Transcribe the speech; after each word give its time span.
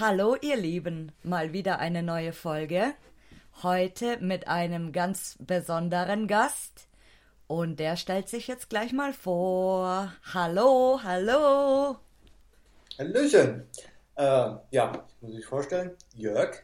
Hallo 0.00 0.34
ihr 0.40 0.56
Lieben, 0.56 1.12
mal 1.22 1.52
wieder 1.52 1.78
eine 1.78 2.02
neue 2.02 2.32
Folge. 2.32 2.94
Heute 3.62 4.16
mit 4.22 4.48
einem 4.48 4.92
ganz 4.92 5.36
besonderen 5.40 6.26
Gast. 6.26 6.88
Und 7.50 7.80
der 7.80 7.96
stellt 7.96 8.28
sich 8.28 8.46
jetzt 8.46 8.70
gleich 8.70 8.92
mal 8.92 9.12
vor. 9.12 10.12
Hallo, 10.32 11.00
hallo. 11.02 11.96
Hallöchen. 12.96 13.66
Äh, 14.14 14.52
ja, 14.70 14.92
ich 15.16 15.22
muss 15.22 15.34
mich 15.34 15.46
vorstellen, 15.46 15.96
Jörg, 16.14 16.62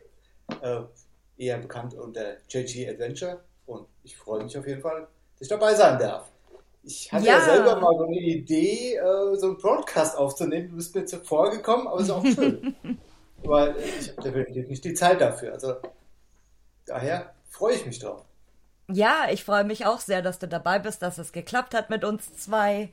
äh, 0.63 0.83
eher 1.39 1.59
bekannt 1.59 1.95
unter 1.95 2.37
JG 2.49 2.89
Adventure. 2.89 3.43
Und 3.67 3.89
ich 4.05 4.17
freue 4.17 4.45
mich 4.45 4.57
auf 4.57 4.65
jeden 4.65 4.81
Fall, 4.81 5.09
dass 5.33 5.41
ich 5.41 5.49
dabei 5.49 5.75
sein 5.75 5.99
darf. 5.99 6.31
Ich 6.85 7.13
hatte 7.13 7.27
ja, 7.27 7.41
ja 7.41 7.45
selber 7.45 7.81
mal 7.81 7.99
so 7.99 8.05
eine 8.05 8.21
Idee, 8.21 8.95
äh, 8.95 9.35
so 9.35 9.47
einen 9.49 9.59
Broadcast 9.59 10.17
aufzunehmen. 10.17 10.69
Du 10.69 10.77
bist 10.77 10.95
mir 10.95 11.05
zuvor 11.05 11.51
gekommen, 11.51 11.89
aber 11.89 12.01
ist 12.01 12.11
auch 12.11 12.25
schön. 12.25 12.77
weil 13.43 13.75
ich 13.99 14.11
habe 14.11 14.23
definitiv 14.23 14.69
nicht 14.69 14.85
die 14.85 14.95
Zeit 14.95 15.21
dafür. 15.21 15.55
Also 15.55 15.75
daher 16.85 17.35
freue 17.51 17.75
ich 17.75 17.85
mich 17.85 17.99
drauf. 17.99 18.25
Ja, 18.89 19.27
ich 19.31 19.45
freue 19.45 19.65
mich 19.65 19.85
auch 19.87 20.01
sehr, 20.01 20.23
dass 20.23 20.39
du 20.39 20.47
dabei 20.47 20.79
bist, 20.79 21.03
dass 21.03 21.19
es 21.19 21.33
geklappt 21.33 21.75
hat 21.75 21.91
mit 21.91 22.05
uns 22.05 22.37
zwei. 22.37 22.91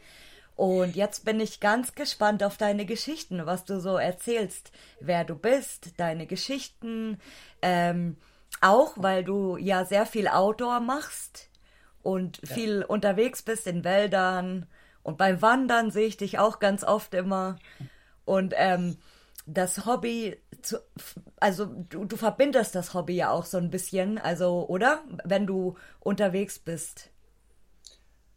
Und 0.56 0.96
jetzt 0.96 1.26
bin 1.26 1.40
ich 1.40 1.60
ganz 1.60 1.96
gespannt 1.96 2.44
auf 2.44 2.58
deine 2.58 2.86
Geschichten, 2.86 3.46
was 3.46 3.66
du 3.66 3.80
so 3.80 3.98
erzählst, 3.98 4.72
wer 5.00 5.24
du 5.24 5.36
bist, 5.36 6.00
deine 6.00 6.28
Geschichten. 6.28 7.20
Ähm, 7.62 8.18
auch 8.62 8.94
weil 8.96 9.24
du 9.24 9.58
ja 9.58 9.86
sehr 9.86 10.06
viel 10.06 10.28
Outdoor 10.28 10.80
machst 10.80 11.50
und 12.02 12.40
ja. 12.48 12.54
viel 12.54 12.84
unterwegs 12.84 13.42
bist 13.42 13.68
in 13.68 13.84
Wäldern. 13.84 14.68
Und 15.02 15.18
beim 15.18 15.42
Wandern 15.42 15.92
sehe 15.92 16.08
ich 16.08 16.18
dich 16.18 16.40
auch 16.40 16.60
ganz 16.60 16.84
oft 16.84 17.14
immer. 17.14 17.58
Und 18.26 18.54
ähm, 18.56 18.98
das 19.46 19.86
Hobby 19.86 20.38
zu, 20.62 20.78
also 21.38 21.66
du, 21.66 22.06
du 22.06 22.16
verbindest 22.16 22.76
das 22.76 22.94
Hobby 22.94 23.16
ja 23.16 23.32
auch 23.32 23.46
so 23.46 23.58
ein 23.58 23.70
bisschen, 23.70 24.18
also, 24.18 24.68
oder? 24.68 25.04
Wenn 25.24 25.46
du 25.46 25.76
unterwegs 26.00 26.60
bist. 26.60 27.10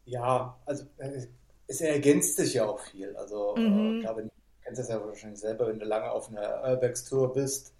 Ja, 0.05 0.57
also 0.67 0.85
äh, 0.99 1.27
es 1.67 1.81
ergänzt 1.81 2.37
sich 2.37 2.55
ja 2.55 2.67
auch 2.67 2.81
viel. 2.81 3.17
Also, 3.17 3.57
äh, 3.57 3.61
mhm. 3.61 3.99
äh, 3.99 4.03
klar, 4.03 4.17
wenn, 4.17 4.27
du 4.27 4.33
kennst 4.65 4.81
das 4.81 4.89
ja 4.89 5.05
wahrscheinlich 5.05 5.41
selber, 5.41 5.69
wenn 5.69 5.79
du 5.79 5.85
lange 5.85 6.11
auf 6.11 6.29
einer 6.29 6.63
Urbex-Tour 6.71 7.33
bist, 7.33 7.73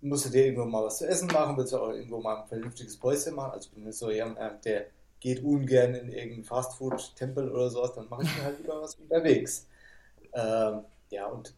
musst 0.00 0.26
du 0.26 0.30
dir 0.30 0.46
irgendwo 0.46 0.64
mal 0.64 0.84
was 0.84 0.98
zu 0.98 1.06
essen 1.06 1.28
machen, 1.28 1.56
willst 1.56 1.72
du 1.72 1.78
auch 1.78 1.90
irgendwo 1.90 2.20
mal 2.20 2.42
ein 2.42 2.48
vernünftiges 2.48 2.96
Päuschen 2.98 3.34
machen. 3.34 3.52
Also, 3.52 3.68
ich 3.68 3.74
bin 3.74 3.92
so 3.92 4.10
jemand, 4.10 4.64
der 4.64 4.86
geht 5.20 5.42
ungern 5.44 5.94
in 5.94 6.08
irgendeinen 6.08 6.44
Fastfood-Tempel 6.44 7.50
oder 7.50 7.70
sowas, 7.70 7.94
dann 7.94 8.08
mache 8.08 8.24
ich 8.24 8.36
mir 8.36 8.42
halt 8.44 8.58
lieber 8.58 8.82
was 8.82 8.96
unterwegs. 8.96 9.68
Ähm, 10.32 10.80
ja, 11.10 11.26
und 11.26 11.54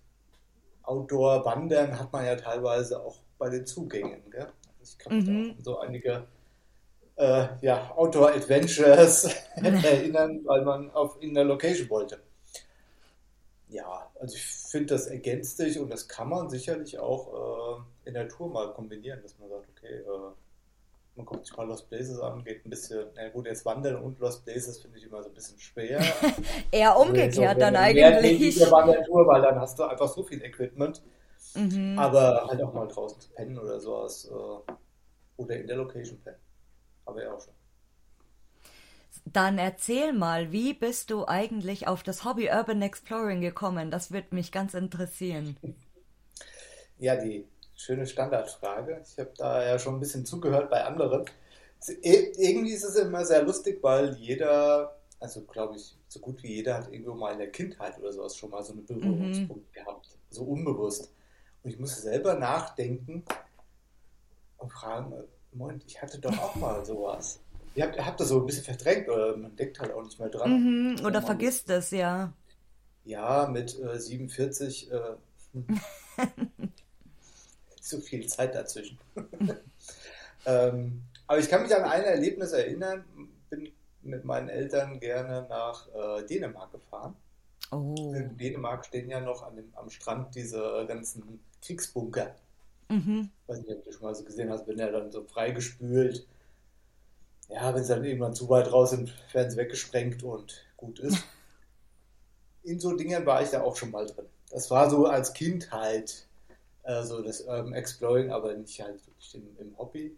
Outdoor-Wandern 0.85 1.99
hat 1.99 2.13
man 2.13 2.25
ja 2.25 2.37
teilweise 2.37 3.03
auch 3.03 3.19
bei 3.39 3.49
den 3.51 3.67
Zugängen. 3.67 4.31
Gell? 4.31 4.49
Ich 4.83 4.99
kann 4.99 5.17
mich 5.17 5.27
mhm. 5.27 5.55
an 5.57 5.63
so 5.63 5.79
einige 5.79 6.27
äh, 7.17 7.47
ja, 7.61 7.93
Outdoor-Adventures 7.97 9.25
erinnern, 9.57 10.41
weil 10.45 10.63
man 10.63 10.91
auf 10.91 11.17
in 11.21 11.35
der 11.35 11.45
Location 11.45 11.89
wollte. 11.91 12.23
Ja, 13.69 14.11
also 14.21 14.37
ich 14.37 14.45
finde, 14.45 14.95
das 14.95 15.07
ergänzt 15.07 15.57
sich 15.57 15.79
und 15.79 15.91
das 15.91 16.07
kann 16.07 16.29
man 16.29 16.49
sicherlich 16.49 16.98
auch 16.98 17.83
äh, 18.05 18.09
in 18.09 18.15
der 18.15 18.29
Tour 18.29 18.48
mal 18.48 18.73
kombinieren, 18.73 19.21
dass 19.23 19.39
man 19.39 19.48
sagt, 19.48 19.69
okay, 19.71 19.97
äh, 19.97 20.33
man 21.17 21.27
guckt 21.27 21.47
sich 21.47 21.57
mal 21.57 21.67
Lost 21.67 21.89
Places 21.89 22.19
an, 22.19 22.45
geht 22.45 22.64
ein 22.67 22.70
bisschen, 22.70 23.07
na 23.14 23.29
gut, 23.29 23.47
jetzt 23.47 23.64
Wandern 23.64 23.97
und 23.97 24.19
Lost 24.19 24.45
Places 24.45 24.80
finde 24.80 24.98
ich 24.98 25.05
immer 25.05 25.23
so 25.23 25.29
ein 25.29 25.35
bisschen 25.35 25.58
schwer. 25.58 26.01
Eher 26.73 26.97
umgekehrt 26.98 27.39
also, 27.39 27.61
dann 27.61 27.77
eigentlich. 27.77 28.57
Mehr 28.57 28.70
Wandertour, 28.70 29.27
weil 29.27 29.42
dann 29.42 29.61
hast 29.61 29.79
du 29.79 29.85
einfach 29.85 30.08
so 30.08 30.23
viel 30.23 30.42
Equipment. 30.42 31.02
Mhm. 31.55 31.98
Aber 31.98 32.47
halt 32.48 32.61
auch 32.63 32.73
mal 32.73 32.89
draußen 32.89 33.20
zu 33.20 33.30
pennen 33.30 33.58
oder 33.58 33.79
sowas. 33.79 34.29
Äh, 34.30 34.73
oder 35.36 35.57
in 35.57 35.67
der 35.67 35.77
Location 35.77 36.20
pennen. 36.20 36.39
Aber 37.05 37.23
ja 37.23 37.33
auch 37.33 37.41
schon. 37.41 37.55
Dann 39.27 39.58
erzähl 39.58 40.13
mal, 40.13 40.52
wie 40.52 40.75
bist 40.75 41.11
du 41.11 41.27
eigentlich 41.27 41.86
auf 41.86 42.02
das 42.02 42.25
Hobby 42.25 42.51
Urban 42.51 42.83
Exploring 42.83 43.41
gekommen? 43.41 43.91
Das 43.91 44.11
würde 44.11 44.35
mich 44.35 44.52
ganz 44.52 44.75
interessieren. 44.75 45.57
Ja, 46.98 47.17
die 47.17 47.46
schöne 47.77 48.07
Standardfrage. 48.07 49.02
Ich 49.05 49.18
habe 49.18 49.33
da 49.36 49.64
ja 49.64 49.79
schon 49.79 49.95
ein 49.95 50.01
bisschen 50.01 50.24
zugehört 50.24 50.70
bei 50.70 50.85
anderen. 50.85 51.24
Irgendwie 52.02 52.73
ist 52.73 52.85
es 52.85 52.96
immer 52.96 53.24
sehr 53.24 53.42
lustig, 53.42 53.79
weil 53.83 54.14
jeder, 54.14 54.96
also 55.20 55.42
glaube 55.42 55.77
ich, 55.77 55.95
so 56.08 56.20
gut 56.20 56.42
wie 56.42 56.55
jeder 56.55 56.79
hat 56.79 56.92
irgendwo 56.92 57.14
mal 57.14 57.33
in 57.33 57.39
der 57.39 57.51
Kindheit 57.51 57.98
oder 57.98 58.13
sowas 58.13 58.36
schon 58.36 58.51
mal 58.51 58.63
so 58.63 58.73
einen 58.73 58.86
Berührungspunkt 58.86 59.68
mhm. 59.68 59.73
gehabt, 59.73 60.08
so 60.30 60.45
unbewusst. 60.45 61.13
Und 61.63 61.70
ich 61.70 61.79
musste 61.79 62.01
selber 62.01 62.34
nachdenken 62.34 63.24
und 64.58 64.73
fragen, 64.73 65.13
Moment, 65.52 65.84
ich 65.86 66.01
hatte 66.01 66.18
doch 66.18 66.36
auch 66.39 66.55
mal 66.57 66.84
sowas. 66.84 67.40
Ihr 67.74 67.84
habt, 67.84 67.98
habt 67.98 68.20
das 68.20 68.29
so 68.29 68.40
ein 68.40 68.46
bisschen 68.46 68.64
verdrängt 68.64 69.08
oder 69.08 69.36
man 69.36 69.55
denkt 69.57 69.80
halt 69.80 69.92
auch 69.92 70.02
nicht 70.02 70.18
mehr 70.18 70.29
dran. 70.29 70.95
Mhm, 70.95 71.05
oder 71.05 71.20
vergisst 71.20 71.68
es, 71.70 71.90
ja. 71.90 72.33
Ja, 73.05 73.48
mit 73.51 73.79
äh, 73.79 73.98
47 73.98 74.90
äh, 74.90 74.98
zu 77.84 78.00
viel 78.00 78.27
Zeit 78.27 78.55
dazwischen. 78.55 78.98
ähm, 80.46 81.02
aber 81.27 81.39
ich 81.39 81.48
kann 81.48 81.62
mich 81.62 81.74
an 81.74 81.84
ein 81.84 82.05
Erlebnis 82.05 82.52
erinnern, 82.52 83.05
bin 83.50 83.72
mit 84.02 84.24
meinen 84.24 84.48
Eltern 84.48 85.00
gerne 85.00 85.46
nach 85.48 85.89
äh, 85.95 86.27
Dänemark 86.27 86.72
gefahren. 86.72 87.17
Oh. 87.70 88.12
In 88.14 88.36
Dänemark 88.36 88.84
stehen 88.84 89.08
ja 89.08 89.20
noch 89.20 89.50
dem, 89.55 89.72
am 89.74 89.90
Strand 89.90 90.34
diese 90.34 90.84
ganzen 90.86 91.40
Kriegsbunker. 91.62 92.34
Mhm. 92.89 93.30
Ich 93.42 93.48
weiß 93.48 93.58
nicht, 93.61 93.70
ob 93.70 93.84
du 93.84 93.92
schon 93.92 94.02
mal 94.02 94.14
so 94.14 94.24
gesehen 94.24 94.51
hast, 94.51 94.66
wenn 94.66 94.78
er 94.78 94.92
dann 94.92 95.11
so 95.11 95.24
freigespült. 95.24 96.27
Ja, 97.48 97.74
wenn 97.74 97.83
sie 97.83 97.95
dann 97.95 98.05
irgendwann 98.05 98.34
zu 98.34 98.48
weit 98.48 98.70
raus 98.72 98.90
sind, 98.90 99.12
werden 99.33 99.51
sie 99.51 99.56
weggesprengt 99.56 100.22
und 100.22 100.66
gut 100.77 100.98
ist. 101.01 101.24
In 102.62 102.80
so 102.80 102.96
Dingen 102.96 103.27
war 103.27 103.42
ich 103.42 103.51
da 103.51 103.62
auch 103.62 103.77
schon 103.77 103.90
mal 103.90 104.06
drin. 104.06 104.27
Das 104.51 104.70
war 104.70 104.89
so 104.89 105.06
als 105.06 105.34
Kind 105.34 105.70
halt 105.70 106.27
also 106.84 107.22
das 107.22 107.40
Urban 107.40 107.72
Exploring, 107.72 108.30
aber 108.30 108.55
nicht 108.55 108.80
halt 108.80 109.05
wirklich 109.06 109.34
im, 109.34 109.56
im 109.58 109.78
Hobby. 109.78 110.17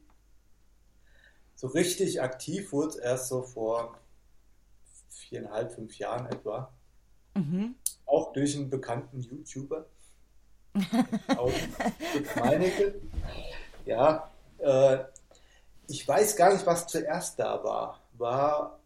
So 1.54 1.68
richtig 1.68 2.20
aktiv 2.20 2.72
wurde 2.72 2.88
es 2.88 2.96
erst 2.96 3.28
so 3.28 3.42
vor 3.42 3.96
viereinhalb, 5.08 5.72
fünf 5.72 5.96
Jahren 5.98 6.26
etwa. 6.26 6.70
Mhm. 7.34 7.76
Auch 8.04 8.32
durch 8.32 8.56
einen 8.56 8.68
bekannten 8.68 9.20
YouTuber. 9.20 9.86
Auch 11.36 11.52
Meinecke. 12.36 13.00
Ja, 13.86 14.30
äh, 14.58 14.98
ich 15.88 16.06
weiß 16.06 16.36
gar 16.36 16.52
nicht, 16.52 16.66
was 16.66 16.86
zuerst 16.86 17.38
da 17.38 17.62
war. 17.64 18.02
War 18.14 18.78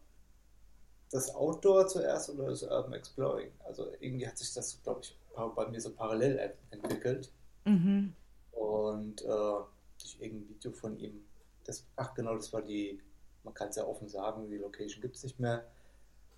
das 1.11 1.33
Outdoor 1.35 1.87
zuerst 1.87 2.29
oder 2.29 2.49
das 2.49 2.63
Urban 2.63 2.93
Exploring? 2.93 3.51
Also 3.65 3.87
irgendwie 3.99 4.27
hat 4.27 4.37
sich 4.37 4.53
das, 4.53 4.81
glaube 4.83 5.01
ich, 5.03 5.17
bei 5.55 5.67
mir 5.67 5.81
so 5.81 5.91
parallel 5.91 6.53
entwickelt. 6.69 7.31
Mhm. 7.65 8.13
Und 8.51 9.21
äh, 9.21 9.25
durch 9.25 10.17
irgendein 10.19 10.49
Video 10.49 10.71
von 10.71 10.97
ihm, 10.97 11.23
das, 11.65 11.85
ach 11.95 12.13
genau, 12.13 12.35
das 12.35 12.51
war 12.53 12.61
die, 12.61 12.99
man 13.43 13.53
kann 13.53 13.69
es 13.69 13.75
ja 13.75 13.85
offen 13.85 14.09
sagen, 14.09 14.49
die 14.49 14.57
Location 14.57 15.01
gibt 15.01 15.15
es 15.15 15.23
nicht 15.23 15.39
mehr, 15.39 15.65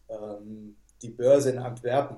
ähm, 0.09 0.75
die 1.01 1.09
Börse 1.09 1.51
in 1.51 1.59
Antwerpen. 1.59 2.17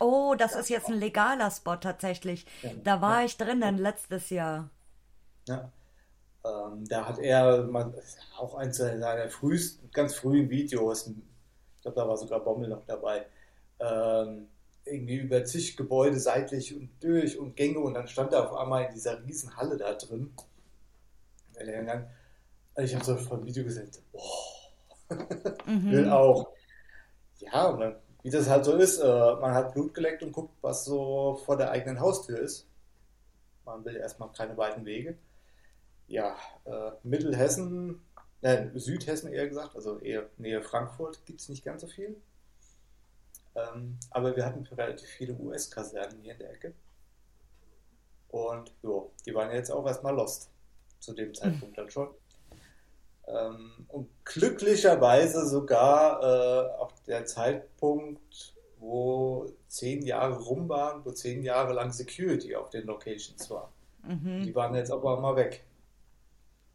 Oh, 0.00 0.34
das 0.36 0.54
ja, 0.54 0.60
ist 0.60 0.68
jetzt 0.68 0.88
ein 0.88 0.98
legaler 0.98 1.50
Spot 1.50 1.76
tatsächlich. 1.76 2.46
Ja, 2.62 2.70
da 2.82 3.00
war 3.00 3.20
ja. 3.20 3.26
ich 3.26 3.36
drinnen 3.36 3.78
letztes 3.78 4.30
Jahr. 4.30 4.70
Ja. 5.46 5.70
Ähm, 6.44 6.84
da 6.88 7.06
hat 7.06 7.18
er 7.18 7.62
mal, 7.64 7.94
auch 8.36 8.54
eins 8.54 8.78
seiner 8.78 9.28
frühesten, 9.28 9.90
ganz 9.92 10.14
frühen 10.16 10.50
Videos, 10.50 11.06
ich 11.06 11.82
glaube, 11.82 12.00
da 12.00 12.08
war 12.08 12.16
sogar 12.16 12.40
Bommel 12.40 12.68
noch 12.68 12.84
dabei, 12.84 13.26
ähm, 13.78 14.48
irgendwie 14.84 15.16
über 15.16 15.44
zig 15.44 15.76
Gebäude 15.76 16.18
seitlich 16.18 16.74
und 16.74 16.90
durch 17.00 17.38
und 17.38 17.56
Gänge 17.56 17.78
und 17.78 17.94
dann 17.94 18.08
stand 18.08 18.32
er 18.32 18.50
auf 18.50 18.56
einmal 18.56 18.84
in 18.84 18.94
dieser 18.94 19.24
riesen 19.24 19.56
Halle 19.56 19.76
da 19.76 19.94
drin. 19.94 20.32
Also 22.74 22.84
ich 22.84 22.94
habe 22.94 23.04
so 23.04 23.34
ein 23.34 23.46
Video 23.46 23.64
gesehen, 23.64 23.90
boah, 24.10 25.16
mhm. 25.66 25.90
will 25.90 26.10
auch. 26.10 26.52
Ja, 27.38 27.66
und 27.66 27.80
dann, 27.80 27.96
wie 28.22 28.30
das 28.30 28.48
halt 28.48 28.64
so 28.64 28.76
ist, 28.76 28.98
äh, 28.98 29.06
man 29.06 29.54
hat 29.54 29.74
Blut 29.74 29.94
geleckt 29.94 30.22
und 30.22 30.32
guckt, 30.32 30.54
was 30.62 30.84
so 30.84 31.40
vor 31.44 31.56
der 31.56 31.70
eigenen 31.70 32.00
Haustür 32.00 32.38
ist. 32.38 32.66
Man 33.64 33.84
will 33.84 33.96
erstmal 33.96 34.32
keine 34.32 34.56
weiten 34.56 34.84
Wege. 34.84 35.16
Ja, 36.08 36.36
äh, 36.64 36.92
Mittelhessen, 37.02 38.00
äh, 38.40 38.66
Südhessen 38.74 39.32
eher 39.32 39.48
gesagt, 39.48 39.76
also 39.76 39.98
eher 39.98 40.28
Nähe 40.38 40.62
Frankfurt, 40.62 41.24
gibt 41.26 41.40
es 41.40 41.48
nicht 41.48 41.64
ganz 41.64 41.82
so 41.82 41.86
viel. 41.86 42.16
Ähm, 43.54 43.98
aber 44.10 44.34
wir 44.34 44.44
hatten 44.44 44.66
relativ 44.66 45.08
viele 45.08 45.34
US-Kasernen 45.34 46.20
hier 46.22 46.32
in 46.32 46.38
der 46.38 46.52
Ecke. 46.52 46.74
Und 48.28 48.72
jo, 48.82 49.12
die 49.26 49.34
waren 49.34 49.52
jetzt 49.52 49.70
auch 49.70 49.86
erstmal 49.86 50.14
lost. 50.14 50.50
Zu 51.00 51.12
dem 51.14 51.34
Zeitpunkt 51.34 51.76
dann 51.76 51.90
schon. 51.90 52.08
Ähm, 53.26 53.86
und 53.88 54.08
glücklicherweise 54.24 55.46
sogar 55.46 56.22
äh, 56.22 56.80
auch 56.80 56.92
der 57.06 57.24
Zeitpunkt, 57.24 58.54
wo 58.78 59.52
zehn 59.68 60.02
Jahre 60.02 60.38
rum 60.40 60.68
waren, 60.68 61.04
wo 61.04 61.10
zehn 61.12 61.42
Jahre 61.42 61.72
lang 61.72 61.92
Security 61.92 62.56
auf 62.56 62.70
den 62.70 62.86
Locations 62.86 63.48
war. 63.50 63.72
Mhm. 64.02 64.42
Die 64.44 64.54
waren 64.54 64.74
jetzt 64.74 64.90
aber 64.90 65.20
mal 65.20 65.36
weg. 65.36 65.64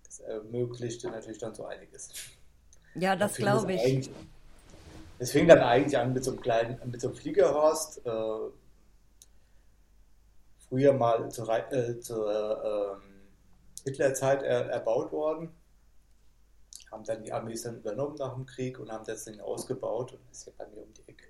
Das 0.06 0.20
ermöglichte 0.20 1.10
natürlich 1.10 1.40
dann 1.40 1.54
so 1.54 1.66
einiges. 1.66 2.10
Ja, 2.96 3.16
das 3.16 3.36
glaube 3.36 3.74
ich. 3.74 4.10
Es 5.20 5.32
fing 5.32 5.48
dann 5.48 5.60
eigentlich 5.60 5.98
an 5.98 6.14
mit 6.14 6.24
so 6.24 6.32
einem 6.32 6.42
kleinen, 6.42 6.80
mit 6.90 7.02
so 7.02 7.08
einem 7.08 7.18
Fliegerhorst. 7.18 8.06
Äh, 8.06 8.50
früher 10.70 10.94
mal 10.94 11.30
zur, 11.32 11.50
äh, 11.72 12.00
zur 12.00 13.02
äh, 13.02 13.84
Hitlerzeit 13.84 14.44
er, 14.44 14.70
erbaut 14.70 15.12
worden. 15.12 15.50
Haben 16.92 17.04
dann 17.04 17.24
die 17.24 17.32
Armees 17.32 17.64
dann 17.64 17.78
übernommen 17.78 18.16
nach 18.18 18.34
dem 18.34 18.46
Krieg 18.46 18.80
und 18.80 18.92
haben 18.92 19.06
das 19.06 19.26
Ding 19.26 19.40
ausgebaut 19.40 20.14
und 20.14 20.20
ist 20.32 20.46
ja 20.46 20.54
bei 20.58 20.68
mir 20.68 20.84
um 20.84 20.94
die 20.94 21.08
Ecke. 21.08 21.26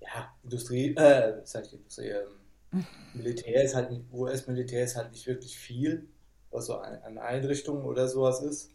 Ja, 0.00 0.34
Industrie, 0.42 0.94
äh, 0.94 1.40
sag 1.44 1.66
ich 1.66 1.74
Industrie, 1.74 2.08
ähm, 2.08 2.84
Militär 3.14 3.64
ist 3.64 3.74
halt, 3.74 3.90
US-Militär 4.12 4.84
ist 4.84 4.96
halt 4.96 5.10
nicht 5.10 5.26
wirklich 5.26 5.58
viel, 5.58 6.08
was 6.50 6.66
so 6.66 6.76
an, 6.76 7.02
an 7.02 7.18
Einrichtungen 7.18 7.84
oder 7.84 8.08
sowas 8.08 8.42
ist. 8.42 8.70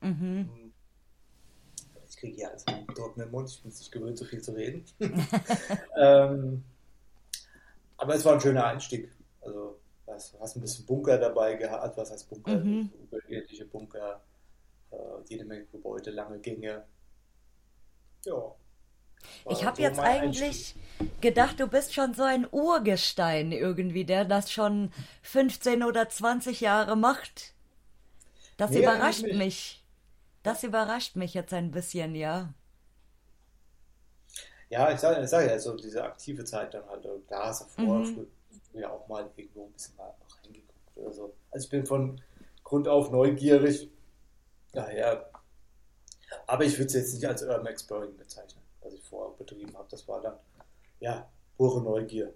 Mhm. 0.00 0.65
Ich 2.16 2.20
kriege 2.20 2.36
hier 2.36 2.48
alles 2.48 2.66
einen 2.66 2.86
trockenen 2.88 3.30
Mund, 3.30 3.50
ich 3.50 3.62
bin 3.62 3.70
nicht 3.70 3.92
gewöhnt, 3.92 4.16
so 4.16 4.24
viel 4.24 4.40
zu 4.40 4.52
reden. 4.52 4.86
ähm, 5.98 6.64
aber 7.98 8.14
es 8.14 8.24
war 8.24 8.32
ein 8.32 8.40
schöner 8.40 8.64
Einstieg. 8.64 9.10
Also 9.42 9.78
du 10.06 10.12
hast 10.40 10.56
ein 10.56 10.62
bisschen 10.62 10.86
Bunker 10.86 11.18
dabei 11.18 11.56
gehabt, 11.56 11.94
was 11.94 12.10
heißt 12.10 12.30
Bunker? 12.30 12.56
Mhm. 12.56 12.90
Überirdische 13.02 13.66
Bunker, 13.66 14.22
äh, 14.92 14.96
jede 15.28 15.44
Menge 15.44 15.66
Gebäude, 15.66 16.10
lange 16.10 16.38
Gänge. 16.38 16.84
Ja. 18.24 18.54
Ich 19.50 19.66
habe 19.66 19.76
so 19.76 19.82
jetzt 19.82 19.98
eigentlich 19.98 20.74
Einstieg. 20.98 21.20
gedacht, 21.20 21.60
du 21.60 21.66
bist 21.66 21.92
schon 21.92 22.14
so 22.14 22.22
ein 22.22 22.48
Urgestein 22.50 23.52
irgendwie, 23.52 24.06
der 24.06 24.24
das 24.24 24.50
schon 24.50 24.90
15 25.20 25.82
oder 25.82 26.08
20 26.08 26.62
Jahre 26.62 26.96
macht. 26.96 27.52
Das 28.56 28.70
nee, 28.70 28.78
überrascht 28.78 29.22
mich. 29.22 29.82
Das 30.46 30.62
überrascht 30.62 31.16
mich 31.16 31.34
jetzt 31.34 31.52
ein 31.52 31.70
bisschen, 31.70 32.14
ja. 32.14 32.54
Ja, 34.68 34.92
ich 34.92 34.98
sage 34.98 35.26
sag 35.26 35.48
ja, 35.48 35.58
so 35.58 35.76
diese 35.76 36.02
aktive 36.02 36.44
Zeit 36.44 36.74
dann 36.74 36.86
halt, 36.88 37.06
da 37.28 37.46
hast 37.46 37.62
du 37.62 37.64
vorher 37.66 38.06
mhm 38.10 38.26
mir 38.76 38.92
auch 38.92 39.08
mal 39.08 39.28
irgendwo 39.36 39.66
ein 39.66 39.72
bisschen 39.72 39.96
mal 39.96 40.14
reingeguckt 40.44 40.96
oder 40.96 41.12
so. 41.12 41.34
Also 41.50 41.64
ich 41.64 41.70
bin 41.70 41.86
von 41.86 42.20
Grund 42.62 42.86
auf 42.86 43.10
neugierig. 43.10 43.90
Daher, 44.72 45.30
aber 46.46 46.64
ich 46.64 46.74
würde 46.74 46.86
es 46.86 46.94
jetzt 46.94 47.14
nicht 47.14 47.26
als 47.26 47.42
Urban 47.42 47.66
Exploring 47.66 48.16
bezeichnen, 48.16 48.62
was 48.82 48.92
ich 48.92 49.02
vorher 49.02 49.34
betrieben 49.36 49.76
habe. 49.76 49.88
Das 49.90 50.06
war 50.06 50.20
dann, 50.20 50.34
ja, 51.00 51.28
pure 51.56 51.82
Neugier. 51.82 52.32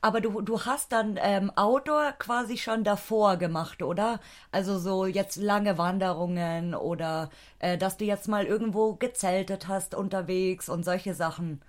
Aber 0.00 0.20
du, 0.20 0.40
du 0.40 0.60
hast 0.62 0.92
dann 0.92 1.18
ähm, 1.20 1.50
Outdoor 1.56 2.12
quasi 2.18 2.56
schon 2.56 2.84
davor 2.84 3.36
gemacht, 3.36 3.82
oder? 3.82 4.20
Also 4.52 4.78
so 4.78 5.06
jetzt 5.06 5.36
lange 5.36 5.78
Wanderungen 5.78 6.74
oder 6.74 7.30
äh, 7.58 7.78
dass 7.78 7.96
du 7.96 8.04
jetzt 8.04 8.28
mal 8.28 8.44
irgendwo 8.44 8.94
gezeltet 8.94 9.68
hast 9.68 9.94
unterwegs 9.94 10.68
und 10.68 10.84
solche 10.84 11.14
Sachen. 11.14 11.62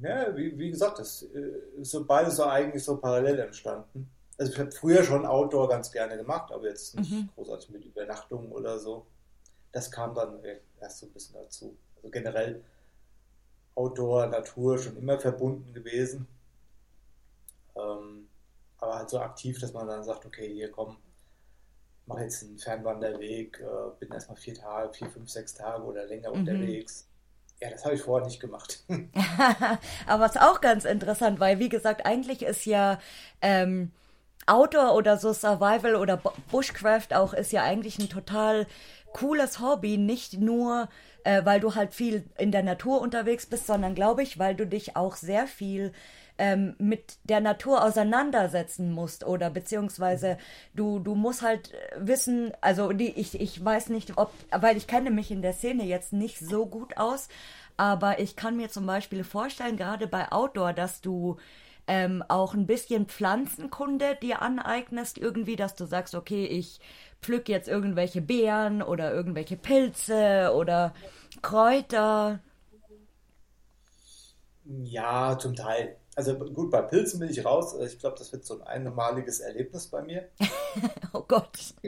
Ja, 0.00 0.36
wie, 0.36 0.58
wie 0.58 0.70
gesagt, 0.70 0.98
das 0.98 1.22
äh, 1.22 1.80
ist 1.80 1.90
so 1.90 2.04
beides 2.04 2.36
so 2.36 2.44
eigentlich 2.44 2.84
so 2.84 2.96
parallel 2.96 3.38
entstanden. 3.38 4.10
Also 4.36 4.52
ich 4.52 4.58
habe 4.58 4.72
früher 4.72 5.04
schon 5.04 5.24
Outdoor 5.26 5.68
ganz 5.68 5.92
gerne 5.92 6.16
gemacht, 6.16 6.52
aber 6.52 6.68
jetzt 6.68 6.98
nicht 6.98 7.12
mhm. 7.12 7.28
großartig 7.36 7.70
mit 7.70 7.84
Übernachtungen 7.84 8.50
oder 8.50 8.78
so. 8.78 9.06
Das 9.70 9.90
kam 9.90 10.14
dann 10.14 10.40
erst 10.80 10.98
so 10.98 11.06
ein 11.06 11.12
bisschen 11.12 11.34
dazu. 11.34 11.76
Also 11.96 12.10
generell 12.10 12.62
Outdoor, 13.76 14.26
Natur 14.26 14.78
schon 14.78 14.96
immer 14.96 15.18
verbunden 15.18 15.72
gewesen. 15.72 16.26
Ähm, 17.76 18.28
aber 18.78 18.98
halt 18.98 19.10
so 19.10 19.18
aktiv, 19.18 19.58
dass 19.60 19.72
man 19.72 19.86
dann 19.86 20.04
sagt, 20.04 20.26
okay, 20.26 20.52
hier 20.52 20.70
komm, 20.70 20.96
mach 22.06 22.20
jetzt 22.20 22.42
einen 22.42 22.58
Fernwanderweg, 22.58 23.60
äh, 23.60 23.98
bin 23.98 24.12
erstmal 24.12 24.36
vier 24.36 24.54
Tage, 24.54 24.92
vier, 24.92 25.10
fünf, 25.10 25.30
sechs 25.30 25.54
Tage 25.54 25.82
oder 25.82 26.04
länger 26.04 26.30
mhm. 26.30 26.40
unterwegs. 26.40 27.08
Ja, 27.60 27.70
das 27.70 27.84
habe 27.84 27.94
ich 27.94 28.02
vorher 28.02 28.26
nicht 28.26 28.40
gemacht. 28.40 28.84
Aber 30.06 30.26
es 30.26 30.34
ist 30.34 30.42
auch 30.42 30.60
ganz 30.60 30.84
interessant, 30.84 31.40
weil 31.40 31.58
wie 31.58 31.68
gesagt, 31.68 32.04
eigentlich 32.04 32.42
ist 32.42 32.66
ja 32.66 32.98
ähm, 33.40 33.92
Outdoor 34.46 34.94
oder 34.94 35.16
so 35.16 35.32
Survival 35.32 35.96
oder 35.96 36.18
Bushcraft 36.50 37.14
auch 37.14 37.32
ist 37.32 37.52
ja 37.52 37.62
eigentlich 37.62 37.98
ein 37.98 38.10
total 38.10 38.66
cooles 39.12 39.60
Hobby, 39.60 39.96
nicht 39.96 40.34
nur 40.34 40.88
äh, 41.24 41.44
weil 41.44 41.60
du 41.60 41.74
halt 41.74 41.94
viel 41.94 42.24
in 42.36 42.52
der 42.52 42.62
Natur 42.62 43.00
unterwegs 43.00 43.46
bist, 43.46 43.66
sondern 43.66 43.94
glaube 43.94 44.22
ich, 44.22 44.38
weil 44.38 44.54
du 44.54 44.66
dich 44.66 44.96
auch 44.96 45.16
sehr 45.16 45.46
viel 45.46 45.92
ähm, 46.38 46.74
mit 46.78 47.18
der 47.24 47.40
Natur 47.40 47.84
auseinandersetzen 47.84 48.92
musst 48.92 49.24
oder 49.24 49.50
beziehungsweise 49.50 50.38
du, 50.74 50.98
du 50.98 51.14
musst 51.14 51.42
halt 51.42 51.72
wissen, 51.96 52.52
also 52.60 52.92
die, 52.92 53.10
ich, 53.10 53.40
ich 53.40 53.64
weiß 53.64 53.88
nicht, 53.90 54.18
ob, 54.18 54.32
weil 54.50 54.76
ich 54.76 54.86
kenne 54.86 55.10
mich 55.10 55.30
in 55.30 55.42
der 55.42 55.52
Szene 55.52 55.84
jetzt 55.84 56.12
nicht 56.12 56.38
so 56.38 56.66
gut 56.66 56.96
aus, 56.96 57.28
aber 57.76 58.18
ich 58.20 58.36
kann 58.36 58.56
mir 58.56 58.68
zum 58.68 58.86
Beispiel 58.86 59.24
vorstellen, 59.24 59.76
gerade 59.76 60.06
bei 60.06 60.30
Outdoor, 60.32 60.72
dass 60.72 61.00
du 61.00 61.36
ähm, 61.86 62.24
auch 62.28 62.54
ein 62.54 62.66
bisschen 62.66 63.06
Pflanzenkunde 63.06 64.16
dir 64.20 64.42
aneignest, 64.42 65.18
irgendwie, 65.18 65.56
dass 65.56 65.74
du 65.74 65.84
sagst, 65.84 66.14
okay, 66.14 66.46
ich 66.46 66.80
pflück 67.20 67.48
jetzt 67.48 67.68
irgendwelche 67.68 68.22
Beeren 68.22 68.82
oder 68.82 69.12
irgendwelche 69.12 69.56
Pilze 69.56 70.52
oder 70.54 70.94
Kräuter. 71.42 72.40
Ja, 74.64 75.38
zum 75.38 75.54
Teil. 75.54 75.96
Also 76.16 76.36
gut, 76.36 76.70
bei 76.70 76.82
Pilzen 76.82 77.20
bin 77.20 77.30
ich 77.30 77.44
raus. 77.44 77.74
Ich 77.80 77.98
glaube, 77.98 78.16
das 78.18 78.32
wird 78.32 78.44
so 78.44 78.60
ein 78.60 78.62
einmaliges 78.62 79.40
Erlebnis 79.40 79.88
bei 79.88 80.02
mir. 80.02 80.28
oh 81.12 81.24
Gott. 81.26 81.74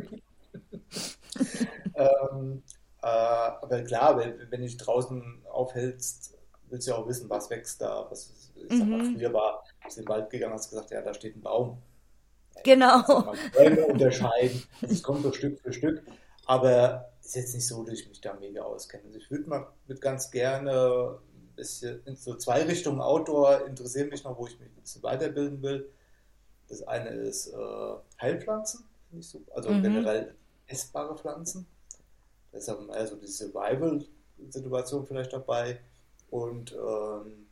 ähm, 1.94 2.62
äh, 3.02 3.06
aber 3.06 3.82
klar, 3.82 4.18
wenn, 4.18 4.50
wenn 4.50 4.62
ich 4.62 4.76
draußen 4.76 5.44
aufhältst, 5.50 6.34
willst 6.68 6.86
du 6.86 6.90
ja 6.92 6.96
auch 6.98 7.06
wissen, 7.06 7.30
was 7.30 7.50
wächst 7.50 7.80
da. 7.80 8.06
Was, 8.10 8.50
ich 8.54 8.78
sag 8.78 8.88
mal, 8.88 9.02
mhm. 9.02 9.16
früher 9.16 9.32
war, 9.32 9.64
bist 9.84 9.98
in 9.98 10.04
den 10.04 10.08
Wald 10.08 10.30
gegangen, 10.30 10.54
hast 10.54 10.70
gesagt, 10.70 10.90
ja, 10.90 11.02
da 11.02 11.14
steht 11.14 11.36
ein 11.36 11.42
Baum. 11.42 11.78
Genau. 12.64 13.32
Bäume 13.54 13.86
unterscheiden. 13.86 14.62
Es 14.82 15.02
kommt 15.02 15.22
so 15.22 15.32
Stück 15.32 15.60
für 15.60 15.72
Stück. 15.72 16.02
Aber 16.46 17.10
es 17.20 17.28
ist 17.28 17.34
jetzt 17.36 17.54
nicht 17.54 17.66
so, 17.66 17.84
dass 17.84 17.94
ich 17.94 18.08
mich 18.08 18.20
da 18.20 18.34
mega 18.34 18.62
auskenne. 18.62 19.04
Also 19.06 19.18
ich 19.18 19.30
würde 19.30 19.48
mal 19.48 19.66
mit 19.86 20.00
ganz 20.00 20.30
gerne 20.30 21.18
bisschen 21.56 22.02
in 22.06 22.16
so 22.16 22.34
zwei 22.34 22.62
Richtungen 22.62 23.00
Outdoor 23.00 23.66
interessieren 23.66 24.10
mich 24.10 24.24
noch, 24.24 24.38
wo 24.38 24.46
ich 24.46 24.58
mich 24.60 24.68
ein 24.68 24.80
bisschen 24.80 25.02
weiterbilden 25.02 25.62
will. 25.62 25.90
Das 26.68 26.82
eine 26.82 27.10
ist 27.10 27.48
äh, 27.48 27.94
Heilpflanzen, 28.20 28.84
also 29.54 29.70
mhm. 29.70 29.82
generell 29.82 30.34
essbare 30.66 31.16
Pflanzen. 31.16 31.66
Da 32.52 32.58
ist 32.58 32.68
also 32.68 33.16
die 33.16 33.26
Survival-Situation 33.26 35.06
vielleicht 35.06 35.32
dabei. 35.32 35.80
Und 36.30 36.72
ähm, 36.72 37.46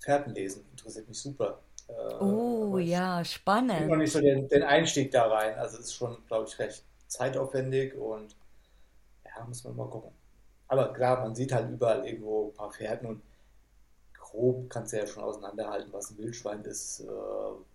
Fährtenlesen 0.00 0.64
interessiert 0.70 1.08
mich 1.08 1.18
super. 1.18 1.60
Äh, 1.88 2.14
oh 2.22 2.78
ja, 2.78 3.24
spannend. 3.24 3.80
Ich 3.80 3.86
noch 3.86 3.96
nicht 3.96 4.12
so 4.12 4.20
den, 4.20 4.48
den 4.48 4.62
Einstieg 4.62 5.10
da 5.10 5.26
rein. 5.26 5.58
Also 5.58 5.78
es 5.78 5.86
ist 5.86 5.94
schon, 5.94 6.16
glaube 6.26 6.46
ich, 6.48 6.58
recht 6.58 6.84
zeitaufwendig 7.08 7.94
und 7.94 8.36
ja, 9.24 9.44
muss 9.44 9.64
man 9.64 9.76
mal 9.76 9.88
gucken. 9.88 10.12
Aber 10.68 10.92
klar, 10.92 11.20
man 11.20 11.34
sieht 11.34 11.52
halt 11.52 11.70
überall 11.70 12.06
irgendwo 12.06 12.48
ein 12.48 12.54
paar 12.54 12.70
Pferden 12.70 13.08
und 13.08 13.22
grob 14.14 14.68
kannst 14.68 14.92
du 14.92 14.98
ja 14.98 15.06
schon 15.06 15.24
auseinanderhalten, 15.24 15.92
was 15.92 16.10
ein 16.10 16.18
Wildschwein 16.18 16.62
ist, 16.62 17.00
äh, 17.00 17.06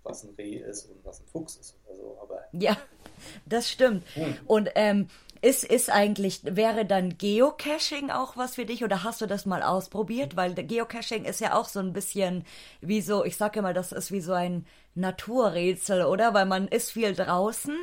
was 0.04 0.24
ein 0.24 0.36
Reh 0.38 0.58
ist 0.58 0.86
und 0.86 1.04
was 1.04 1.20
ein 1.20 1.26
Fuchs 1.26 1.56
ist 1.56 1.76
oder 1.86 1.96
so. 1.98 2.18
Aber 2.22 2.44
ja, 2.52 2.78
das 3.46 3.70
stimmt. 3.70 4.04
Hm. 4.14 4.38
Und 4.46 4.70
ähm, 4.76 5.08
ist, 5.42 5.64
ist 5.64 5.90
eigentlich, 5.90 6.42
wäre 6.44 6.86
dann 6.86 7.18
Geocaching 7.18 8.12
auch 8.12 8.38
was 8.38 8.56
für 8.56 8.66
dich 8.66 8.84
oder 8.84 9.04
hast 9.04 9.20
du 9.22 9.26
das 9.26 9.46
mal 9.46 9.64
ausprobiert? 9.64 10.38
Weil 10.38 10.54
Geocaching 10.54 11.26
ist 11.26 11.42
ja 11.42 11.56
auch 11.56 11.68
so 11.68 11.80
ein 11.80 11.92
bisschen 11.92 12.46
wie 12.80 13.02
so, 13.02 13.26
ich 13.26 13.36
sage 13.36 13.60
immer, 13.60 13.74
das 13.74 13.92
ist 13.92 14.12
wie 14.12 14.22
so 14.22 14.34
ein 14.34 14.66
Naturrätsel, 14.96 16.06
oder? 16.06 16.34
Weil 16.34 16.46
man 16.46 16.68
ist 16.68 16.92
viel 16.92 17.14
draußen 17.14 17.76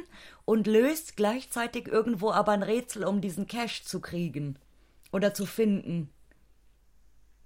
und 0.45 0.67
löst 0.67 1.17
gleichzeitig 1.17 1.88
irgendwo 1.88 2.31
aber 2.31 2.52
ein 2.52 2.62
Rätsel, 2.62 3.05
um 3.05 3.21
diesen 3.21 3.47
Cache 3.47 3.85
zu 3.85 4.00
kriegen 4.00 4.57
oder 5.12 5.35
zu 5.35 5.47
finden. 5.47 6.11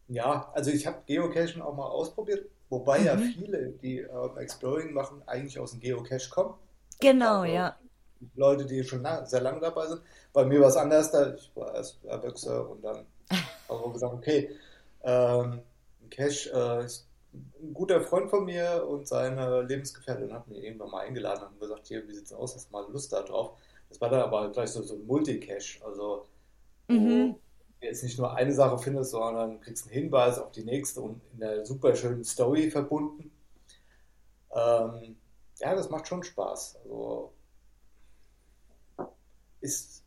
Ja, 0.09 0.51
also 0.55 0.71
ich 0.71 0.87
habe 0.87 1.03
Geocaching 1.07 1.63
auch 1.63 1.75
mal 1.75 1.87
ausprobiert, 1.87 2.51
wobei 2.69 3.01
mhm. 3.01 3.07
ja 3.07 3.17
viele, 3.17 3.71
die 3.83 4.01
äh, 4.01 4.39
Exploring 4.39 4.93
machen, 4.93 5.23
eigentlich 5.27 5.59
aus 5.59 5.73
dem 5.73 5.81
Geocache 5.81 6.31
kommen. 6.31 6.55
Genau, 7.01 7.41
also, 7.41 7.55
ja. 7.55 7.79
Leute, 8.37 8.67
die 8.67 8.85
schon 8.85 9.03
lang, 9.03 9.27
sehr 9.27 9.41
lange 9.41 9.61
dabei 9.61 9.87
sind. 9.87 10.03
Bei 10.33 10.45
mir 10.45 10.61
war 10.61 10.69
es 10.69 10.77
anders, 10.77 11.11
da 11.11 11.35
ich 11.35 11.51
war 11.55 11.75
erst 11.75 12.05
Airboxer 12.05 12.69
und 12.71 12.83
dann 12.83 13.07
habe 13.69 13.83
ich 13.87 13.93
gesagt, 13.93 14.15
okay, 14.15 14.51
Ähm, 15.05 15.63
Cash 16.11 16.49
äh, 16.49 16.85
ist 16.85 17.07
ein 17.35 17.75
guter 17.75 18.01
Freund 18.01 18.31
von 18.31 18.45
mir 18.45 18.87
und 18.89 19.07
seine 19.09 19.63
Lebensgefährtin 19.63 20.33
hat 20.33 20.49
mich 20.49 20.63
irgendwann 20.65 20.91
mal 20.91 21.01
eingeladen 21.07 21.49
und 21.49 21.61
gesagt, 21.61 21.89
hier, 21.89 22.07
wie 22.09 22.15
sieht's 22.15 22.33
aus, 22.33 22.55
hast 22.55 22.69
du 22.69 22.73
mal 22.73 22.91
Lust 22.91 23.13
da 23.13 23.23
drauf? 23.23 23.59
Das 23.89 24.01
war 24.01 24.09
dann 24.11 24.23
aber 24.23 24.51
gleich 24.51 24.71
so, 24.71 24.83
so 24.83 24.95
ein 24.95 25.07
Multicache, 25.07 25.85
also 25.85 26.27
mhm. 26.89 27.37
wo 27.37 27.41
jetzt 27.85 28.03
nicht 28.03 28.19
nur 28.19 28.35
eine 28.35 28.53
Sache 28.53 28.79
findest, 28.79 29.13
sondern 29.13 29.61
kriegst 29.61 29.87
einen 29.87 29.95
Hinweis 29.95 30.39
auf 30.39 30.51
die 30.53 30.65
nächste 30.65 31.01
und 31.01 31.21
in 31.35 31.43
einer 31.43 31.65
super 31.65 31.95
schönen 31.95 32.25
Story 32.25 32.71
verbunden. 32.71 33.31
Ähm, 34.53 35.17
ja, 35.59 35.75
das 35.75 35.91
macht 35.91 36.09
schon 36.09 36.23
Spaß. 36.23 36.77
Also 36.85 37.33
ist 39.61 40.03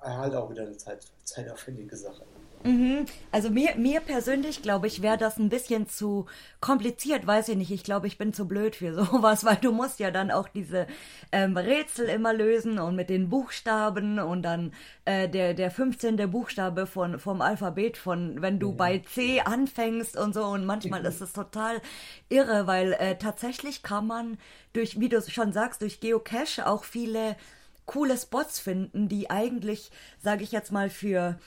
halt 0.00 0.34
auch 0.34 0.50
wieder 0.50 0.62
eine 0.62 0.76
Zeit, 0.76 1.10
zeitaufwendige 1.24 1.96
Sache. 1.96 2.24
Mhm. 2.64 3.06
Also 3.30 3.50
mir, 3.50 3.74
mir 3.76 4.00
persönlich, 4.00 4.62
glaube 4.62 4.86
ich, 4.86 5.02
wäre 5.02 5.18
das 5.18 5.38
ein 5.38 5.48
bisschen 5.48 5.88
zu 5.88 6.26
kompliziert, 6.60 7.26
weiß 7.26 7.48
ich 7.48 7.56
nicht. 7.56 7.70
Ich 7.70 7.82
glaube, 7.82 8.06
ich 8.06 8.18
bin 8.18 8.32
zu 8.32 8.46
blöd 8.46 8.76
für 8.76 8.94
sowas, 9.04 9.44
weil 9.44 9.56
du 9.56 9.72
musst 9.72 9.98
ja 9.98 10.10
dann 10.10 10.30
auch 10.30 10.48
diese 10.48 10.86
ähm, 11.32 11.56
Rätsel 11.56 12.08
immer 12.08 12.32
lösen 12.32 12.78
und 12.78 12.96
mit 12.96 13.10
den 13.10 13.28
Buchstaben 13.28 14.18
und 14.18 14.42
dann 14.42 14.72
äh, 15.04 15.28
der, 15.28 15.54
der 15.54 15.70
15. 15.70 16.30
Buchstabe 16.30 16.86
von, 16.86 17.18
vom 17.18 17.40
Alphabet 17.40 17.96
von, 17.96 18.40
wenn 18.42 18.58
du 18.58 18.72
mhm. 18.72 18.76
bei 18.76 18.98
C 19.00 19.40
anfängst 19.40 20.16
und 20.16 20.34
so 20.34 20.44
und 20.44 20.64
manchmal 20.64 21.00
mhm. 21.00 21.06
ist 21.06 21.20
es 21.20 21.32
total 21.32 21.80
irre, 22.28 22.66
weil 22.66 22.92
äh, 22.94 23.16
tatsächlich 23.16 23.82
kann 23.82 24.06
man 24.06 24.38
durch, 24.72 25.00
wie 25.00 25.08
du 25.08 25.20
schon 25.22 25.52
sagst, 25.52 25.82
durch 25.82 26.00
Geocache 26.00 26.66
auch 26.66 26.84
viele 26.84 27.36
coole 27.86 28.16
Spots 28.16 28.60
finden, 28.60 29.08
die 29.08 29.30
eigentlich, 29.30 29.90
sage 30.20 30.44
ich 30.44 30.52
jetzt 30.52 30.72
mal, 30.72 30.88
für 30.88 31.38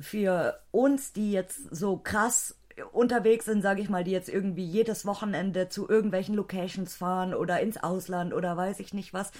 für 0.00 0.60
uns, 0.70 1.12
die 1.12 1.32
jetzt 1.32 1.74
so 1.74 1.96
krass 1.96 2.56
unterwegs 2.92 3.44
sind, 3.44 3.62
sage 3.62 3.80
ich 3.80 3.88
mal, 3.88 4.04
die 4.04 4.10
jetzt 4.10 4.28
irgendwie 4.28 4.64
jedes 4.64 5.06
Wochenende 5.06 5.68
zu 5.68 5.88
irgendwelchen 5.88 6.34
Locations 6.34 6.96
fahren 6.96 7.34
oder 7.34 7.60
ins 7.60 7.82
Ausland 7.82 8.34
oder 8.34 8.56
weiß 8.56 8.80
ich 8.80 8.92
nicht 8.92 9.14
was, 9.14 9.30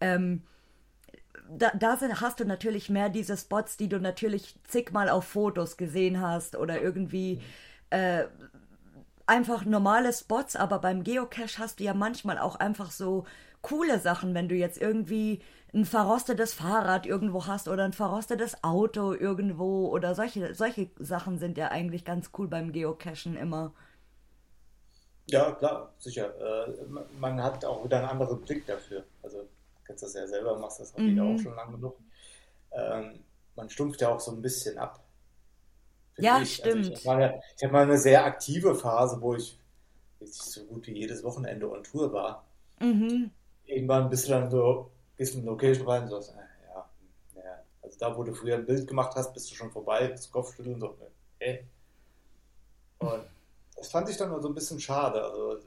ähm, 0.00 0.42
da, 1.48 1.72
da 1.78 1.96
sind, 1.96 2.20
hast 2.20 2.40
du 2.40 2.44
natürlich 2.44 2.90
mehr 2.90 3.08
diese 3.08 3.36
Spots, 3.36 3.76
die 3.76 3.88
du 3.88 4.00
natürlich 4.00 4.56
zigmal 4.66 5.08
auf 5.08 5.24
Fotos 5.24 5.76
gesehen 5.76 6.20
hast 6.20 6.56
oder 6.56 6.80
irgendwie 6.80 7.40
äh, 7.90 8.24
einfach 9.26 9.64
normale 9.64 10.12
Spots, 10.12 10.56
aber 10.56 10.78
beim 10.80 11.04
Geocache 11.04 11.58
hast 11.58 11.80
du 11.80 11.84
ja 11.84 11.94
manchmal 11.94 12.38
auch 12.38 12.56
einfach 12.56 12.90
so 12.90 13.24
coole 13.62 13.98
Sachen, 13.98 14.34
wenn 14.34 14.48
du 14.48 14.54
jetzt 14.54 14.80
irgendwie 14.80 15.40
ein 15.72 15.84
verrostetes 15.84 16.54
Fahrrad 16.54 17.06
irgendwo 17.06 17.46
hast 17.46 17.68
oder 17.68 17.84
ein 17.84 17.92
verrostetes 17.92 18.64
Auto 18.64 19.12
irgendwo 19.12 19.88
oder 19.88 20.14
solche, 20.14 20.54
solche 20.54 20.90
Sachen 20.98 21.38
sind 21.38 21.58
ja 21.58 21.68
eigentlich 21.68 22.04
ganz 22.04 22.30
cool 22.38 22.48
beim 22.48 22.72
Geocachen 22.72 23.36
immer. 23.36 23.72
Ja, 25.26 25.52
klar, 25.52 25.94
sicher. 25.98 26.66
Äh, 26.66 26.72
man 27.20 27.40
hat 27.42 27.64
auch 27.64 27.84
wieder 27.84 27.98
einen 27.98 28.08
anderen 28.08 28.40
Blick 28.40 28.66
dafür. 28.66 29.04
Also, 29.22 29.42
du 29.42 29.84
kennst 29.86 30.02
das 30.02 30.14
ja 30.14 30.26
selber, 30.26 30.58
machst 30.58 30.80
das 30.80 30.94
auch 30.94 30.98
mhm. 30.98 31.20
auch 31.20 31.38
schon 31.38 31.54
lange 31.54 31.76
genug. 31.76 31.96
Ähm, 32.72 33.20
man 33.54 33.70
stumpft 33.70 34.00
ja 34.00 34.08
auch 34.08 34.20
so 34.20 34.32
ein 34.32 34.42
bisschen 34.42 34.76
ab. 34.78 35.04
Ja, 36.18 36.40
ich. 36.40 36.56
stimmt. 36.56 36.86
Also 36.86 36.96
ich 36.96 37.06
habe 37.06 37.72
mal, 37.72 37.82
eine 37.82 37.98
sehr 37.98 38.24
aktive 38.24 38.74
Phase, 38.74 39.20
wo 39.20 39.34
ich 39.34 39.58
so 40.20 40.64
gut 40.64 40.86
wie 40.86 40.98
jedes 40.98 41.22
Wochenende 41.22 41.70
on 41.70 41.82
Tour 41.84 42.12
war. 42.12 42.44
Mhm. 42.80 43.30
Irgendwann 43.66 44.10
bist 44.10 44.26
du 44.26 44.32
dann 44.32 44.50
so, 44.50 44.90
gehst 45.20 45.34
in 45.34 45.40
eine 45.42 45.50
Location 45.50 45.86
rein 45.86 46.04
und 46.04 46.08
sagst, 46.08 46.30
äh, 46.30 46.74
ja, 46.74 46.90
ja, 47.36 47.62
also 47.82 47.98
da, 47.98 48.16
wo 48.16 48.22
du 48.22 48.32
früher 48.32 48.54
ein 48.54 48.64
Bild 48.64 48.88
gemacht 48.88 49.14
hast, 49.16 49.34
bist 49.34 49.50
du 49.50 49.54
schon 49.54 49.70
vorbei, 49.70 50.08
das 50.08 50.30
Kopfschütteln 50.30 50.80
so, 50.80 50.96
äh. 51.38 51.58
Und 52.98 53.24
das 53.76 53.90
fand 53.90 54.08
ich 54.08 54.16
dann 54.16 54.40
so 54.40 54.48
ein 54.48 54.54
bisschen 54.54 54.80
schade. 54.80 55.22
Also 55.22 55.58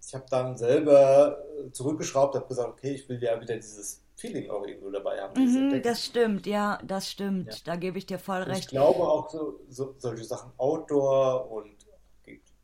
ich 0.00 0.14
habe 0.14 0.24
dann 0.30 0.56
selber 0.56 1.44
zurückgeschraubt, 1.72 2.36
habe 2.36 2.46
gesagt, 2.46 2.68
okay, 2.68 2.92
ich 2.92 3.08
will 3.08 3.20
ja 3.20 3.40
wieder 3.40 3.56
dieses 3.56 4.02
Feeling 4.14 4.50
auch 4.50 4.64
irgendwo 4.64 4.90
dabei 4.90 5.20
haben. 5.20 5.34
Mhm, 5.34 5.82
das 5.82 6.04
stimmt, 6.04 6.46
ja, 6.46 6.78
das 6.84 7.10
stimmt. 7.10 7.48
Ja. 7.48 7.60
Da 7.64 7.76
gebe 7.76 7.98
ich 7.98 8.06
dir 8.06 8.20
voll 8.20 8.42
recht. 8.42 8.60
Ich 8.60 8.68
glaube 8.68 9.00
auch 9.00 9.28
so, 9.30 9.60
so, 9.68 9.96
solche 9.98 10.24
Sachen 10.24 10.52
Outdoor 10.58 11.50
und 11.50 11.74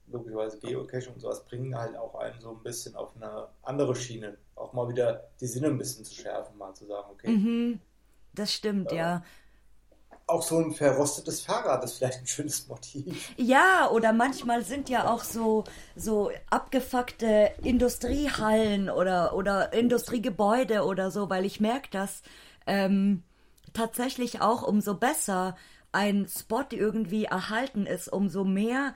logischerweise 0.06 0.58
Geocaching 0.58 1.14
und 1.14 1.20
sowas 1.20 1.44
bringen 1.44 1.76
halt 1.76 1.96
auch 1.96 2.14
einen 2.14 2.40
so 2.40 2.50
ein 2.50 2.62
bisschen 2.62 2.94
auf 2.94 3.10
eine 3.16 3.48
andere 3.62 3.96
Schiene. 3.96 4.38
Auch 4.72 4.74
mal 4.74 4.88
wieder 4.88 5.28
die 5.38 5.46
Sinne 5.46 5.66
ein 5.66 5.76
bisschen 5.76 6.04
zu 6.04 6.14
schärfen, 6.14 6.56
mal 6.56 6.72
zu 6.72 6.86
sagen, 6.86 7.08
okay. 7.12 7.28
Mhm, 7.28 7.80
das 8.32 8.54
stimmt, 8.54 8.90
äh, 8.90 8.96
ja. 8.96 9.22
Auch 10.26 10.42
so 10.42 10.58
ein 10.58 10.72
verrostetes 10.72 11.42
Fahrrad 11.42 11.84
ist 11.84 11.98
vielleicht 11.98 12.20
ein 12.20 12.26
schönes 12.26 12.68
Motiv. 12.68 13.34
Ja, 13.36 13.90
oder 13.90 14.14
manchmal 14.14 14.64
sind 14.64 14.88
ja 14.88 15.12
auch 15.12 15.24
so, 15.24 15.64
so 15.94 16.30
abgefuckte 16.48 17.50
Industriehallen 17.62 18.88
oder, 18.88 19.34
oder 19.34 19.74
Industriegebäude 19.74 20.84
oder 20.84 21.10
so, 21.10 21.28
weil 21.28 21.44
ich 21.44 21.60
merke 21.60 21.88
das 21.90 22.22
ähm, 22.66 23.24
tatsächlich 23.74 24.40
auch, 24.40 24.62
umso 24.62 24.94
besser 24.94 25.54
ein 25.90 26.26
Spot 26.28 26.64
irgendwie 26.70 27.24
erhalten 27.26 27.84
ist, 27.84 28.10
umso 28.10 28.44
mehr 28.44 28.94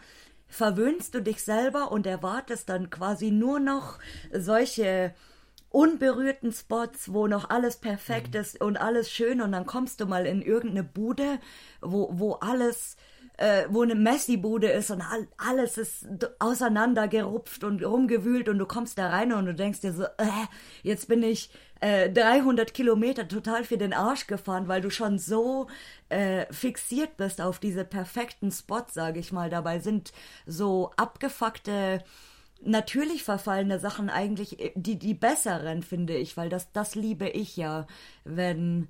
verwöhnst 0.49 1.15
du 1.15 1.21
dich 1.21 1.43
selber 1.43 1.93
und 1.93 2.07
erwartest 2.07 2.71
dann 2.71 2.89
quasi 2.89 3.31
nur 3.31 3.61
noch 3.61 3.99
solche 4.33 5.13
unberührten 5.71 6.53
Spots, 6.53 7.13
wo 7.13 7.27
noch 7.27 7.51
alles 7.51 7.77
perfekt 7.77 8.35
mhm. 8.35 8.41
ist 8.41 8.61
und 8.61 8.77
alles 8.77 9.11
schön 9.11 9.41
und 9.41 9.53
dann 9.53 9.67
kommst 9.67 10.01
du 10.01 10.07
mal 10.07 10.27
in 10.27 10.43
irgendeine 10.43 10.85
Bude, 10.85 11.39
wo, 11.81 12.09
wo 12.13 12.35
alles 12.35 12.97
äh, 13.39 13.65
wo 13.69 13.83
eine 13.83 13.95
Messi-Bude 13.95 14.69
ist 14.69 14.91
und 14.91 15.03
all, 15.03 15.29
alles 15.37 15.79
ist 15.79 16.07
auseinandergerupft 16.39 17.65
und 17.65 17.85
rumgewühlt 17.85 18.49
und 18.49 18.59
du 18.59 18.67
kommst 18.67 18.99
da 18.99 19.09
rein 19.11 19.33
und 19.33 19.47
du 19.47 19.55
denkst 19.55 19.81
dir 19.81 19.93
so, 19.93 20.05
äh, 20.05 20.47
jetzt 20.83 21.09
bin 21.09 21.23
ich 21.23 21.51
äh, 21.81 22.11
300 22.11 22.73
Kilometer 22.73 23.29
total 23.29 23.65
für 23.65 23.77
den 23.77 23.93
Arsch 23.93 24.27
gefahren, 24.27 24.69
weil 24.69 24.81
du 24.81 24.91
schon 24.91 25.19
so 25.19 25.67
äh, 26.09 26.47
fixiert 26.53 27.17
bist 27.19 27.41
auf 27.41 27.59
diese 27.59 27.85
perfekten 27.85 28.51
Spots, 28.51 28.95
sage 28.95 29.21
ich 29.21 29.33
mal. 29.33 29.51
Dabei 29.51 29.81
sind 29.81 30.13
so 30.47 30.93
abgefuckte 30.97 32.03
natürlich 32.63 33.23
verfallene 33.23 33.79
Sachen 33.79 34.11
eigentlich 34.11 34.61
äh, 34.61 34.73
die 34.75 34.99
die 34.99 35.15
besseren 35.15 35.83
finde 35.83 36.17
ich, 36.17 36.37
weil 36.37 36.49
das 36.49 36.73
das 36.73 36.95
liebe 36.95 37.29
ich 37.29 37.57
ja, 37.57 37.87
wenn 38.25 38.89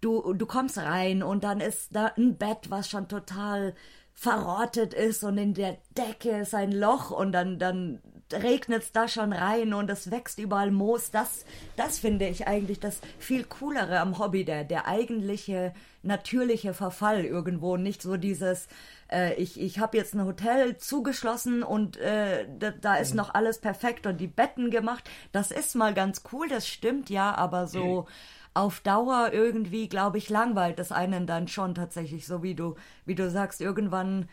du, 0.00 0.32
du 0.34 0.46
kommst 0.46 0.78
rein 0.78 1.22
und 1.22 1.44
dann 1.44 1.60
ist 1.60 1.94
da 1.94 2.12
ein 2.16 2.36
Bett, 2.36 2.70
was 2.70 2.88
schon 2.88 3.08
total 3.08 3.74
verrottet 4.14 4.94
ist 4.94 5.24
und 5.24 5.38
in 5.38 5.54
der 5.54 5.76
Decke 5.96 6.38
ist 6.38 6.54
ein 6.54 6.72
Loch 6.72 7.10
und 7.10 7.32
dann, 7.32 7.58
dann 7.58 8.00
regnet 8.32 8.84
es 8.84 8.92
da 8.92 9.08
schon 9.08 9.32
rein 9.32 9.74
und 9.74 9.90
es 9.90 10.10
wächst 10.10 10.38
überall 10.38 10.70
Moos. 10.70 11.10
Das, 11.10 11.44
das 11.76 11.98
finde 11.98 12.28
ich 12.28 12.46
eigentlich 12.46 12.80
das 12.80 13.00
viel 13.18 13.44
coolere 13.44 13.98
am 13.98 14.18
Hobby, 14.18 14.44
der, 14.44 14.64
der 14.64 14.86
eigentliche 14.86 15.74
natürliche 16.02 16.74
Verfall 16.74 17.24
irgendwo, 17.24 17.76
nicht 17.76 18.02
so 18.02 18.16
dieses, 18.16 18.68
äh, 19.10 19.34
ich, 19.34 19.60
ich 19.60 19.78
habe 19.78 19.96
jetzt 19.96 20.14
ein 20.14 20.24
Hotel 20.24 20.76
zugeschlossen 20.76 21.62
und 21.62 21.96
äh, 21.96 22.46
da, 22.58 22.70
da, 22.70 22.96
ist 22.96 23.12
mhm. 23.12 23.18
noch 23.18 23.34
alles 23.34 23.58
perfekt 23.58 24.06
und 24.06 24.18
die 24.18 24.26
Betten 24.26 24.70
gemacht. 24.70 25.08
Das 25.32 25.50
ist 25.50 25.74
mal 25.74 25.94
ganz 25.94 26.22
cool, 26.32 26.48
das 26.48 26.66
stimmt 26.66 27.10
ja, 27.10 27.34
aber 27.34 27.66
so. 27.66 28.02
Mhm 28.02 28.06
auf 28.56 28.78
Dauer 28.80 29.32
irgendwie, 29.32 29.88
glaube 29.88 30.18
ich, 30.18 30.30
langweilt 30.30 30.78
es 30.78 30.92
einen 30.92 31.26
dann 31.26 31.48
schon 31.48 31.74
tatsächlich, 31.74 32.24
so 32.24 32.44
wie 32.44 32.54
du, 32.54 32.76
wie 33.04 33.16
du 33.16 33.28
sagst, 33.28 33.60
irgendwann 33.60 34.28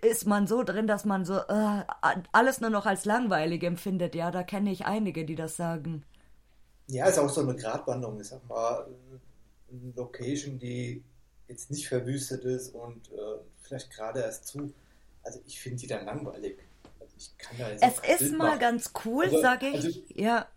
ist 0.00 0.26
man 0.26 0.46
so 0.46 0.62
drin, 0.62 0.86
dass 0.86 1.04
man 1.04 1.24
so 1.24 1.36
äh, 1.36 1.84
alles 2.32 2.60
nur 2.60 2.70
noch 2.70 2.86
als 2.86 3.04
langweilig 3.04 3.62
empfindet. 3.62 4.14
Ja, 4.14 4.30
da 4.30 4.42
kenne 4.42 4.70
ich 4.70 4.86
einige, 4.86 5.24
die 5.24 5.34
das 5.34 5.56
sagen. 5.56 6.04
Ja, 6.86 7.06
ist 7.06 7.18
auch 7.18 7.28
so 7.28 7.42
eine 7.42 7.56
Gratwanderung. 7.56 8.20
Ich 8.20 8.28
sag 8.28 8.46
mal, 8.48 8.86
eine 9.70 9.92
Location, 9.96 10.58
die 10.58 11.02
jetzt 11.52 11.70
nicht 11.70 11.88
verwüstet 11.88 12.44
ist 12.44 12.74
und 12.74 13.10
äh, 13.12 13.38
vielleicht 13.60 13.90
gerade 13.90 14.20
erst 14.20 14.46
zu. 14.46 14.72
Also 15.22 15.40
ich 15.46 15.60
finde 15.60 15.78
die 15.78 15.86
dann 15.86 16.04
langweilig. 16.04 16.58
Also 16.98 17.14
ich 17.16 17.38
kann 17.38 17.56
da 17.58 17.70
jetzt 17.70 18.02
es 18.08 18.20
ist 18.20 18.32
mal 18.32 18.48
machen. 18.48 18.58
ganz 18.58 18.92
cool, 19.04 19.24
also, 19.24 19.40
sage 19.40 19.68
ich. 19.68 19.74
Also, 19.74 20.02
ja. 20.14 20.48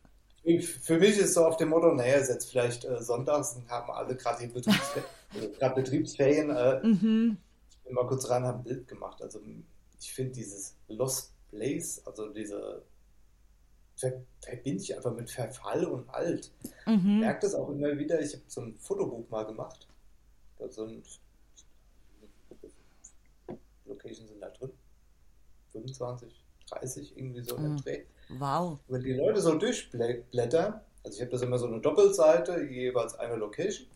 Für 0.84 1.00
mich 1.00 1.18
ist 1.18 1.34
so 1.34 1.46
auf 1.46 1.58
dem 1.58 1.70
Motto, 1.70 1.94
naja, 1.94 2.18
ist 2.18 2.30
jetzt 2.30 2.52
vielleicht 2.52 2.86
äh, 2.86 3.02
sonntags 3.02 3.54
und 3.54 3.68
haben 3.70 3.92
alle 3.92 4.16
gerade 4.16 4.48
Betriebsferien, 4.48 5.10
also 5.60 5.76
Betriebsferien 5.76 6.50
äh, 6.52 6.86
mhm. 6.86 7.38
mal 7.90 8.08
kurz 8.08 8.30
rein, 8.30 8.44
haben 8.44 8.60
ein 8.60 8.64
Bild 8.64 8.88
gemacht. 8.88 9.22
Also 9.22 9.42
ich 10.00 10.14
finde 10.14 10.34
dieses 10.34 10.76
Lost 10.88 11.34
Place, 11.50 12.02
also 12.06 12.30
diese 12.30 12.84
verbinde 13.96 14.84
ich 14.84 14.96
einfach 14.96 15.14
mit 15.14 15.32
Verfall 15.32 15.86
und 15.86 16.10
alt. 16.10 16.52
Mhm. 16.86 16.96
Ich 16.96 17.04
merke 17.04 17.42
das 17.42 17.56
auch 17.56 17.70
immer 17.70 17.98
wieder. 17.98 18.20
Ich 18.22 18.34
habe 18.34 18.44
so 18.48 18.62
ein 18.62 18.76
Fotobuch 18.78 19.30
mal 19.30 19.46
gemacht. 19.46 19.88
Da 20.58 20.66
ein 20.66 21.04
Locations 23.86 24.30
sind 24.30 24.42
da 24.42 24.50
drin. 24.50 24.72
25, 25.72 26.44
30, 26.70 27.18
irgendwie 27.18 27.42
so 27.42 27.58
mhm. 27.58 27.78
Dreh. 27.78 28.06
Wow. 28.30 28.80
Wenn 28.88 29.04
die 29.04 29.14
Leute 29.14 29.42
so 29.42 29.58
durchblättern, 29.58 30.82
also 31.04 31.16
ich 31.16 31.22
habe 31.22 31.32
das 31.32 31.42
immer 31.42 31.58
so 31.58 31.68
eine 31.68 31.82
Doppelseite, 31.82 32.64
jeweils 32.64 33.16
eine 33.16 33.36
Location. 33.36 33.88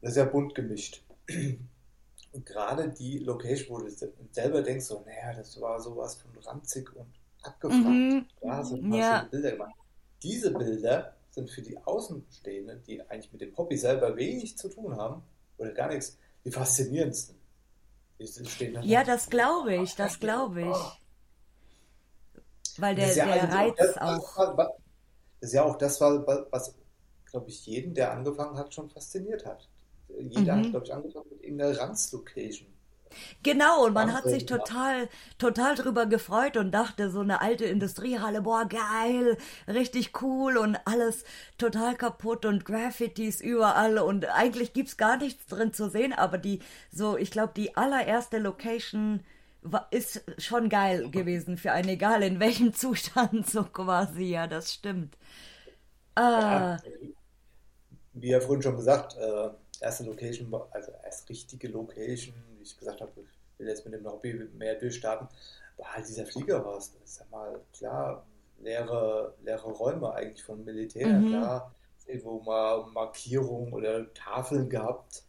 Das 0.00 0.10
ist 0.12 0.16
ja 0.16 0.24
bunt 0.24 0.54
gemischt. 0.54 1.02
Und 2.32 2.46
gerade 2.46 2.88
die 2.88 3.18
Location, 3.18 3.76
wo 3.76 3.82
du 3.82 3.90
selber 4.30 4.62
denkst, 4.62 4.86
so, 4.86 5.02
naja, 5.04 5.36
das 5.36 5.60
war 5.60 5.80
sowas 5.80 6.14
von 6.14 6.30
ranzig 6.44 6.94
und 6.94 7.08
abgefragt. 7.42 7.84
Mhm. 7.84 8.26
Da 8.40 8.62
sind 8.62 8.94
ja. 8.94 9.26
Bilder 9.28 9.50
gemacht. 9.52 9.74
Diese 10.22 10.52
Bilder 10.52 11.16
sind 11.30 11.50
für 11.50 11.62
die 11.62 11.78
Außenstehenden, 11.78 12.82
die 12.82 13.00
eigentlich 13.02 13.32
mit 13.32 13.40
dem 13.40 13.56
Hobby 13.56 13.76
selber 13.76 14.16
wenig 14.16 14.58
zu 14.58 14.68
tun 14.68 14.96
haben 14.96 15.22
oder 15.58 15.72
gar 15.72 15.88
nichts, 15.88 16.18
die 16.44 16.50
faszinierendsten. 16.50 17.36
ja, 18.82 19.04
das 19.04 19.30
glaube 19.30 19.76
ich, 19.76 19.94
das 19.94 20.20
glaube 20.20 20.62
ich. 20.62 20.76
Weil 22.78 22.94
der, 22.94 23.14
ja 23.14 23.26
der 23.26 23.52
Reiz 23.52 23.76
das, 23.76 23.96
auch. 23.98 24.56
Das 24.56 24.68
ist 25.40 25.52
ja 25.54 25.64
auch 25.64 25.76
das, 25.76 26.00
was, 26.00 26.74
glaube 27.24 27.48
ich, 27.48 27.64
jeden, 27.66 27.94
der 27.94 28.12
angefangen 28.12 28.58
hat, 28.58 28.74
schon 28.74 28.90
fasziniert 28.90 29.46
hat. 29.46 29.68
Jeder 30.08 30.56
mhm. 30.56 30.64
hat, 30.64 30.70
glaube 30.70 30.86
ich, 30.86 30.94
angefangen 30.94 31.30
mit 31.30 31.42
irgendeiner 31.42 31.78
Ranz-Location. 31.78 32.68
Genau, 33.42 33.86
und 33.86 33.94
man 33.94 34.12
hat 34.12 34.24
sich 34.24 34.46
total, 34.46 35.08
total 35.38 35.74
drüber 35.74 36.06
gefreut 36.06 36.56
und 36.56 36.72
dachte, 36.72 37.10
so 37.10 37.20
eine 37.20 37.40
alte 37.40 37.64
Industriehalle, 37.64 38.42
boah, 38.42 38.66
geil, 38.66 39.36
richtig 39.66 40.22
cool 40.22 40.56
und 40.56 40.78
alles 40.84 41.24
total 41.58 41.96
kaputt 41.96 42.44
und 42.44 42.64
Graffitis 42.64 43.40
überall 43.40 43.98
und 43.98 44.26
eigentlich 44.26 44.72
gibt's 44.72 44.96
gar 44.96 45.16
nichts 45.16 45.46
drin 45.46 45.72
zu 45.72 45.88
sehen, 45.88 46.12
aber 46.12 46.38
die, 46.38 46.60
so, 46.92 47.16
ich 47.16 47.30
glaube, 47.30 47.52
die 47.56 47.76
allererste 47.76 48.38
Location 48.38 49.22
war, 49.62 49.88
ist 49.90 50.22
schon 50.38 50.68
geil 50.68 51.10
gewesen 51.10 51.56
für 51.58 51.72
einen, 51.72 51.88
egal 51.88 52.22
in 52.22 52.40
welchem 52.40 52.72
Zustand, 52.74 53.48
so 53.48 53.64
quasi, 53.64 54.24
ja, 54.24 54.46
das 54.46 54.72
stimmt. 54.74 55.16
Ah. 56.14 56.76
Ja, 56.76 56.78
wie 58.14 58.30
ja 58.30 58.40
vorhin 58.40 58.62
schon 58.62 58.76
gesagt, 58.76 59.16
äh, 59.16 59.50
erste 59.80 60.04
Location, 60.04 60.52
also 60.70 60.92
erst 61.04 61.28
richtige 61.28 61.68
Location, 61.68 62.34
wie 62.60 62.64
ich 62.64 62.78
gesagt 62.78 63.00
habe, 63.00 63.10
ich 63.16 63.58
will 63.58 63.68
jetzt 63.68 63.84
mit 63.84 63.94
dem 63.94 64.06
Hobby 64.06 64.34
mehr 64.54 64.74
durchstarten, 64.74 65.28
war 65.76 65.94
halt 65.94 66.06
dieser 66.06 66.26
Fliegerrost. 66.26 66.94
Das 67.00 67.10
ist 67.10 67.20
ja 67.20 67.26
mal 67.30 67.60
klar, 67.72 68.26
leere, 68.58 69.34
leere 69.42 69.70
Räume 69.70 70.12
eigentlich 70.12 70.44
von 70.44 70.64
Militär, 70.64 71.08
mhm. 71.08 71.28
klar, 71.28 71.74
irgendwo 72.06 72.40
mal 72.40 72.86
Markierungen 72.92 73.72
oder 73.72 74.12
Tafeln 74.14 74.68
gehabt 74.68 75.24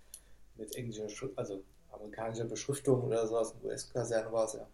mit 0.55 0.75
englischer, 0.75 1.07
also 1.35 1.63
amerikanischer 1.91 2.45
Beschriftung 2.45 3.03
oder 3.03 3.25
sowas, 3.27 3.53
in 3.53 3.67
US-Kaserne 3.67 4.31
war 4.31 4.45
es 4.45 4.53
ja. 4.53 4.67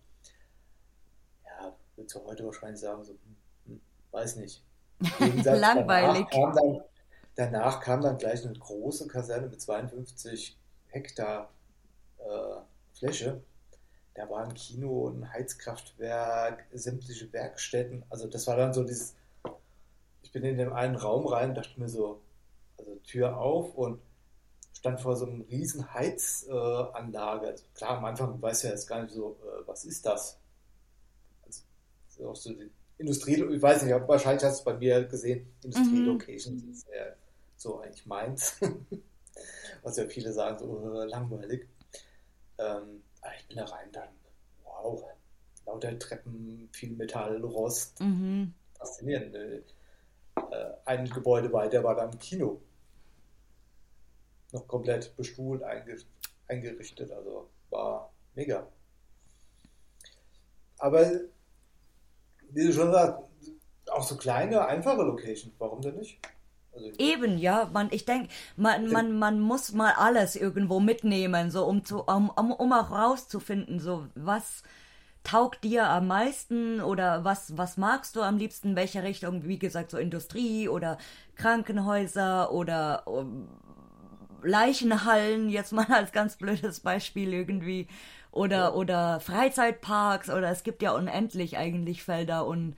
Ja, 1.46 1.76
würdest 1.96 2.16
du 2.16 2.26
heute 2.26 2.46
wahrscheinlich 2.46 2.80
sagen, 2.80 3.04
so, 3.04 3.14
hm, 3.14 3.36
hm, 3.66 3.82
weiß 4.12 4.38
nicht. 4.38 4.64
Langweilig. 5.20 6.26
Danach 6.32 6.32
kam, 6.32 6.54
dann, 6.56 6.84
danach 7.36 7.82
kam 7.82 8.02
dann 8.02 8.18
gleich 8.18 8.44
eine 8.44 8.58
große 8.58 9.08
Kaserne 9.08 9.48
mit 9.48 9.62
52 9.62 10.58
Hektar 10.88 11.52
äh, 12.20 12.62
Fläche. 12.94 13.42
Da 14.14 14.30
war 14.30 14.44
ein 14.44 14.54
Kino, 14.54 15.10
ein 15.10 15.32
Heizkraftwerk, 15.32 16.66
sämtliche 16.74 17.32
Werkstätten. 17.32 18.04
Also 18.10 18.28
das 18.28 18.48
war 18.48 18.58
dann 18.58 18.74
so 18.74 18.84
dieses, 18.84 19.16
ich 20.24 20.32
bin 20.32 20.44
in 20.44 20.58
den 20.58 20.74
einen 20.74 20.96
Raum 20.96 21.28
rein, 21.28 21.54
dachte 21.54 21.80
mir 21.80 21.90
so, 21.90 22.22
also 22.78 22.96
Tür 23.04 23.38
auf 23.38 23.76
und 23.76 24.02
stand 24.74 25.00
vor 25.02 25.16
so 25.16 25.26
einem 25.26 25.42
riesen 25.42 25.94
Heizanlage. 25.94 27.48
Also 27.48 27.66
klar, 27.76 27.98
am 27.98 28.06
Anfang 28.06 28.42
weiß 28.42 28.64
ja 28.64 28.72
jetzt 28.72 28.88
gar 28.88 29.04
nicht 29.04 29.14
so, 29.14 29.38
äh, 29.44 29.68
was 29.68 29.86
ist 29.86 30.06
das? 30.06 30.40
Also, 31.46 31.64
das 32.08 32.16
ist 32.18 32.26
auch 32.26 32.36
so 32.36 32.54
die 32.54 32.72
Industrie, 32.98 33.36
ich 33.36 33.62
weiß 33.62 33.84
nicht, 33.84 33.94
wahrscheinlich 34.08 34.44
hast 34.44 34.58
du 34.58 34.60
es 34.62 34.66
bei 34.66 34.74
mir 34.74 35.04
gesehen, 35.04 35.54
Industrie-Locations 35.64 36.64
mhm. 36.64 36.72
ist 36.72 36.88
ja 36.88 37.06
so 37.56 37.80
eigentlich 37.80 38.06
meins. 38.08 38.60
was 39.84 39.98
ja 39.98 40.08
viele 40.08 40.34
sagen, 40.34 40.60
so 40.60 41.02
äh, 41.02 41.06
langweilig. 41.06 41.68
Ähm, 42.60 43.04
ich 43.38 43.48
bin 43.48 43.58
da 43.58 43.66
rein, 43.66 43.92
dann, 43.92 44.10
wow, 44.64 45.04
lauter 45.66 45.98
Treppen, 46.00 46.70
viel 46.72 46.92
Metall, 46.92 47.42
Rost. 47.44 48.00
Mhm. 48.00 48.54
Faszinierend. 48.78 49.36
Äh, 49.36 49.62
ein 50.86 51.10
Gebäude 51.10 51.52
weiter 51.52 51.84
war 51.84 51.96
dann 51.96 52.18
Kino. 52.20 52.62
Noch 54.54 54.68
komplett 54.68 55.16
bestuhlt, 55.18 55.62
eingerichtet, 56.48 57.12
also 57.12 57.50
war 57.70 58.12
mega. 58.36 58.68
Aber 60.80 61.06
wie 62.50 62.68
du 62.68 62.72
schon 62.72 62.92
sagst, 62.92 63.30
auch 63.90 64.04
so 64.04 64.16
kleine, 64.16 64.66
einfache 64.66 65.02
Locations, 65.02 65.54
warum 65.60 65.82
denn 65.82 65.96
nicht? 65.96 66.20
Also 66.78 67.00
Eben, 67.00 67.38
ja, 67.38 67.70
man, 67.74 67.88
ich 67.92 68.06
denke, 68.06 68.30
man, 68.56 68.88
man, 68.92 69.18
man 69.18 69.40
muss 69.40 69.74
mal 69.74 69.94
alles 69.94 70.36
irgendwo 70.36 70.80
mitnehmen, 70.80 71.52
so 71.52 71.66
um 71.66 71.84
zu, 71.84 72.04
um, 72.04 72.30
um, 72.30 72.74
auch 72.74 72.92
rauszufinden, 72.92 73.80
so 73.80 74.08
was 74.16 74.64
taugt 75.24 75.64
dir 75.64 75.90
am 75.90 76.08
meisten 76.08 76.80
oder 76.80 77.26
was, 77.26 77.58
was 77.58 77.78
magst 77.78 78.16
du 78.16 78.22
am 78.22 78.38
liebsten, 78.38 78.76
welche 78.76 79.04
Richtung, 79.04 79.46
wie 79.46 79.60
gesagt, 79.60 79.92
so 79.92 79.98
Industrie 79.98 80.70
oder 80.70 80.98
Krankenhäuser 81.36 82.52
oder 82.52 83.08
um, 83.08 83.48
Leichenhallen, 84.44 85.50
jetzt 85.50 85.74
mal 85.74 85.88
als 85.90 86.12
ganz 86.12 86.38
blödes 86.38 86.80
Beispiel 86.80 87.34
irgendwie, 87.34 87.88
oder, 88.32 88.76
oder 88.76 89.20
Freizeitparks, 89.20 90.30
oder 90.30 90.50
es 90.50 90.64
gibt 90.64 90.82
ja 90.82 90.92
unendlich 90.92 91.58
eigentlich 91.58 92.04
Felder 92.04 92.46
und 92.46 92.76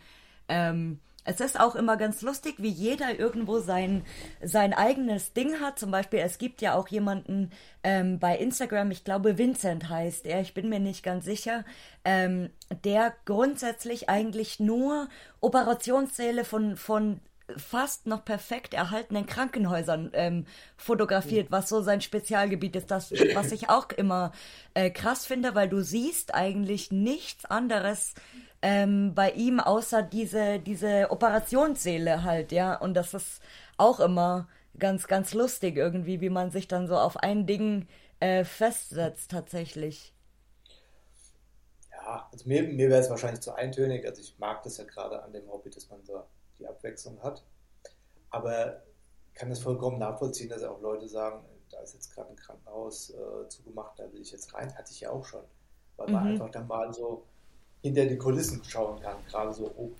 ähm, 0.47 0.99
es 1.25 1.39
ist 1.39 1.60
auch 1.60 1.75
immer 1.75 1.97
ganz 1.97 2.21
lustig, 2.21 2.55
wie 2.58 2.69
jeder 2.69 3.19
irgendwo 3.19 3.60
sein, 3.60 4.03
sein 4.41 4.73
eigenes 4.73 5.34
Ding 5.34 5.60
hat. 5.60 5.77
Zum 5.77 5.91
Beispiel, 5.91 6.19
es 6.19 6.38
gibt 6.38 6.62
ja 6.62 6.75
auch 6.75 6.88
jemanden 6.88 7.51
ähm, 7.84 8.19
bei 8.19 8.38
Instagram, 8.38 8.91
ich 8.91 9.03
glaube 9.03 9.38
Vincent 9.38 9.89
heißt 9.89 10.25
er, 10.25 10.41
ich 10.41 10.53
bin 10.53 10.69
mir 10.69 10.79
nicht 10.79 11.03
ganz 11.03 11.25
sicher, 11.25 11.65
ähm, 12.03 12.49
der 12.84 13.13
grundsätzlich 13.25 14.10
eigentlich 14.10 14.60
nur 14.60 15.10
Operationssäle 15.41 16.45
von, 16.45 16.75
von 16.75 17.19
fast 17.58 18.05
noch 18.05 18.23
perfekt 18.25 18.73
erhaltenen 18.73 19.25
Krankenhäusern 19.25 20.12
ähm, 20.13 20.45
fotografiert, 20.77 21.51
was 21.51 21.69
so 21.69 21.82
sein 21.82 22.01
Spezialgebiet 22.01 22.75
ist. 22.75 22.91
Das, 22.91 23.12
was 23.34 23.51
ich 23.51 23.69
auch 23.69 23.89
immer 23.89 24.32
äh, 24.73 24.89
krass 24.89 25.25
finde, 25.25 25.55
weil 25.55 25.69
du 25.69 25.82
siehst 25.82 26.34
eigentlich 26.34 26.91
nichts 26.91 27.45
anderes 27.45 28.13
ähm, 28.62 29.13
bei 29.15 29.32
ihm, 29.32 29.60
außer 29.60 30.02
diese, 30.02 30.60
diese 30.60 31.12
Operationssäle 31.12 32.24
halt, 32.24 32.52
ja. 32.52 32.76
Und 32.76 32.93
das 32.93 33.13
ist 33.13 33.41
auch 33.78 34.00
immer 34.00 34.48
ganz, 34.78 35.08
ganz 35.08 35.34
lustig 35.34 35.78
irgendwie, 35.78 36.22
wie 36.22 36.30
man 36.30 36.52
sich 36.52 36.67
dann 36.67 36.88
so 36.88 36.98
auf 36.98 37.17
ein 37.17 37.45
Ding 37.45 37.88
äh, 38.19 38.43
festsetzt 38.43 39.32
tatsächlich. 39.32 40.13
Ja, 41.91 42.28
also 42.32 42.48
mir, 42.48 42.63
mir 42.63 42.89
wäre 42.89 43.02
es 43.02 43.10
wahrscheinlich 43.10 43.41
zu 43.41 43.54
eintönig. 43.54 44.06
Also 44.06 44.22
ich 44.22 44.38
mag 44.39 44.63
das 44.63 44.78
ja 44.78 44.84
gerade 44.84 45.22
an 45.24 45.32
dem 45.32 45.50
Hobby, 45.50 45.69
dass 45.69 45.89
man 45.89 46.04
so 46.04 46.24
die 46.58 46.67
Abwechslung 46.67 47.22
hat. 47.24 47.43
Aber 48.30 48.84
ich 49.28 49.36
kann 49.36 49.50
das 49.50 49.60
vollkommen 49.60 50.00
nachvollziehen, 50.00 50.50
dass 50.50 50.63
auch 50.63 50.82
Leute 50.82 51.08
sagen, 51.08 51.45
da 51.72 51.80
ist 51.80 51.93
jetzt 51.93 52.13
gerade 52.13 52.30
ein 52.30 52.36
Krankenhaus 52.36 53.12
äh, 53.12 53.48
zugemacht, 53.48 53.98
da 53.98 54.12
will 54.12 54.22
ich 54.22 54.32
jetzt 54.32 54.54
rein. 54.54 54.76
Hatte 54.76 54.91
ich 54.91 55.02
ja 55.02 55.12
auch 55.12 55.24
schon. 55.24 55.43
Weil 55.98 56.10
man 56.10 56.24
mhm. 56.24 56.30
einfach 56.32 56.50
dann 56.50 56.67
mal 56.67 56.93
so 56.93 57.26
hinter 57.81 58.05
die 58.05 58.17
Kulissen 58.17 58.63
schauen 58.63 59.01
kann. 59.01 59.17
Gerade 59.29 59.53
so 59.53 59.71
OP, 59.77 59.99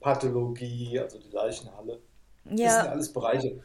Pathologie, 0.00 0.98
also 0.98 1.18
die 1.18 1.30
Leichenhalle. 1.30 2.00
Ja. 2.50 2.66
Das 2.66 2.82
sind 2.82 2.90
alles 2.90 3.12
Bereiche. 3.12 3.62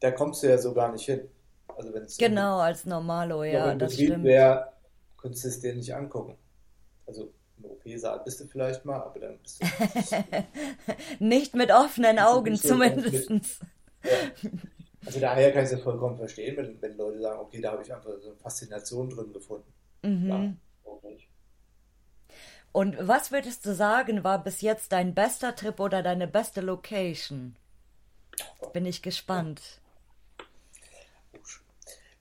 Da 0.00 0.10
kommst 0.10 0.42
du 0.42 0.48
ja 0.48 0.58
so 0.58 0.72
gar 0.74 0.92
nicht 0.92 1.04
hin. 1.04 1.28
Also 1.76 1.94
wenn's 1.94 2.18
genau, 2.18 2.58
als 2.58 2.84
Normalo, 2.84 3.44
ja, 3.44 3.74
das 3.74 3.92
Betrieb 3.92 4.08
stimmt. 4.08 4.24
Wär, 4.24 4.72
könntest 5.16 5.44
du 5.44 5.48
es 5.48 5.60
dir 5.60 5.74
nicht 5.74 5.94
angucken. 5.94 6.36
Also 7.06 7.32
im 7.58 7.64
OP-Saal 7.64 8.20
bist 8.24 8.40
du 8.40 8.46
vielleicht 8.46 8.84
mal, 8.84 9.00
aber 9.00 9.18
dann 9.20 9.38
bist 9.38 9.62
du 9.62 9.66
nicht 11.24 11.54
mit 11.54 11.70
offenen 11.70 12.18
Augen 12.18 12.56
zumindest. 12.56 13.30
Ja. 14.04 14.10
Also 15.04 15.20
daher 15.20 15.52
kann 15.52 15.64
ich 15.64 15.72
es 15.72 15.80
vollkommen 15.80 16.16
verstehen, 16.16 16.56
wenn, 16.56 16.80
wenn 16.80 16.96
Leute 16.96 17.20
sagen, 17.20 17.40
okay, 17.40 17.60
da 17.60 17.72
habe 17.72 17.82
ich 17.82 17.92
einfach 17.92 18.10
so 18.20 18.28
eine 18.28 18.36
Faszination 18.36 19.10
drin 19.10 19.32
gefunden. 19.32 19.72
Mhm. 20.02 20.28
Ja, 20.28 20.90
auch 20.90 21.02
nicht. 21.02 21.28
Und 22.72 22.96
was 23.06 23.30
würdest 23.30 23.66
du 23.66 23.74
sagen, 23.74 24.24
war 24.24 24.42
bis 24.42 24.62
jetzt 24.62 24.92
dein 24.92 25.14
bester 25.14 25.54
Trip 25.54 25.78
oder 25.78 26.02
deine 26.02 26.26
beste 26.26 26.62
Location? 26.62 27.54
Bin 28.72 28.86
ich 28.86 29.02
gespannt. 29.02 29.60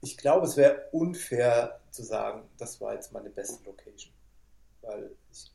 Ich 0.02 0.18
glaube, 0.18 0.46
es 0.46 0.58
wäre 0.58 0.90
unfair 0.92 1.80
zu 1.92 2.04
sagen, 2.04 2.44
das 2.58 2.82
war 2.82 2.94
jetzt 2.94 3.14
meine 3.14 3.30
beste 3.30 3.64
Location. 3.64 4.12
Weil 4.82 5.12
ich 5.32 5.52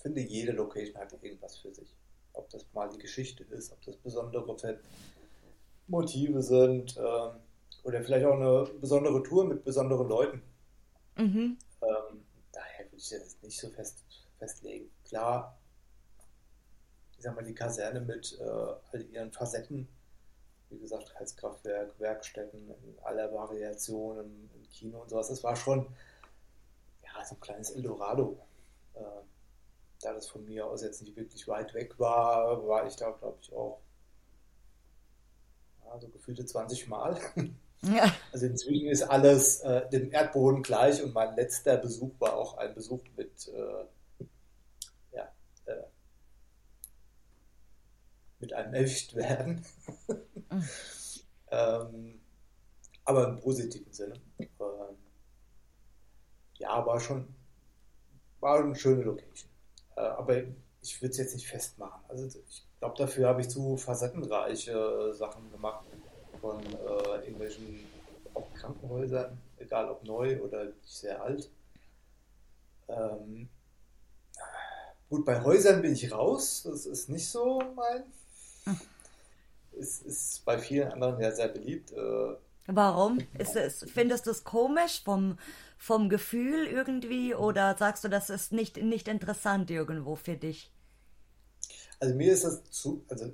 finde, 0.00 0.22
jede 0.22 0.52
Location 0.52 0.96
hat 0.98 1.12
irgendwas 1.22 1.58
für 1.58 1.72
sich. 1.72 1.94
Ob 2.32 2.48
das 2.50 2.64
mal 2.72 2.88
die 2.88 2.98
Geschichte 2.98 3.44
ist, 3.44 3.72
ob 3.72 3.82
das 3.82 3.96
besondere 3.96 4.44
Motive 5.88 6.42
sind 6.42 6.96
ähm, 6.96 7.30
oder 7.84 8.02
vielleicht 8.02 8.26
auch 8.26 8.34
eine 8.34 8.64
besondere 8.80 9.22
Tour 9.22 9.44
mit 9.44 9.64
besonderen 9.64 10.08
Leuten. 10.08 10.42
Mhm. 11.16 11.58
Ähm, 11.82 12.25
würde 12.96 13.02
ich 13.02 13.10
das 13.10 13.42
nicht 13.42 13.58
so 13.58 13.68
fest 13.70 14.04
festlegen. 14.38 14.90
Klar, 15.04 15.58
ich 17.16 17.22
sag 17.22 17.34
mal, 17.34 17.44
die 17.44 17.54
Kaserne 17.54 18.00
mit 18.00 18.38
äh, 18.38 18.44
all 18.44 19.02
ihren 19.10 19.32
Facetten 19.32 19.88
wie 20.70 20.78
gesagt, 20.78 21.14
Heizkraftwerk, 21.18 21.98
Werkstätten 22.00 22.70
in 22.70 22.98
aller 23.02 23.32
Variationen, 23.32 24.50
im 24.52 24.68
Kino 24.68 25.02
und 25.02 25.10
sowas. 25.10 25.28
Das 25.28 25.44
war 25.44 25.54
schon 25.54 25.86
ja, 27.04 27.24
so 27.24 27.36
ein 27.36 27.40
kleines 27.40 27.70
Eldorado. 27.70 28.38
Äh, 28.94 29.00
da 30.00 30.12
das 30.12 30.28
von 30.28 30.44
mir 30.44 30.66
aus 30.66 30.82
jetzt 30.82 31.02
nicht 31.02 31.16
wirklich 31.16 31.46
weit 31.48 31.72
weg 31.74 31.98
war, 31.98 32.66
war 32.66 32.86
ich 32.86 32.96
da, 32.96 33.10
glaube 33.10 33.38
ich, 33.40 33.52
auch 33.52 33.80
ja, 35.84 35.98
so 36.00 36.08
gefühlte 36.08 36.44
20 36.44 36.88
Mal. 36.88 37.18
Ja. 37.94 38.12
Also 38.32 38.46
inzwischen 38.46 38.88
ist 38.88 39.02
alles 39.02 39.60
äh, 39.60 39.88
dem 39.90 40.10
Erdboden 40.12 40.62
gleich 40.62 41.02
und 41.02 41.14
mein 41.14 41.36
letzter 41.36 41.76
Besuch 41.76 42.12
war 42.18 42.34
auch 42.34 42.56
ein 42.58 42.74
Besuch 42.74 43.02
mit, 43.16 43.48
äh, 43.48 44.26
ja, 45.12 45.28
äh, 45.66 45.82
mit 48.40 48.52
einem 48.52 48.74
Elchtwerden. 48.74 49.64
Ähm, 51.48 52.20
aber 53.04 53.28
im 53.28 53.38
positiven 53.38 53.92
Sinne. 53.92 54.14
Ähm, 54.38 54.96
ja, 56.54 56.84
war 56.84 56.98
schon, 57.00 57.34
war 58.40 58.58
eine 58.58 58.74
schöne 58.74 59.02
Location. 59.02 59.50
Äh, 59.96 60.00
aber 60.00 60.42
ich 60.82 61.00
würde 61.00 61.12
es 61.12 61.18
jetzt 61.18 61.34
nicht 61.34 61.46
festmachen. 61.46 62.02
Also 62.08 62.26
ich 62.26 62.66
glaube, 62.78 62.96
dafür 62.98 63.28
habe 63.28 63.40
ich 63.40 63.48
zu 63.48 63.76
facettenreiche 63.76 65.14
Sachen 65.14 65.50
gemacht 65.50 65.86
von 66.46 66.64
äh, 66.64 67.24
irgendwelchen 67.24 67.84
auch 68.34 68.52
Krankenhäusern, 68.54 69.38
egal 69.58 69.90
ob 69.90 70.04
neu 70.04 70.40
oder 70.42 70.68
sehr 70.84 71.20
alt. 71.22 71.50
Ähm, 72.88 73.48
gut, 75.08 75.24
bei 75.24 75.42
Häusern 75.42 75.82
bin 75.82 75.92
ich 75.92 76.12
raus, 76.12 76.62
das 76.64 76.86
ist 76.86 77.08
nicht 77.08 77.28
so 77.28 77.60
mein. 77.74 78.04
Hm. 78.64 78.80
Es 79.78 80.02
ist 80.02 80.44
bei 80.44 80.58
vielen 80.58 80.92
anderen 80.92 81.20
ja 81.20 81.32
sehr 81.32 81.48
beliebt. 81.48 81.92
Äh, 81.92 82.36
Warum? 82.68 83.18
Ist 83.38 83.56
es, 83.56 83.84
findest 83.90 84.26
du 84.26 84.30
es 84.30 84.44
komisch 84.44 85.02
vom, 85.04 85.38
vom 85.78 86.08
Gefühl 86.08 86.66
irgendwie 86.66 87.34
oder 87.34 87.76
sagst 87.76 88.04
du, 88.04 88.08
das 88.08 88.30
ist 88.30 88.52
nicht, 88.52 88.76
nicht 88.78 89.08
interessant 89.08 89.70
irgendwo 89.70 90.16
für 90.16 90.36
dich? 90.36 90.72
Also 92.00 92.14
mir 92.14 92.32
ist 92.32 92.44
das 92.44 92.62
zu, 92.70 93.04
also 93.08 93.32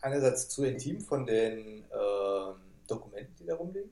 einerseits 0.00 0.48
zu 0.48 0.64
intim 0.64 1.00
von 1.00 1.26
den 1.26 1.84
äh, 1.84 2.54
Dokumenten, 2.86 3.34
die 3.36 3.46
da 3.46 3.54
rumliegen. 3.54 3.90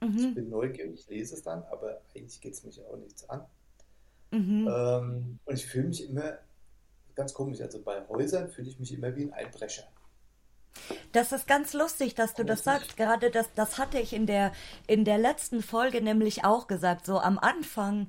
Mhm. 0.00 0.18
Ich 0.18 0.34
bin 0.34 0.48
neugierig, 0.48 1.00
ich 1.00 1.08
lese 1.08 1.34
es 1.34 1.42
dann, 1.42 1.62
aber 1.64 2.00
eigentlich 2.14 2.40
geht 2.40 2.54
es 2.54 2.64
mich 2.64 2.80
auch 2.84 2.96
nichts 2.96 3.28
an. 3.28 3.44
Mhm. 4.30 4.68
Ähm, 4.68 5.38
und 5.44 5.54
ich 5.54 5.66
fühle 5.66 5.88
mich 5.88 6.08
immer 6.08 6.38
ganz 7.14 7.34
komisch, 7.34 7.60
also 7.60 7.82
bei 7.82 8.06
Häusern 8.08 8.48
fühle 8.48 8.68
ich 8.68 8.78
mich 8.78 8.92
immer 8.92 9.14
wie 9.16 9.24
ein 9.24 9.32
Einbrecher. 9.32 9.84
Das 11.12 11.32
ist 11.32 11.46
ganz 11.48 11.72
lustig, 11.72 12.14
dass 12.14 12.34
du 12.34 12.44
das 12.44 12.62
sagst. 12.62 12.96
Gerade 12.96 13.30
das, 13.30 13.52
das 13.54 13.78
hatte 13.78 13.98
ich 13.98 14.12
in 14.12 14.26
der, 14.26 14.52
in 14.86 15.04
der 15.04 15.18
letzten 15.18 15.62
Folge 15.62 16.00
nämlich 16.00 16.44
auch 16.44 16.68
gesagt. 16.68 17.04
So 17.04 17.18
am 17.18 17.38
Anfang 17.38 18.08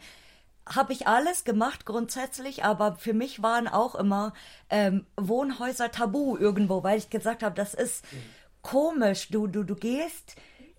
habe 0.67 0.93
ich 0.93 1.08
alles 1.08 1.43
gemacht 1.43 1.86
grundsätzlich, 1.86 2.63
aber 2.63 2.95
für 2.95 3.13
mich 3.13 3.41
waren 3.41 3.67
auch 3.67 3.95
immer 3.95 4.34
ähm, 4.69 5.06
Wohnhäuser 5.17 5.91
tabu 5.91 6.38
irgendwo, 6.38 6.84
weil 6.84 6.97
ich 6.97 7.10
gesagt 7.10 7.43
habe, 7.43 7.56
das 7.56 7.74
ist 7.74 8.06
mhm. 8.12 8.17
komisch. 8.62 9.30
Du, 9.30 9.47
du, 9.47 9.63
du 9.63 9.76
gehst 9.76 10.36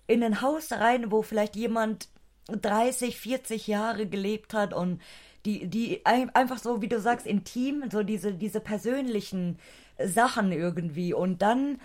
in 0.07 0.23
ein 0.23 0.41
Haus 0.41 0.71
rein, 0.71 1.11
wo 1.11 1.21
vielleicht 1.21 1.55
jemand 1.55 2.07
30, 2.47 3.19
40 3.19 3.67
Jahre 3.67 4.07
gelebt 4.07 4.53
hat 4.53 4.73
und 4.73 5.01
die, 5.45 5.67
die 5.67 6.05
einfach 6.05 6.57
so, 6.57 6.81
wie 6.81 6.87
du 6.87 6.99
sagst, 6.99 7.27
intim, 7.27 7.89
so 7.91 8.03
diese, 8.03 8.33
diese 8.33 8.61
persönlichen 8.61 9.59
Sachen 9.99 10.51
irgendwie. 10.51 11.13
Und 11.13 11.41
dann 11.41 11.79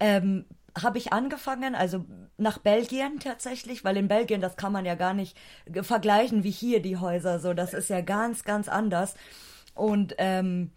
ähm, 0.00 0.44
habe 0.80 0.98
ich 0.98 1.12
angefangen, 1.12 1.74
also 1.74 2.04
nach 2.36 2.58
Belgien 2.58 3.20
tatsächlich, 3.20 3.84
weil 3.84 3.96
in 3.96 4.08
Belgien, 4.08 4.40
das 4.40 4.56
kann 4.56 4.72
man 4.72 4.84
ja 4.84 4.94
gar 4.94 5.14
nicht 5.14 5.36
vergleichen 5.82 6.42
wie 6.42 6.50
hier 6.50 6.82
die 6.82 6.96
Häuser, 6.96 7.38
so, 7.38 7.54
das 7.54 7.74
ist 7.74 7.90
ja 7.90 8.00
ganz, 8.00 8.44
ganz 8.44 8.68
anders. 8.68 9.14
Und 9.74 10.14
ähm, 10.18 10.70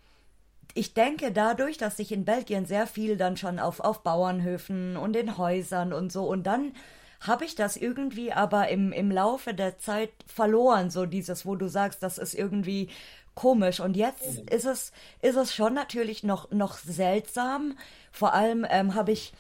ich 0.73 0.93
denke 0.93 1.31
dadurch, 1.31 1.77
dass 1.77 1.97
ich 1.99 2.11
in 2.11 2.25
Belgien 2.25 2.65
sehr 2.65 2.85
viel 2.85 3.17
dann 3.17 3.37
schon 3.37 3.57
auf, 3.57 3.79
auf 3.79 4.03
Bauernhöfen 4.03 4.97
und 4.97 5.15
in 5.15 5.37
Häusern 5.37 5.93
und 5.93 6.11
so 6.11 6.25
und 6.25 6.43
dann 6.43 6.73
habe 7.21 7.45
ich 7.45 7.55
das 7.55 7.77
irgendwie 7.77 8.31
aber 8.31 8.69
im, 8.69 8.91
im 8.91 9.09
Laufe 9.09 9.55
der 9.55 9.79
Zeit 9.79 10.11
verloren, 10.27 10.91
so 10.91 11.07
dieses, 11.07 11.45
wo 11.47 11.55
du 11.55 11.67
sagst, 11.67 12.03
das 12.03 12.19
ist 12.19 12.35
irgendwie 12.35 12.89
komisch. 13.33 13.79
Und 13.79 13.95
jetzt 13.95 14.39
ist 14.51 14.65
es, 14.65 14.91
ist 15.21 15.35
es 15.35 15.55
schon 15.55 15.73
natürlich 15.73 16.23
noch, 16.23 16.51
noch 16.51 16.77
seltsam. 16.77 17.77
Vor 18.11 18.33
allem 18.33 18.65
ähm, 18.69 18.93
habe 18.93 19.11
ich 19.11 19.33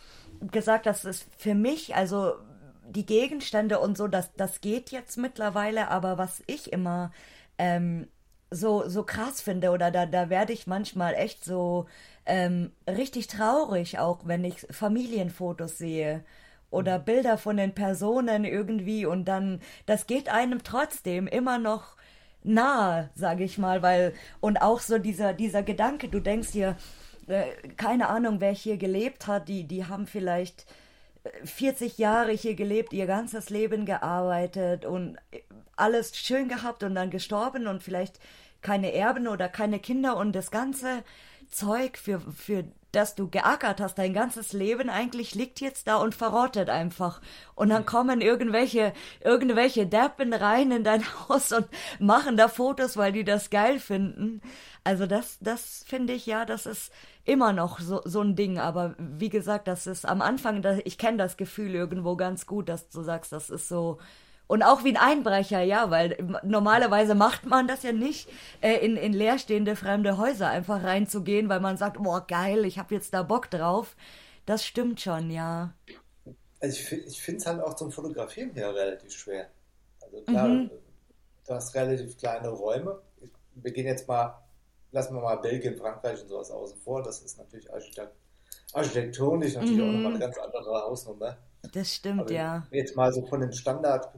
gesagt, 0.51 0.85
dass 0.85 1.03
es 1.03 1.25
für 1.37 1.55
mich, 1.55 1.95
also 1.95 2.33
die 2.89 3.05
Gegenstände 3.05 3.79
und 3.79 3.97
so, 3.97 4.07
das, 4.07 4.33
das 4.33 4.61
geht 4.61 4.91
jetzt 4.91 5.17
mittlerweile, 5.17 5.89
aber 5.89 6.17
was 6.17 6.41
ich 6.47 6.71
immer 6.71 7.11
ähm, 7.57 8.07
so, 8.49 8.87
so 8.87 9.03
krass 9.03 9.41
finde, 9.41 9.71
oder 9.71 9.91
da, 9.91 10.05
da 10.05 10.29
werde 10.29 10.53
ich 10.53 10.67
manchmal 10.67 11.13
echt 11.15 11.43
so 11.43 11.85
ähm, 12.25 12.71
richtig 12.87 13.27
traurig, 13.27 13.99
auch 13.99 14.21
wenn 14.25 14.43
ich 14.43 14.65
Familienfotos 14.71 15.77
sehe 15.77 16.23
oder 16.69 16.99
Bilder 16.99 17.37
von 17.37 17.57
den 17.57 17.73
Personen 17.73 18.45
irgendwie 18.45 19.05
und 19.05 19.25
dann, 19.25 19.61
das 19.85 20.07
geht 20.07 20.29
einem 20.29 20.63
trotzdem 20.63 21.27
immer 21.27 21.59
noch 21.59 21.95
nahe, 22.43 23.09
sage 23.15 23.43
ich 23.43 23.57
mal, 23.57 23.81
weil, 23.81 24.13
und 24.39 24.61
auch 24.61 24.79
so 24.79 24.97
dieser, 24.97 25.33
dieser 25.33 25.63
Gedanke, 25.63 26.07
du 26.07 26.19
denkst 26.19 26.51
dir, 26.51 26.75
keine 27.75 28.09
Ahnung, 28.09 28.39
wer 28.39 28.51
hier 28.51 28.77
gelebt 28.77 29.27
hat, 29.27 29.49
die, 29.49 29.65
die 29.65 29.85
haben 29.85 30.07
vielleicht 30.07 30.65
40 31.43 31.99
äh, 31.99 32.01
Jahre 32.01 32.31
hier 32.31 32.55
gelebt, 32.55 32.93
ihr 32.93 33.05
ganzes 33.05 33.49
Leben 33.49 33.85
gearbeitet 33.85 34.85
und 34.85 35.17
äh, 35.31 35.41
alles 35.75 36.15
schön 36.17 36.47
gehabt 36.47 36.83
und 36.83 36.95
dann 36.95 37.09
gestorben 37.09 37.67
und 37.67 37.83
vielleicht 37.83 38.19
keine 38.61 38.93
Erben 38.93 39.27
oder 39.27 39.49
keine 39.49 39.79
Kinder 39.79 40.17
und 40.17 40.33
das 40.33 40.51
ganze 40.51 41.03
Zeug 41.49 41.97
für, 41.97 42.19
für 42.19 42.65
das 42.97 43.15
du 43.15 43.29
geackert 43.29 43.79
hast, 43.79 43.97
dein 43.97 44.13
ganzes 44.13 44.53
Leben 44.53 44.89
eigentlich 44.89 45.35
liegt 45.35 45.61
jetzt 45.61 45.87
da 45.87 45.97
und 45.97 46.15
verrottet 46.15 46.69
einfach. 46.69 47.21
Und 47.55 47.69
dann 47.69 47.85
kommen 47.85 48.21
irgendwelche, 48.21 48.91
irgendwelche 49.23 49.85
Deppen 49.85 50.33
rein 50.33 50.71
in 50.71 50.83
dein 50.83 51.03
Haus 51.29 51.51
und 51.51 51.67
machen 51.99 52.35
da 52.37 52.47
Fotos, 52.47 52.97
weil 52.97 53.11
die 53.11 53.23
das 53.23 53.49
geil 53.49 53.79
finden. 53.79 54.41
Also 54.83 55.05
das, 55.05 55.37
das 55.41 55.85
finde 55.87 56.13
ich 56.13 56.25
ja, 56.25 56.45
das 56.45 56.65
ist 56.65 56.91
immer 57.23 57.53
noch 57.53 57.79
so, 57.79 58.01
so 58.03 58.21
ein 58.21 58.35
Ding. 58.35 58.57
Aber 58.57 58.95
wie 58.97 59.29
gesagt, 59.29 59.67
das 59.67 59.85
ist 59.85 60.05
am 60.05 60.21
Anfang, 60.21 60.65
ich 60.83 60.97
kenne 60.97 61.17
das 61.17 61.37
Gefühl 61.37 61.75
irgendwo 61.75 62.15
ganz 62.15 62.45
gut, 62.45 62.67
dass 62.67 62.89
du 62.89 63.03
sagst, 63.03 63.31
das 63.31 63.49
ist 63.49 63.67
so, 63.67 63.99
und 64.47 64.63
auch 64.63 64.83
wie 64.83 64.89
ein 64.89 64.97
Einbrecher, 64.97 65.61
ja, 65.61 65.91
weil 65.91 66.17
normalerweise 66.43 67.15
macht 67.15 67.45
man 67.45 67.67
das 67.67 67.83
ja 67.83 67.91
nicht, 67.91 68.29
äh, 68.61 68.77
in, 68.77 68.95
in 68.95 69.13
leerstehende 69.13 69.75
fremde 69.75 70.17
Häuser 70.17 70.47
einfach 70.47 70.83
reinzugehen, 70.83 71.49
weil 71.49 71.59
man 71.59 71.77
sagt, 71.77 72.01
boah, 72.01 72.25
geil, 72.25 72.65
ich 72.65 72.79
habe 72.79 72.95
jetzt 72.95 73.13
da 73.13 73.23
Bock 73.23 73.49
drauf. 73.49 73.95
Das 74.45 74.65
stimmt 74.65 75.01
schon, 75.01 75.29
ja. 75.29 75.73
Also 76.61 76.79
ich, 76.79 76.91
ich 76.91 77.21
finde 77.21 77.41
es 77.41 77.45
halt 77.45 77.61
auch 77.61 77.75
zum 77.75 77.91
Fotografieren 77.91 78.51
her 78.51 78.73
relativ 78.73 79.11
schwer. 79.11 79.49
Also 80.01 80.21
klar, 80.21 80.47
mhm. 80.47 80.71
du 81.45 81.53
hast 81.53 81.75
relativ 81.75 82.17
kleine 82.17 82.49
Räume. 82.49 83.01
Wir 83.55 83.71
gehen 83.71 83.85
jetzt 83.85 84.07
mal, 84.07 84.41
lassen 84.91 85.13
wir 85.13 85.21
mal 85.21 85.35
Belgien, 85.35 85.75
Frankreich 85.75 86.21
und 86.21 86.29
sowas 86.29 86.49
außen 86.49 86.79
vor. 86.79 87.03
Das 87.03 87.21
ist 87.21 87.37
natürlich 87.37 87.71
architekt 87.71 88.13
architektonisch 88.73 89.55
natürlich 89.55 89.77
mhm. 89.77 89.83
auch 89.83 89.93
nochmal 89.93 90.11
eine 90.11 90.19
ganz 90.19 90.37
andere 90.37 90.81
Hausnummer. 90.81 91.37
Das 91.73 91.93
stimmt, 91.93 92.21
Aber 92.21 92.31
ja. 92.31 92.67
Jetzt 92.71 92.95
mal 92.95 93.11
so 93.11 93.25
von 93.25 93.41
dem 93.41 93.51
Standard 93.51 94.09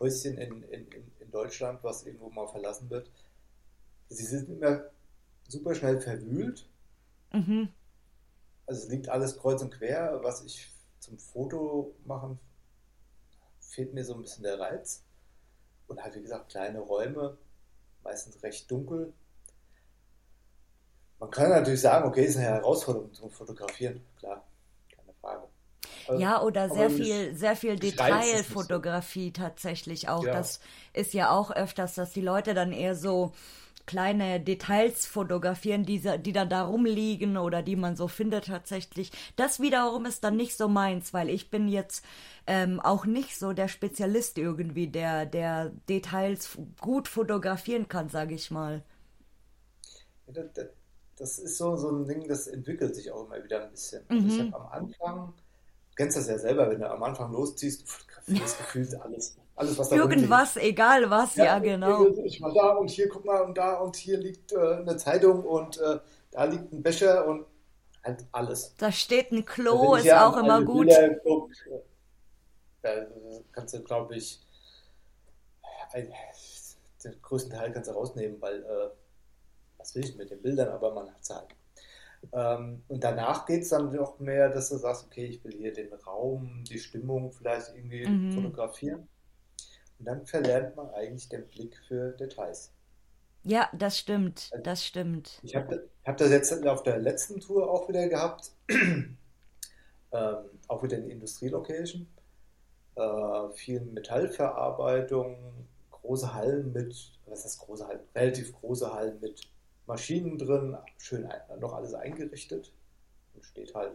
Häuschen 0.00 0.38
in, 0.38 0.62
in, 0.64 0.86
in 1.20 1.30
Deutschland, 1.30 1.82
was 1.82 2.04
irgendwo 2.04 2.30
mal 2.30 2.48
verlassen 2.48 2.90
wird, 2.90 3.10
sie 4.08 4.24
sind 4.24 4.48
immer 4.48 4.84
super 5.48 5.74
schnell 5.74 6.00
verwühlt. 6.00 6.66
Mhm. 7.32 7.68
Also 8.66 8.82
es 8.82 8.88
liegt 8.88 9.08
alles 9.08 9.38
kreuz 9.38 9.62
und 9.62 9.70
quer. 9.70 10.20
Was 10.22 10.42
ich 10.44 10.72
zum 11.00 11.18
Foto 11.18 11.94
machen, 12.04 12.38
fehlt 13.60 13.92
mir 13.92 14.04
so 14.04 14.14
ein 14.14 14.22
bisschen 14.22 14.44
der 14.44 14.58
Reiz. 14.58 15.02
Und 15.86 16.02
halt, 16.02 16.14
wie 16.14 16.22
gesagt, 16.22 16.50
kleine 16.50 16.80
Räume, 16.80 17.36
meistens 18.02 18.42
recht 18.42 18.70
dunkel. 18.70 19.12
Man 21.18 21.30
kann 21.30 21.50
natürlich 21.50 21.80
sagen, 21.80 22.06
okay, 22.08 22.24
ist 22.24 22.36
eine 22.36 22.46
Herausforderung 22.46 23.12
zum 23.12 23.30
Fotografieren, 23.30 24.04
klar, 24.18 24.46
keine 24.94 25.12
Frage. 25.20 25.48
Also, 26.06 26.24
ja, 26.24 26.40
oder 26.42 26.70
sehr 26.70 26.90
viel, 26.90 27.34
sehr 27.34 27.56
viel 27.56 27.78
Detailfotografie 27.78 29.32
tatsächlich 29.32 30.08
auch. 30.08 30.26
Ja. 30.26 30.30
Das 30.30 30.60
ist 30.92 31.14
ja 31.14 31.30
auch 31.30 31.50
öfters, 31.50 31.94
dass 31.94 32.12
die 32.12 32.20
Leute 32.20 32.54
dann 32.54 32.72
eher 32.72 32.94
so 32.94 33.32
kleine 33.86 34.40
Details 34.40 35.06
fotografieren, 35.06 35.84
die, 35.84 36.00
die 36.20 36.32
dann 36.32 36.48
da 36.48 36.62
rumliegen 36.64 37.36
oder 37.36 37.62
die 37.62 37.76
man 37.76 37.96
so 37.96 38.08
findet 38.08 38.46
tatsächlich. 38.46 39.12
Das 39.36 39.60
wiederum 39.60 40.06
ist 40.06 40.24
dann 40.24 40.36
nicht 40.36 40.56
so 40.56 40.68
meins, 40.68 41.12
weil 41.12 41.28
ich 41.30 41.50
bin 41.50 41.68
jetzt 41.68 42.04
ähm, 42.46 42.80
auch 42.80 43.04
nicht 43.06 43.38
so 43.38 43.52
der 43.52 43.68
Spezialist 43.68 44.38
irgendwie, 44.38 44.88
der, 44.88 45.26
der 45.26 45.70
Details 45.88 46.56
gut 46.80 47.08
fotografieren 47.08 47.88
kann, 47.88 48.08
sage 48.08 48.34
ich 48.34 48.50
mal. 48.50 48.82
Das, 51.16 51.38
ist 51.38 51.58
so, 51.58 51.76
so 51.76 51.90
ein 51.90 52.06
Ding, 52.06 52.26
das 52.28 52.46
entwickelt 52.46 52.94
sich 52.94 53.10
auch 53.12 53.26
immer 53.26 53.42
wieder 53.44 53.62
ein 53.64 53.70
bisschen. 53.70 54.04
Also 54.10 54.26
ich 54.26 54.38
Mhm. 54.38 54.52
habe 54.52 54.54
am 54.56 54.66
Anfang, 54.68 55.32
kennst 55.96 56.16
das 56.16 56.28
ja 56.28 56.38
selber, 56.38 56.70
wenn 56.70 56.80
du 56.80 56.90
am 56.90 57.02
Anfang 57.02 57.32
losziehst, 57.32 57.82
du 57.82 57.86
fotografierst 57.86 58.58
gefühlt 58.58 59.00
alles, 59.00 59.36
alles, 59.56 59.78
was 59.78 59.88
da 59.88 59.96
rumliegt. 59.96 60.22
Irgendwas, 60.22 60.56
egal 60.56 61.10
was, 61.10 61.36
ja, 61.36 61.44
Ja, 61.44 61.58
genau. 61.58 62.06
ich 62.24 62.40
mal 62.40 62.52
da 62.52 62.70
und 62.70 62.90
hier, 62.90 63.08
guck 63.08 63.24
mal, 63.24 63.42
und 63.42 63.56
da 63.56 63.74
und 63.74 63.96
hier 63.96 64.18
liegt 64.18 64.52
äh, 64.52 64.76
eine 64.76 64.96
Zeitung 64.96 65.44
und 65.44 65.78
äh, 65.78 65.98
da 66.30 66.44
liegt 66.44 66.72
ein 66.72 66.82
Becher 66.82 67.26
und 67.26 67.46
halt 68.02 68.24
alles. 68.32 68.74
Da 68.76 68.92
steht 68.92 69.32
ein 69.32 69.44
Klo, 69.44 69.94
ist 69.94 70.12
auch 70.12 70.36
immer 70.36 70.62
gut. 70.62 70.90
Guck, 71.22 71.50
äh, 71.66 71.80
da 72.82 73.06
kannst 73.52 73.74
du, 73.74 73.82
glaube 73.82 74.16
ich, 74.16 74.40
ein, 75.92 76.12
den 77.04 77.22
größten 77.22 77.52
Teil 77.52 77.72
kannst 77.72 77.88
du 77.88 77.94
rausnehmen, 77.94 78.40
weil 78.40 78.62
äh, 78.62 78.90
was 79.78 79.94
will 79.94 80.04
ich 80.04 80.16
mit 80.16 80.30
den 80.30 80.40
Bildern, 80.42 80.68
aber 80.68 80.92
man 80.92 81.08
hat 81.08 81.20
es 81.20 81.30
halt. 81.30 81.48
Ähm, 82.32 82.84
und 82.88 83.04
danach 83.04 83.46
geht 83.46 83.62
es 83.62 83.70
dann 83.70 83.92
noch 83.94 84.18
mehr, 84.20 84.48
dass 84.50 84.68
du 84.70 84.76
sagst, 84.78 85.06
okay, 85.06 85.26
ich 85.26 85.44
will 85.44 85.52
hier 85.56 85.72
den 85.72 85.92
Raum, 85.94 86.64
die 86.64 86.78
Stimmung 86.78 87.32
vielleicht 87.32 87.74
irgendwie 87.74 88.06
Mhm. 88.06 88.24
fotografieren. 88.28 89.08
Und 89.98 90.06
dann 90.06 90.26
verlernt 90.26 90.76
man 90.76 90.90
eigentlich 90.90 91.28
den 91.30 91.48
Blick 91.48 91.76
für 91.88 92.12
Details. 92.12 92.72
Ja, 93.44 93.68
das 93.72 93.98
stimmt, 93.98 94.52
Also 94.52 94.64
das 94.64 94.84
stimmt. 94.84 95.42
ich 95.42 95.56
habe 95.56 95.90
hab 96.04 96.16
das 96.18 96.30
jetzt 96.30 96.66
auf 96.66 96.82
der 96.84 96.98
letzten 96.98 97.40
Tour 97.40 97.70
auch 97.70 97.88
wieder 97.88 98.08
gehabt, 98.08 98.52
ähm, 98.70 99.16
auch 100.68 100.82
wieder 100.82 100.96
eine 100.96 101.08
Industrielocation, 101.10 102.06
äh, 102.96 103.50
viel 103.54 103.82
Metallverarbeitung, 103.82 105.68
große 105.90 106.34
Hallen 106.34 106.72
mit, 106.72 106.94
was 107.26 107.44
heißt 107.44 107.60
große 107.60 107.86
Hallen, 107.88 108.00
relativ 108.14 108.52
große 108.54 108.92
Hallen 108.92 109.20
mit 109.20 109.50
Maschinen 109.86 110.38
drin, 110.38 110.76
schön 110.98 111.28
noch 111.60 111.74
alles 111.74 111.94
eingerichtet 111.94 112.72
und 113.34 113.44
steht 113.44 113.74
halt 113.74 113.92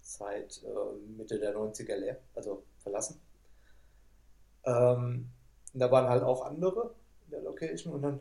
seit 0.00 0.62
äh, 0.64 0.96
Mitte 1.16 1.38
der 1.38 1.54
90er 1.56 1.96
leer, 1.96 2.18
also 2.34 2.64
verlassen. 2.78 3.20
Ähm, 4.64 5.30
da 5.72 5.90
waren 5.90 6.08
halt 6.08 6.22
auch 6.22 6.44
andere 6.44 6.94
in 7.26 7.30
der 7.30 7.42
Location 7.42 7.94
und 7.94 8.02
dann 8.02 8.20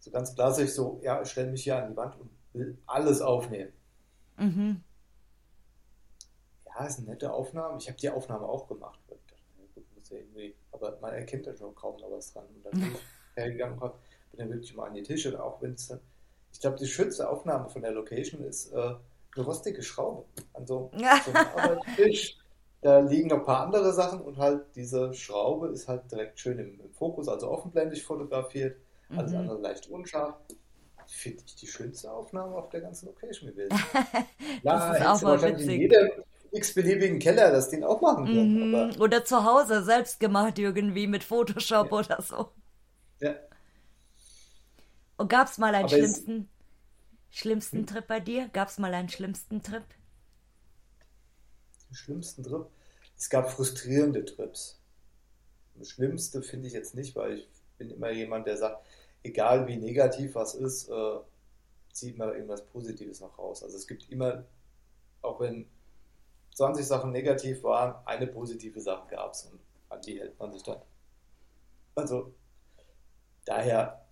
so 0.00 0.10
ganz 0.10 0.34
klassisch 0.34 0.70
so, 0.70 1.00
ja, 1.02 1.22
ich 1.22 1.30
stelle 1.30 1.50
mich 1.50 1.64
hier 1.64 1.82
an 1.82 1.90
die 1.90 1.96
Wand 1.96 2.16
und 2.20 2.30
will 2.52 2.78
alles 2.86 3.20
aufnehmen. 3.20 3.72
Mhm. 4.36 4.82
Ja, 6.66 6.86
ist 6.86 6.98
eine 6.98 7.08
nette 7.08 7.32
Aufnahme. 7.32 7.78
Ich 7.78 7.88
habe 7.88 7.98
die 7.98 8.10
Aufnahme 8.10 8.46
auch 8.46 8.68
gemacht. 8.68 8.98
ich 9.04 9.16
dachte, 9.16 9.34
gut, 9.74 9.84
muss 9.94 10.10
ja 10.10 10.18
irgendwie, 10.18 10.54
aber 10.72 10.98
man 11.00 11.12
erkennt 11.12 11.46
da 11.46 11.56
schon 11.56 11.74
kaum 11.74 11.96
noch 12.00 12.10
was 12.10 12.32
dran. 12.32 12.46
Und 12.46 12.64
dann 12.64 12.72
bin 12.72 12.92
ich 12.92 13.00
hergegangen 13.36 13.78
und 13.78 13.92
bin 14.30 14.40
dann 14.40 14.50
wirklich 14.50 14.74
mal 14.74 14.86
an 14.88 14.94
die 14.94 15.02
Tische. 15.02 15.34
Und 15.34 15.40
auch 15.40 15.60
wenn 15.62 15.72
es 15.74 15.88
dann, 15.88 16.00
ich 16.52 16.60
glaube, 16.60 16.76
die 16.78 16.86
schönste 16.86 17.28
Aufnahme 17.28 17.68
von 17.68 17.82
der 17.82 17.92
Location 17.92 18.42
ist 18.44 18.72
äh, 18.72 18.76
eine 18.76 19.44
rostige 19.44 19.82
Schraube 19.82 20.24
an 20.54 20.66
so, 20.66 20.90
so 21.18 21.30
einem 21.32 21.46
Arbeitstisch. 21.46 22.36
Da 22.80 23.00
liegen 23.00 23.28
noch 23.28 23.38
ein 23.38 23.44
paar 23.44 23.62
andere 23.66 23.92
Sachen 23.92 24.20
und 24.20 24.36
halt 24.38 24.64
diese 24.76 25.12
Schraube 25.12 25.68
ist 25.68 25.88
halt 25.88 26.10
direkt 26.12 26.38
schön 26.38 26.58
im, 26.60 26.80
im 26.80 26.92
Fokus, 26.94 27.28
also 27.28 27.50
offenblendig 27.50 28.04
fotografiert. 28.04 28.76
Alles 29.14 29.32
Mhm. 29.32 29.38
andere 29.38 29.58
leicht 29.60 29.88
unscharf. 29.88 30.36
Finde 31.06 31.42
ich 31.46 31.56
die 31.56 31.66
schönste 31.66 32.12
Aufnahme 32.12 32.54
auf 32.56 32.68
der 32.70 32.82
ganzen 32.82 33.06
Location 33.06 33.48
gewesen. 33.50 33.88
Das 34.62 34.62
Ja, 34.62 34.90
ist 34.90 35.02
auch 35.02 35.22
mal 35.22 35.42
wahrscheinlich 35.42 35.62
in 35.62 35.70
witzig. 35.70 35.78
jedem 35.78 36.10
x-beliebigen 36.52 37.18
Keller 37.18 37.50
das 37.52 37.68
Ding 37.70 37.84
auch 37.84 38.00
machen 38.00 38.30
können, 38.30 38.58
Mhm. 38.60 39.00
Oder 39.00 39.24
zu 39.24 39.44
Hause 39.44 39.82
selbst 39.82 40.20
gemacht 40.20 40.58
irgendwie 40.58 41.06
mit 41.06 41.24
Photoshop 41.24 41.90
ja, 41.90 41.92
oder 41.92 42.22
so. 42.22 42.52
ja. 43.20 43.47
Und 45.18 45.28
gab's 45.28 45.58
mal 45.58 45.74
einen 45.74 45.84
Aber 45.84 45.98
es, 45.98 46.24
schlimmsten, 46.24 46.48
schlimmsten 47.30 47.80
hm, 47.80 47.86
Trip 47.86 48.06
bei 48.06 48.20
dir? 48.20 48.48
Gab's 48.48 48.78
mal 48.78 48.94
einen 48.94 49.10
schlimmsten 49.10 49.62
Trip? 49.62 49.84
den 51.88 51.94
schlimmsten 51.94 52.42
Trip, 52.44 52.66
es 53.16 53.28
gab 53.30 53.50
frustrierende 53.50 54.24
Trips. 54.24 54.80
Das 55.74 55.90
Schlimmste 55.90 56.42
finde 56.42 56.68
ich 56.68 56.74
jetzt 56.74 56.94
nicht, 56.94 57.16
weil 57.16 57.38
ich 57.38 57.48
bin 57.78 57.90
immer 57.90 58.10
jemand, 58.10 58.46
der 58.46 58.56
sagt, 58.56 58.84
egal 59.22 59.66
wie 59.66 59.76
negativ 59.76 60.34
was 60.34 60.54
ist, 60.54 60.88
äh, 60.88 61.18
zieht 61.92 62.18
mal 62.18 62.32
irgendwas 62.34 62.66
Positives 62.66 63.20
noch 63.20 63.38
raus. 63.38 63.62
Also 63.62 63.76
es 63.76 63.86
gibt 63.86 64.08
immer, 64.10 64.44
auch 65.22 65.40
wenn 65.40 65.68
20 66.54 66.86
Sachen 66.86 67.12
negativ 67.12 67.62
waren, 67.62 67.94
eine 68.06 68.26
positive 68.26 68.80
Sache 68.80 69.08
gab 69.08 69.32
es 69.32 69.44
und 69.44 69.60
an 69.88 70.00
die 70.02 70.20
hält 70.20 70.38
man 70.38 70.52
sich 70.52 70.62
dann. 70.62 70.80
Also 71.94 72.34
daher, 73.44 74.07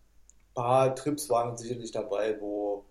paar 0.56 0.94
Trips 0.96 1.30
waren 1.30 1.56
sicherlich 1.56 1.92
dabei, 1.92 2.40
wo, 2.40 2.84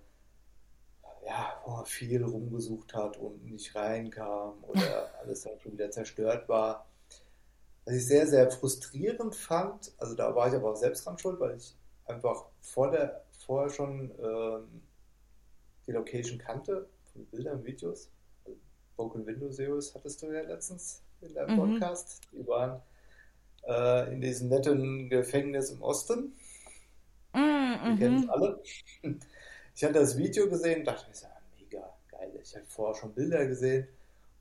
ja, 1.26 1.62
wo 1.66 1.72
man 1.72 1.86
viel 1.86 2.24
rumgesucht 2.24 2.94
hat 2.94 3.18
und 3.18 3.44
nicht 3.44 3.76
reinkam 3.76 4.64
oder 4.64 5.10
alles 5.20 5.42
dann 5.42 5.60
schon 5.60 5.74
wieder 5.74 5.92
zerstört 5.92 6.48
war. 6.48 6.88
Was 7.84 7.96
ich 7.96 8.08
sehr, 8.08 8.26
sehr 8.28 8.50
frustrierend 8.50 9.36
fand, 9.36 9.92
also 9.98 10.16
da 10.16 10.34
war 10.36 10.48
ich 10.48 10.54
aber 10.56 10.72
auch 10.72 10.76
selbst 10.76 11.06
dran 11.06 11.18
schuld, 11.20 11.40
weil 11.40 11.58
ich 11.58 11.76
einfach 12.06 12.46
vor 12.62 12.90
der, 12.92 13.24
vorher 13.46 13.70
schon 13.70 14.12
ähm, 14.24 14.82
die 15.86 15.92
Location 15.92 16.40
kannte, 16.40 16.88
von 17.14 17.26
Bildern, 17.26 17.64
Videos. 17.64 18.10
Also 18.46 18.58
Broken 18.96 19.26
Window 19.26 19.50
Zeros 19.50 19.94
hattest 19.94 20.22
du 20.22 20.28
ja 20.32 20.42
letztens 20.42 21.04
in 21.22 21.34
deinem 21.34 21.56
Mhm. 21.56 21.60
Podcast. 21.80 22.22
Die 22.32 22.48
waren 22.48 22.82
äh, 23.68 24.14
in 24.14 24.22
diesem 24.22 24.50
netten 24.50 25.10
Gefängnis 25.10 25.70
im 25.72 25.82
Osten. 25.82 26.34
Wir 27.36 27.96
kennen 27.98 28.18
es 28.18 28.24
Mhm. 28.24 28.30
alle. 28.30 28.62
Ich 29.76 29.84
hatte 29.84 29.94
das 29.94 30.18
Video 30.18 30.50
gesehen 30.50 30.80
und 30.80 30.86
dachte 30.86 31.08
mir, 31.10 31.16
so, 31.16 31.28
mega 31.60 31.94
geil. 32.10 32.32
Ich 32.42 32.56
hatte 32.56 32.66
vorher 32.68 32.96
schon 32.96 33.14
Bilder 33.14 33.46
gesehen. 33.46 33.88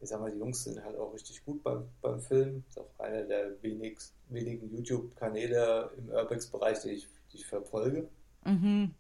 Ich 0.01 0.09
sag 0.11 0.21
mal, 0.21 0.31
die 0.31 0.39
Jungs 0.39 0.65
sind 0.65 0.83
halt 0.85 0.97
auch 0.97 1.13
richtig 1.15 1.45
gut 1.45 1.63
beim, 1.63 1.89
beim 2.03 2.21
Film. 2.21 2.63
Das 2.69 2.77
ist 2.77 2.83
auch 2.83 3.01
einer 3.05 3.23
der 3.25 3.61
wenig, 3.63 3.99
wenigen 4.29 4.71
YouTube-Kanäle 4.71 5.91
im 5.99 6.09
Urbex-Bereich, 6.11 6.81
die 6.83 6.91
ich, 6.91 7.09
die 7.33 7.39
ich 7.39 7.47
verfolge. 7.47 8.09
Mhm. 8.45 8.95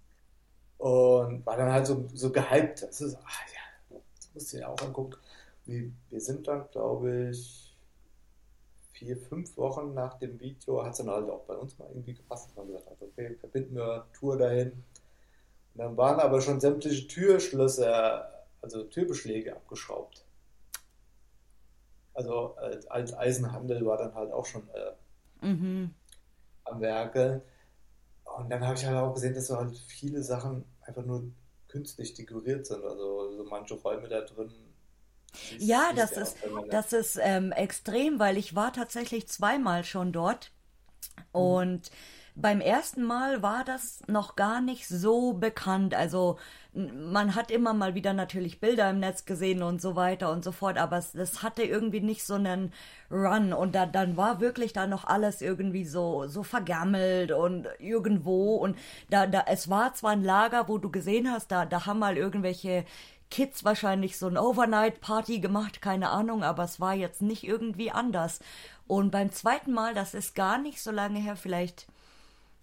Und 0.78 1.46
war 1.46 1.56
dann 1.56 1.72
halt 1.72 1.86
so, 1.86 2.08
so 2.14 2.30
gehypt. 2.32 2.82
Das 2.82 3.00
ist, 3.00 3.16
ah 3.16 3.20
ja, 3.54 3.98
das 4.18 4.30
musst 4.34 4.52
du 4.52 4.56
dir 4.58 4.68
auch 4.68 4.80
angucken. 4.82 5.16
Wir, 5.66 5.90
wir 6.10 6.20
sind 6.20 6.46
dann, 6.48 6.68
glaube 6.70 7.30
ich, 7.30 7.73
vier, 8.94 9.16
fünf 9.18 9.56
Wochen 9.56 9.94
nach 9.94 10.18
dem 10.18 10.40
Video, 10.40 10.82
hat 10.84 10.92
es 10.92 10.98
dann 10.98 11.10
halt 11.10 11.28
auch 11.28 11.44
bei 11.44 11.54
uns 11.54 11.78
mal 11.78 11.88
irgendwie 11.88 12.14
gepasst, 12.14 12.56
man 12.56 12.66
gesagt 12.68 12.88
hat, 12.88 13.02
okay, 13.02 13.34
verbinden 13.40 13.76
wir 13.76 14.06
Tour 14.14 14.38
dahin. 14.38 14.70
Und 15.74 15.78
dann 15.78 15.96
waren 15.96 16.20
aber 16.20 16.40
schon 16.40 16.60
sämtliche 16.60 17.06
Türschlösser, 17.08 18.46
also 18.62 18.84
Türbeschläge 18.84 19.54
abgeschraubt. 19.54 20.24
Also 22.14 22.56
äh, 22.60 22.80
als 22.88 23.12
Eisenhandel 23.12 23.84
war 23.84 23.98
dann 23.98 24.14
halt 24.14 24.32
auch 24.32 24.46
schon 24.46 24.68
äh, 24.70 24.92
Mhm. 25.46 25.94
am 26.64 26.80
Werkeln. 26.80 27.42
Und 28.24 28.50
dann 28.50 28.64
habe 28.66 28.76
ich 28.76 28.86
halt 28.86 28.96
auch 28.96 29.14
gesehen, 29.14 29.34
dass 29.34 29.48
so 29.48 29.58
halt 29.58 29.76
viele 29.76 30.22
Sachen 30.22 30.64
einfach 30.82 31.04
nur 31.04 31.24
künstlich 31.68 32.14
dekoriert 32.14 32.66
sind. 32.66 32.84
Also 32.84 33.36
so 33.36 33.44
manche 33.44 33.74
Räume 33.74 34.08
da 34.08 34.22
drin 34.22 34.50
siehst, 35.42 35.68
Ja, 35.68 35.92
siehst 35.92 36.12
das 36.12 36.16
ist, 36.16 36.36
das 36.70 36.92
ist 36.92 37.18
ähm, 37.22 37.52
extrem, 37.52 38.18
weil 38.18 38.36
ich 38.36 38.54
war 38.54 38.72
tatsächlich 38.72 39.28
zweimal 39.28 39.84
schon 39.84 40.12
dort 40.12 40.52
Mhm. 41.36 41.58
und 41.58 41.90
beim 42.36 42.60
ersten 42.60 43.04
Mal 43.04 43.42
war 43.42 43.64
das 43.64 44.02
noch 44.08 44.36
gar 44.36 44.60
nicht 44.60 44.88
so 44.88 45.34
bekannt. 45.34 45.94
Also 45.94 46.38
man 46.74 47.36
hat 47.36 47.50
immer 47.52 47.74
mal 47.74 47.94
wieder 47.94 48.12
natürlich 48.12 48.60
Bilder 48.60 48.90
im 48.90 49.00
Netz 49.00 49.24
gesehen 49.24 49.62
und 49.62 49.80
so 49.80 49.94
weiter 49.96 50.32
und 50.32 50.42
so 50.44 50.50
fort, 50.52 50.76
aber 50.78 50.98
es, 50.98 51.12
das 51.12 51.42
hatte 51.44 51.62
irgendwie 51.62 52.00
nicht 52.00 52.24
so 52.24 52.34
einen 52.34 52.72
Run 53.10 53.52
und 53.52 53.74
da, 53.76 53.86
dann 53.86 54.16
war 54.16 54.40
wirklich 54.40 54.72
da 54.72 54.86
noch 54.88 55.04
alles 55.04 55.42
irgendwie 55.42 55.84
so, 55.84 56.26
so 56.26 56.42
vergammelt 56.42 57.30
und 57.32 57.68
irgendwo 57.78 58.56
und 58.56 58.76
da, 59.10 59.26
da, 59.26 59.44
es 59.48 59.70
war 59.70 59.94
zwar 59.94 60.12
ein 60.12 60.24
Lager, 60.24 60.68
wo 60.68 60.78
du 60.78 60.90
gesehen 60.90 61.30
hast, 61.30 61.52
da, 61.52 61.64
da 61.66 61.86
haben 61.86 62.00
mal 62.00 62.16
irgendwelche 62.16 62.84
Kids 63.34 63.64
wahrscheinlich 63.64 64.16
so 64.16 64.28
ein 64.28 64.38
Overnight-Party 64.38 65.40
gemacht, 65.40 65.82
keine 65.82 66.10
Ahnung, 66.10 66.44
aber 66.44 66.62
es 66.62 66.78
war 66.78 66.94
jetzt 66.94 67.20
nicht 67.20 67.42
irgendwie 67.42 67.90
anders. 67.90 68.38
Und 68.86 69.10
beim 69.10 69.32
zweiten 69.32 69.72
Mal, 69.72 69.92
das 69.92 70.14
ist 70.14 70.36
gar 70.36 70.56
nicht 70.58 70.80
so 70.80 70.92
lange 70.92 71.18
her, 71.18 71.34
vielleicht 71.34 71.88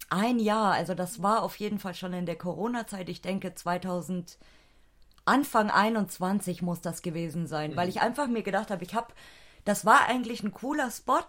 ein 0.08 0.38
Jahr, 0.38 0.72
also 0.72 0.94
das 0.94 1.22
war 1.22 1.42
auf 1.42 1.56
jeden 1.56 1.78
Fall 1.78 1.92
schon 1.94 2.14
in 2.14 2.24
der 2.24 2.36
Corona-Zeit, 2.38 3.10
ich 3.10 3.20
denke 3.20 3.54
2000, 3.54 4.38
Anfang 5.26 5.70
21 5.70 6.62
muss 6.62 6.80
das 6.80 7.02
gewesen 7.02 7.46
sein, 7.46 7.76
weil 7.76 7.84
Mhm. 7.88 7.90
ich 7.90 8.00
einfach 8.00 8.26
mir 8.28 8.42
gedacht 8.42 8.70
habe, 8.70 8.82
ich 8.82 8.94
habe, 8.94 9.12
das 9.66 9.84
war 9.84 10.06
eigentlich 10.08 10.42
ein 10.42 10.52
cooler 10.52 10.90
Spot 10.90 11.20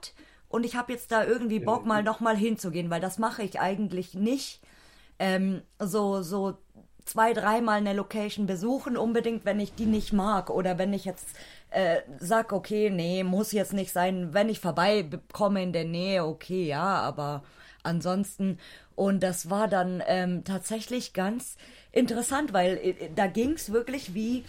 und 0.47 0.63
ich 0.63 0.77
habe 0.77 0.93
jetzt 0.93 1.11
da 1.11 1.25
irgendwie 1.25 1.59
Bock 1.59 1.85
mal 1.85 2.01
nochmal 2.01 2.37
hinzugehen, 2.37 2.89
weil 2.89 3.01
das 3.01 3.19
mache 3.19 3.43
ich 3.43 3.59
eigentlich 3.59 4.13
nicht 4.13 4.61
ähm, 5.19 5.63
so, 5.79 6.21
so 6.21 6.57
zwei, 7.05 7.33
dreimal 7.33 7.77
eine 7.77 7.93
Location 7.93 8.45
besuchen, 8.45 8.97
unbedingt, 8.97 9.45
wenn 9.45 9.59
ich 9.59 9.73
die 9.75 9.85
nicht 9.85 10.13
mag 10.13 10.49
oder 10.49 10.77
wenn 10.77 10.93
ich 10.93 11.05
jetzt 11.05 11.27
äh, 11.71 12.01
sag, 12.19 12.53
okay, 12.53 12.89
nee, 12.89 13.23
muss 13.23 13.51
jetzt 13.51 13.73
nicht 13.73 13.91
sein, 13.91 14.33
wenn 14.33 14.49
ich 14.49 14.59
vorbeikomme 14.59 15.61
in 15.63 15.73
der 15.73 15.85
Nähe, 15.85 16.25
okay, 16.25 16.65
ja, 16.65 16.83
aber 16.83 17.43
ansonsten. 17.83 18.59
Und 18.95 19.23
das 19.23 19.49
war 19.49 19.67
dann 19.67 20.03
ähm, 20.07 20.43
tatsächlich 20.43 21.13
ganz 21.13 21.57
interessant, 21.91 22.53
weil 22.53 22.77
äh, 22.77 23.09
da 23.15 23.27
ging 23.27 23.53
es 23.53 23.71
wirklich 23.71 24.13
wie 24.13 24.43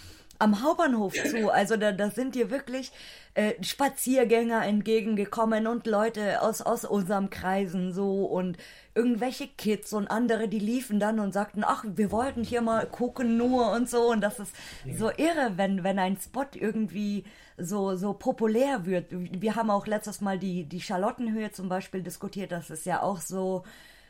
am 0.44 0.62
Hauptbahnhof 0.62 1.14
zu. 1.14 1.50
Also 1.50 1.76
da, 1.76 1.90
da 1.90 2.10
sind 2.10 2.34
dir 2.34 2.50
wirklich 2.50 2.92
äh, 3.32 3.54
Spaziergänger 3.62 4.64
entgegengekommen 4.64 5.66
und 5.66 5.86
Leute 5.86 6.42
aus, 6.42 6.60
aus 6.60 6.84
unserem 6.84 7.30
Kreisen 7.30 7.92
so 7.92 8.26
und 8.26 8.58
irgendwelche 8.94 9.48
Kids 9.48 9.92
und 9.92 10.08
andere, 10.08 10.46
die 10.48 10.58
liefen 10.58 11.00
dann 11.00 11.18
und 11.18 11.32
sagten, 11.32 11.64
ach, 11.64 11.84
wir 11.86 12.12
wollten 12.12 12.44
hier 12.44 12.60
mal 12.60 12.86
gucken 12.86 13.36
nur 13.38 13.72
und 13.72 13.88
so. 13.88 14.10
Und 14.10 14.20
das 14.20 14.38
ist 14.38 14.54
so 14.96 15.10
irre, 15.10 15.54
wenn, 15.56 15.82
wenn 15.82 15.98
ein 15.98 16.18
Spot 16.18 16.46
irgendwie 16.54 17.24
so, 17.56 17.96
so 17.96 18.12
populär 18.12 18.84
wird. 18.84 19.06
Wir 19.10 19.56
haben 19.56 19.70
auch 19.70 19.86
letztes 19.86 20.20
Mal 20.20 20.38
die, 20.38 20.64
die 20.64 20.80
Charlottenhöhe 20.80 21.52
zum 21.52 21.68
Beispiel 21.68 22.02
diskutiert. 22.02 22.52
Das 22.52 22.68
ist 22.68 22.84
ja 22.84 23.02
auch 23.02 23.20
so, 23.20 23.64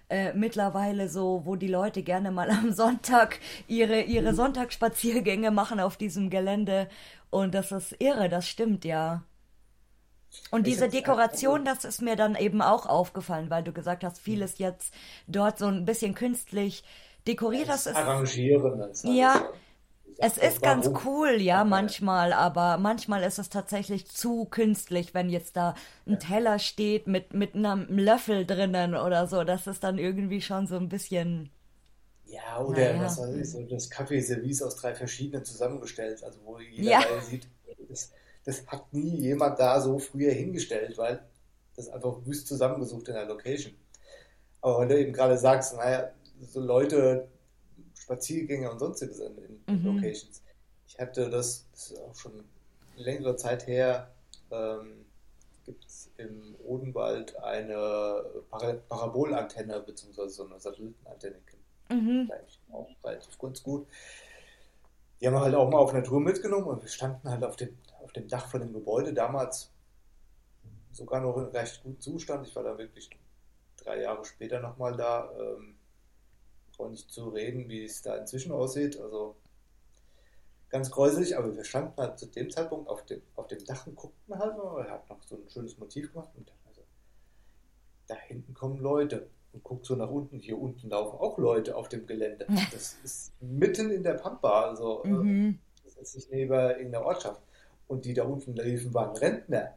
äh, 0.09 0.33
mittlerweile 0.35 1.09
so, 1.09 1.43
wo 1.45 1.57
die 1.57 1.69
Leute 1.69 2.03
gerne 2.03 2.31
mal 2.31 2.51
am 2.51 2.73
Sonntag 2.73 3.41
ihre, 3.69 4.03
ihre 4.03 4.35
Sonntagsspaziergänge 4.35 5.51
machen 5.51 5.81
auf 5.81 5.97
diesem 5.97 6.31
Gelände. 6.31 6.89
Und 7.31 7.55
das 7.55 7.73
ist 7.73 7.97
irre, 8.01 8.29
das 8.29 8.47
stimmt 8.47 8.85
ja. 8.85 9.23
Und 10.51 10.67
diese 10.67 10.89
Dekoration, 10.89 11.65
das 11.65 11.85
ist 11.85 12.03
mir 12.03 12.17
dann 12.17 12.35
eben 12.35 12.61
auch 12.61 12.87
aufgefallen, 12.87 13.51
weil 13.51 13.63
du 13.63 13.73
gesagt 13.73 14.05
hast, 14.05 14.19
vieles 14.19 14.59
jetzt 14.59 14.93
dort 15.27 15.59
so 15.59 15.67
ein 15.67 15.85
bisschen 15.85 16.15
künstlich 16.15 16.83
dekoriert. 17.27 17.69
Das, 17.69 17.87
ist 17.87 17.97
Arrangieren. 17.97 18.79
Das 18.79 19.05
ja, 19.05 19.49
es 20.19 20.39
ist 20.39 20.63
ganz 20.63 20.91
cool, 21.05 21.41
ja, 21.41 21.65
manchmal, 21.65 22.33
aber 22.33 22.79
manchmal 22.79 23.23
ist 23.23 23.39
es 23.39 23.49
tatsächlich 23.49 24.07
zu 24.09 24.45
künstlich, 24.47 25.15
wenn 25.15 25.29
jetzt 25.29 25.57
da 25.57 25.75
ein 26.07 26.19
Teller 26.19 26.59
steht 26.59 27.07
mit, 27.07 27.35
mit 27.35 27.55
einem 27.55 27.87
Löffel 27.99 28.47
drinnen 28.47 28.95
oder 28.95 29.27
so. 29.27 29.45
Das 29.45 29.67
ist 29.67 29.83
dann 29.83 29.99
irgendwie 29.99 30.41
schon 30.41 30.67
so 30.67 30.77
ein 30.77 30.89
bisschen. 30.89 31.51
Ja, 32.27 32.61
oder 32.61 32.95
naja. 32.95 33.05
was 33.05 33.19
weiß 33.19 33.37
ich, 33.37 33.51
so 33.51 33.63
das 33.63 33.91
Kaffeeservice 33.91 34.63
aus 34.63 34.77
drei 34.77 34.95
verschiedenen 34.95 35.45
zusammengestellt, 35.45 36.23
also 36.25 36.39
wo 36.45 36.59
jeder 36.59 36.91
ja. 36.91 37.03
sieht, 37.21 37.47
das, 37.89 38.13
das 38.45 38.67
hat 38.67 38.93
nie 38.93 39.17
jemand 39.17 39.59
da 39.59 39.81
so 39.81 39.99
früher 39.99 40.33
hingestellt, 40.33 40.97
weil 40.97 41.23
das 41.77 41.89
einfach 41.89 42.25
wüst 42.25 42.47
zusammengesucht 42.47 43.09
in 43.09 43.15
der 43.15 43.27
Location. 43.27 43.75
Aber 44.61 44.81
wenn 44.81 44.89
du 44.89 44.99
eben 44.99 45.13
gerade 45.13 45.37
sagst, 45.37 45.77
naja, 45.77 46.11
so 46.41 46.61
Leute, 46.61 47.29
Spaziergänge 48.05 48.71
und 48.71 48.79
sonstiges 48.79 49.19
in, 49.19 49.39
in 49.67 49.81
mhm. 49.81 49.97
Locations. 49.97 50.43
Ich 50.87 50.99
hatte 50.99 51.31
das, 51.31 51.67
das 51.73 51.91
ist 51.91 51.99
auch 51.99 52.15
schon 52.15 52.45
längere 52.97 53.37
Zeit 53.37 53.67
her, 53.67 54.11
ähm, 54.51 55.07
gibt 55.65 55.85
es 55.87 56.11
im 56.19 56.55
Odenwald 56.63 57.37
eine 57.43 58.25
Para 58.51 58.75
Parabolantenne 58.75 59.81
bzw. 59.81 60.29
so 60.29 60.47
eine 60.47 60.61
Satellitenantenne. 60.61 61.37
Mhm. 61.89 62.31
Auch 62.73 62.89
relativ 63.03 63.39
ganz 63.39 63.63
gut. 63.63 63.87
Die 65.21 65.27
haben 65.27 65.35
wir 65.35 65.41
halt 65.41 65.55
auch 65.55 65.71
mal 65.71 65.79
auf 65.79 65.93
Natur 65.95 66.21
mitgenommen 66.21 66.67
und 66.67 66.83
wir 66.83 66.89
standen 66.89 67.29
halt 67.29 67.43
auf 67.43 67.57
dem, 67.57 67.77
auf 68.03 68.13
dem 68.13 68.29
Dach 68.29 68.51
von 68.51 68.61
dem 68.61 68.75
Gebäude 68.75 69.15
damals 69.15 69.71
sogar 70.93 71.21
noch 71.21 71.37
in 71.39 71.47
recht 71.47 71.83
gutem 71.83 72.01
Zustand. 72.01 72.47
Ich 72.47 72.55
war 72.55 72.65
da 72.65 72.77
wirklich 72.77 73.09
drei 73.83 74.03
Jahre 74.03 74.25
später 74.25 74.61
nochmal 74.61 74.95
da. 74.97 75.31
Ähm, 75.39 75.74
brauche 76.77 76.91
nicht 76.91 77.11
zu 77.11 77.29
reden, 77.29 77.69
wie 77.69 77.85
es 77.85 78.03
da 78.03 78.17
inzwischen 78.17 78.53
aussieht. 78.53 79.01
Also 79.01 79.37
ganz 80.69 80.91
gräuselig, 80.91 81.37
aber 81.39 81.55
wir 81.55 81.65
standen 81.65 81.97
halt 81.97 82.19
zu 82.19 82.27
dem 82.27 82.51
Zeitpunkt 82.51 82.89
auf 82.89 83.05
dem, 83.05 83.23
auf 83.37 83.47
dem 83.47 83.65
Dach 83.65 83.87
und 83.87 83.95
guckten 83.95 84.39
halt 84.39 84.57
noch. 84.57 84.79
Er 84.79 84.91
hat 84.91 85.09
noch 85.09 85.23
so 85.23 85.37
ein 85.37 85.49
schönes 85.49 85.79
Motiv 85.79 86.13
gemacht 86.13 86.31
und 86.37 86.49
dann 86.49 86.57
also, 86.67 86.83
da 88.09 88.17
hinten 88.17 88.55
kommen 88.55 88.79
Leute 88.79 89.29
und 89.53 89.63
guckt 89.63 89.87
so 89.87 89.95
nach 89.95 90.11
unten. 90.11 90.41
Hier 90.41 90.59
unten 90.59 90.91
laufen 90.91 91.19
auch 91.19 91.39
Leute 91.39 91.77
auf 91.77 91.89
dem 91.89 92.07
Gelände. 92.07 92.47
Das 92.73 92.97
ist 93.05 93.41
mitten 93.41 93.91
in 93.91 94.03
der 94.03 94.15
Pampa, 94.15 94.63
also 94.63 95.05
äh, 95.05 95.09
mhm. 95.09 95.59
das 95.85 95.97
ist 95.97 96.15
nicht 96.15 96.31
neben 96.33 96.53
irgendeiner 96.53 97.05
Ortschaft. 97.05 97.41
Und 97.87 98.05
die 98.05 98.15
da 98.15 98.25
unten 98.25 98.55
liefen, 98.57 98.93
waren 98.95 99.17
Rentner. 99.17 99.77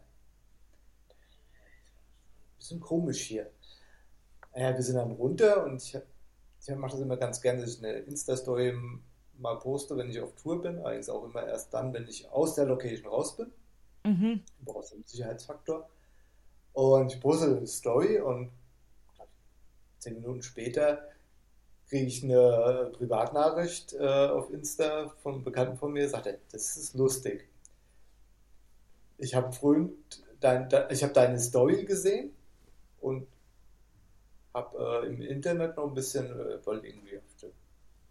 Bisschen 2.57 2.79
komisch 2.79 3.21
hier. 3.21 3.51
Naja, 4.55 4.75
wir 4.75 4.81
sind 4.81 4.95
dann 4.95 5.11
runter 5.11 5.63
und 5.65 5.83
ich 5.83 5.93
habe 5.93 6.05
ich 6.73 6.79
mache 6.79 6.91
das 6.91 7.01
immer 7.01 7.17
ganz 7.17 7.41
gerne, 7.41 7.61
dass 7.61 7.75
ich 7.75 7.83
eine 7.83 7.99
Insta-Story 7.99 8.73
mal 9.37 9.59
poste, 9.59 9.95
wenn 9.97 10.09
ich 10.09 10.19
auf 10.19 10.33
Tour 10.35 10.61
bin. 10.61 10.79
Allerdings 10.79 11.09
auch 11.09 11.23
immer 11.23 11.45
erst 11.45 11.73
dann, 11.73 11.93
wenn 11.93 12.07
ich 12.07 12.29
aus 12.29 12.55
der 12.55 12.65
Location 12.65 13.07
raus 13.07 13.37
bin. 13.37 13.51
Mhm. 14.03 14.41
Du 14.59 14.65
brauchst 14.73 14.93
einen 14.93 15.03
Sicherheitsfaktor. 15.05 15.89
Und 16.73 17.13
ich 17.13 17.21
poste 17.21 17.45
eine 17.45 17.67
Story 17.67 18.19
und 18.19 18.51
zehn 19.99 20.15
Minuten 20.15 20.41
später 20.41 21.07
kriege 21.89 22.05
ich 22.05 22.23
eine 22.23 22.91
Privatnachricht 22.93 23.93
äh, 23.93 24.27
auf 24.27 24.51
Insta 24.51 25.09
von 25.23 25.35
einem 25.35 25.43
Bekannten 25.43 25.77
von 25.77 25.93
mir, 25.93 26.09
sagt 26.09 26.27
er, 26.27 26.37
das 26.51 26.75
ist 26.75 26.95
lustig. 26.95 27.47
Ich 29.17 29.33
habe 29.33 29.51
früh 29.53 29.89
dein, 30.39 30.67
ich 30.89 31.01
habe 31.01 31.13
deine 31.13 31.39
Story 31.39 31.85
gesehen 31.85 32.31
und 32.99 33.25
habe 34.57 35.03
äh, 35.03 35.07
im 35.07 35.21
Internet 35.21 35.77
noch 35.77 35.87
ein 35.87 35.93
bisschen, 35.93 36.25
äh, 36.25 36.65
wollte 36.65 36.87
irgendwie 36.87 37.17
auf 37.17 37.35
der 37.41 37.49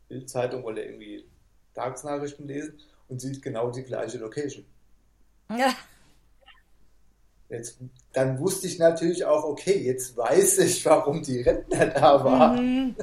Bildzeitung, 0.08 0.62
wollte 0.62 0.82
irgendwie 0.82 1.26
Tagesnachrichten 1.74 2.46
lesen 2.46 2.78
und 3.08 3.20
sieht 3.20 3.42
genau 3.42 3.70
die 3.70 3.82
gleiche 3.82 4.18
Location. 4.18 4.64
Ja. 5.50 5.74
Jetzt, 7.48 7.78
dann 8.12 8.40
wusste 8.40 8.66
ich 8.66 8.78
natürlich 8.78 9.24
auch, 9.24 9.44
okay, 9.44 9.78
jetzt 9.78 10.16
weiß 10.16 10.58
ich, 10.58 10.84
warum 10.84 11.22
die 11.22 11.42
Rentner 11.42 11.86
da 11.86 12.24
waren. 12.24 12.86
Mhm. 12.86 12.96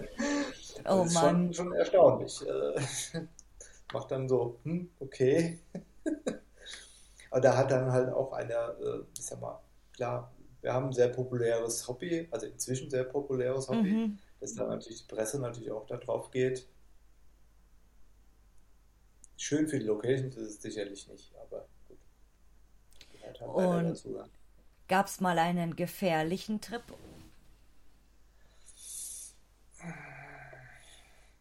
Oh 0.85 1.03
das 1.03 1.07
ist 1.07 1.13
Mann. 1.13 1.53
Schon, 1.53 1.53
schon 1.53 1.73
erstaunlich. 1.73 2.45
Äh, 2.45 3.21
macht 3.93 4.11
dann 4.11 4.27
so, 4.27 4.59
hm, 4.63 4.89
okay. 4.99 5.59
Aber 7.31 7.41
da 7.41 7.57
hat 7.57 7.71
dann 7.71 7.91
halt 7.91 8.13
auch 8.13 8.33
einer, 8.33 8.75
äh, 8.79 8.99
ich 9.17 9.25
sag 9.25 9.39
mal, 9.39 9.59
klar, 9.95 10.32
wir 10.63 10.73
haben 10.73 10.87
ein 10.87 10.93
sehr 10.93 11.09
populäres 11.09 11.87
Hobby, 11.87 12.27
also 12.31 12.47
inzwischen 12.47 12.89
sehr 12.89 13.03
populäres 13.03 13.67
Hobby, 13.67 13.91
mhm. 13.91 14.19
dass 14.39 14.55
da 14.55 14.65
natürlich 14.65 15.05
die 15.05 15.13
Presse 15.13 15.39
natürlich 15.39 15.69
auch 15.71 15.85
darauf 15.85 16.31
geht. 16.31 16.65
Schön 19.35 19.67
für 19.67 19.77
die 19.77 19.85
Locations 19.85 20.37
ist 20.37 20.49
es 20.49 20.61
sicherlich 20.61 21.05
nicht, 21.09 21.33
aber 21.35 21.67
gut. 21.89 21.97
Halt 23.21 23.41
Und 23.41 24.01
gab 24.87 25.07
es 25.07 25.19
mal 25.19 25.37
einen 25.37 25.75
gefährlichen 25.75 26.61
Trip? 26.61 26.83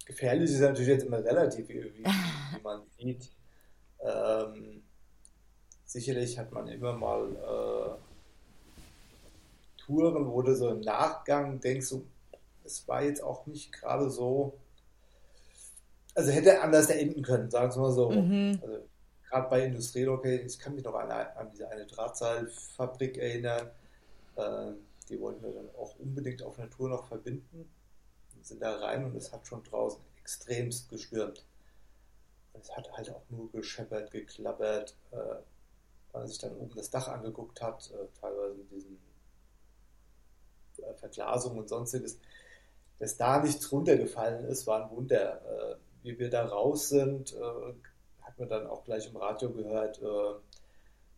Gefährlich 0.05 0.51
ist 0.51 0.61
natürlich 0.61 0.89
jetzt 0.89 1.05
immer 1.05 1.25
relativ, 1.25 1.69
wie, 1.69 1.85
wie, 1.85 2.05
wie 2.05 2.61
man 2.61 2.83
sieht. 2.99 3.31
Ähm, 4.01 4.83
sicherlich 5.85 6.37
hat 6.39 6.51
man 6.51 6.67
immer 6.67 6.93
mal 6.95 7.37
äh, 7.37 8.12
Touren, 9.93 10.27
wo 10.31 10.43
du 10.43 10.55
so 10.55 10.71
im 10.71 10.81
Nachgang 10.81 11.61
denkst, 11.61 11.87
so, 11.87 12.05
es 12.65 12.87
war 12.89 13.03
jetzt 13.03 13.23
auch 13.23 13.47
nicht 13.47 13.73
gerade 13.73 14.11
so, 14.11 14.59
also 16.15 16.31
hätte 16.31 16.61
anders 16.61 16.91
enden 16.91 17.23
können, 17.23 17.51
sagen 17.51 17.75
wir 17.75 17.81
mal 17.83 17.93
so. 17.93 18.11
Mhm. 18.11 18.59
Also, 18.63 18.89
gerade 19.29 19.49
bei 19.49 19.65
Industrielocation, 19.65 20.47
ich 20.47 20.59
kann 20.59 20.75
mich 20.75 20.85
noch 20.85 20.95
an, 20.95 21.11
an 21.11 21.51
diese 21.51 21.69
eine 21.69 21.87
Drahtseilfabrik 21.87 23.19
erinnern, 23.19 23.71
äh, 24.37 24.73
die 25.09 25.21
wollten 25.21 25.43
wir 25.43 25.53
dann 25.53 25.69
auch 25.77 25.99
unbedingt 25.99 26.43
auf 26.43 26.59
Natur 26.59 26.89
noch 26.89 27.07
verbinden. 27.09 27.69
Wir 28.35 28.45
sind 28.45 28.63
da 28.63 28.77
rein 28.79 29.05
und 29.05 29.17
es 29.17 29.33
hat 29.33 29.47
schon 29.47 29.63
draußen 29.63 30.01
extremst 30.21 30.89
gestürmt. 30.89 31.45
Es 32.55 32.75
hat 32.77 32.93
halt 32.93 33.11
auch 33.11 33.23
nur 33.29 33.51
gescheppert, 33.51 34.11
geklappert, 34.11 34.95
äh, 35.11 35.17
weil 35.17 36.23
man 36.23 36.29
sich 36.29 36.39
dann 36.39 36.57
oben 36.57 36.75
das 36.77 36.91
Dach 36.91 37.09
angeguckt 37.09 37.61
hat, 37.61 37.91
äh, 37.91 38.07
teilweise 38.21 38.55
mit 38.55 38.71
diesen 38.71 38.99
Verglasung 40.97 41.59
und 41.59 41.69
sonstiges, 41.69 42.19
dass 42.99 43.17
da 43.17 43.41
nichts 43.41 43.71
runtergefallen 43.73 44.45
ist, 44.47 44.67
war 44.67 44.85
ein 44.85 44.97
Wunder. 44.97 45.41
Äh, 45.45 45.77
wie 46.03 46.19
wir 46.19 46.31
da 46.31 46.45
raus 46.45 46.89
sind, 46.89 47.33
äh, 47.33 47.75
hat 48.23 48.39
man 48.39 48.49
dann 48.49 48.67
auch 48.67 48.85
gleich 48.85 49.09
im 49.09 49.17
Radio 49.17 49.51
gehört 49.51 50.01
äh, 50.03 50.35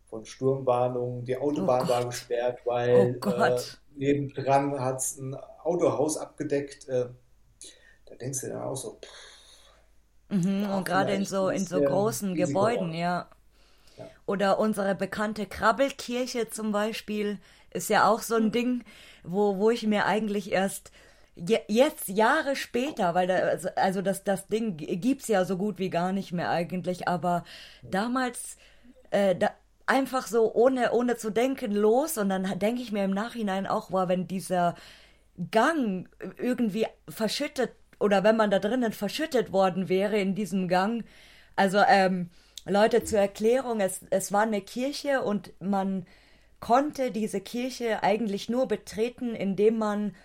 von 0.05 0.25
Sturmwarnungen. 0.25 1.25
Die 1.25 1.37
Autobahn 1.37 1.85
oh 1.85 1.89
war 1.89 2.05
gesperrt, 2.05 2.59
weil 2.65 3.19
oh 3.23 3.29
äh, 3.29 3.59
nebendran 3.95 4.79
hat 4.79 4.97
es 4.97 5.17
ein 5.17 5.35
Autohaus 5.63 6.17
abgedeckt. 6.17 6.87
Äh, 6.87 7.07
da 8.05 8.15
denkst 8.15 8.41
du 8.41 8.49
dann 8.49 8.61
auch 8.61 8.75
so. 8.75 8.99
Mhm, 10.29 10.69
und 10.69 10.85
gerade 10.85 11.13
in 11.13 11.25
so, 11.25 11.49
in 11.49 11.65
so 11.65 11.81
großen 11.81 12.35
Gebäuden, 12.35 12.93
ja. 12.93 13.29
ja. 13.97 14.05
Oder 14.25 14.59
unsere 14.59 14.95
bekannte 14.95 15.45
Krabbelkirche 15.45 16.49
zum 16.49 16.71
Beispiel 16.71 17.39
ist 17.75 17.89
ja 17.89 18.07
auch 18.07 18.21
so 18.21 18.35
ein 18.35 18.51
Ding 18.51 18.83
wo, 19.27 19.57
wo 19.57 19.69
ich 19.69 19.85
mir 19.85 20.05
eigentlich 20.05 20.51
erst 20.51 20.91
je, 21.35 21.59
jetzt 21.67 22.07
Jahre 22.07 22.55
später, 22.55 23.13
weil 23.13 23.27
da, 23.27 23.35
also, 23.35 23.69
also 23.75 24.01
das, 24.01 24.23
das 24.23 24.47
Ding 24.47 24.77
gibt's 24.77 25.27
ja 25.27 25.45
so 25.45 25.57
gut 25.57 25.79
wie 25.79 25.89
gar 25.89 26.11
nicht 26.11 26.31
mehr 26.31 26.49
eigentlich, 26.49 27.07
aber 27.07 27.43
damals 27.83 28.57
äh, 29.11 29.35
da, 29.35 29.51
einfach 29.85 30.27
so 30.27 30.53
ohne, 30.53 30.91
ohne 30.91 31.17
zu 31.17 31.29
denken 31.29 31.71
los 31.71 32.17
und 32.17 32.29
dann 32.29 32.57
denke 32.59 32.81
ich 32.81 32.91
mir 32.91 33.03
im 33.03 33.11
Nachhinein 33.11 33.67
auch, 33.67 33.91
war, 33.91 34.07
wenn 34.07 34.27
dieser 34.27 34.75
Gang 35.51 36.09
irgendwie 36.37 36.87
verschüttet 37.09 37.71
oder 37.99 38.23
wenn 38.23 38.37
man 38.37 38.51
da 38.51 38.59
drinnen 38.59 38.93
verschüttet 38.93 39.51
worden 39.51 39.89
wäre 39.89 40.17
in 40.17 40.35
diesem 40.35 40.67
Gang. 40.67 41.05
Also, 41.55 41.79
ähm, 41.87 42.29
Leute, 42.65 43.03
zur 43.03 43.19
Erklärung, 43.19 43.79
es, 43.79 44.01
es 44.09 44.31
war 44.31 44.41
eine 44.41 44.61
Kirche 44.61 45.21
und 45.21 45.53
man 45.61 46.05
konnte 46.65 47.11
diese 47.11 47.41
Kirche 47.41 48.01
eigentlich 48.01 48.49
nur 48.49 48.67
betreten, 48.67 49.35
indem 49.35 49.77
man 49.77 50.15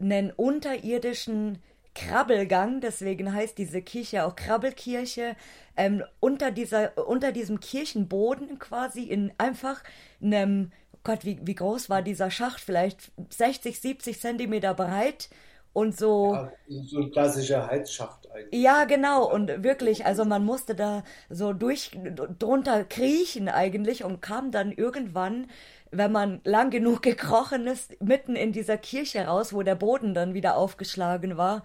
einen 0.00 0.30
unterirdischen 0.30 1.58
Krabbelgang, 1.94 2.80
deswegen 2.80 3.34
heißt 3.34 3.58
diese 3.58 3.82
Kirche 3.82 4.24
auch 4.24 4.34
Krabbelkirche, 4.34 5.36
ähm, 5.76 6.02
unter, 6.18 6.50
dieser, 6.50 6.96
unter 7.06 7.30
diesem 7.30 7.60
Kirchenboden 7.60 8.58
quasi 8.58 9.02
in 9.02 9.34
einfach 9.36 9.84
einem, 10.22 10.72
Gott, 11.04 11.26
wie, 11.26 11.38
wie 11.42 11.54
groß 11.54 11.90
war 11.90 12.00
dieser 12.00 12.30
Schacht? 12.30 12.60
Vielleicht 12.60 13.12
60, 13.28 13.78
70 13.78 14.18
Zentimeter 14.18 14.72
breit 14.72 15.28
und 15.74 15.98
so. 15.98 16.32
Ja, 16.32 16.52
so 16.68 17.00
ein 17.00 17.10
klassischer 17.10 17.66
Heizschacht 17.66 18.30
eigentlich. 18.30 18.62
Ja, 18.62 18.84
genau. 18.84 19.30
Und 19.30 19.62
wirklich, 19.62 20.06
also 20.06 20.24
man 20.24 20.42
musste 20.42 20.74
da 20.74 21.02
so 21.28 21.52
durch, 21.52 21.90
drunter 22.38 22.84
kriechen 22.84 23.50
eigentlich 23.50 24.04
und 24.04 24.22
kam 24.22 24.50
dann 24.50 24.72
irgendwann 24.72 25.48
wenn 25.92 26.10
man 26.10 26.40
lang 26.44 26.70
genug 26.70 27.02
gekrochen 27.02 27.66
ist, 27.66 28.02
mitten 28.02 28.34
in 28.34 28.52
dieser 28.52 28.78
Kirche 28.78 29.26
raus, 29.26 29.52
wo 29.52 29.62
der 29.62 29.74
Boden 29.74 30.14
dann 30.14 30.34
wieder 30.34 30.56
aufgeschlagen 30.56 31.36
war. 31.36 31.62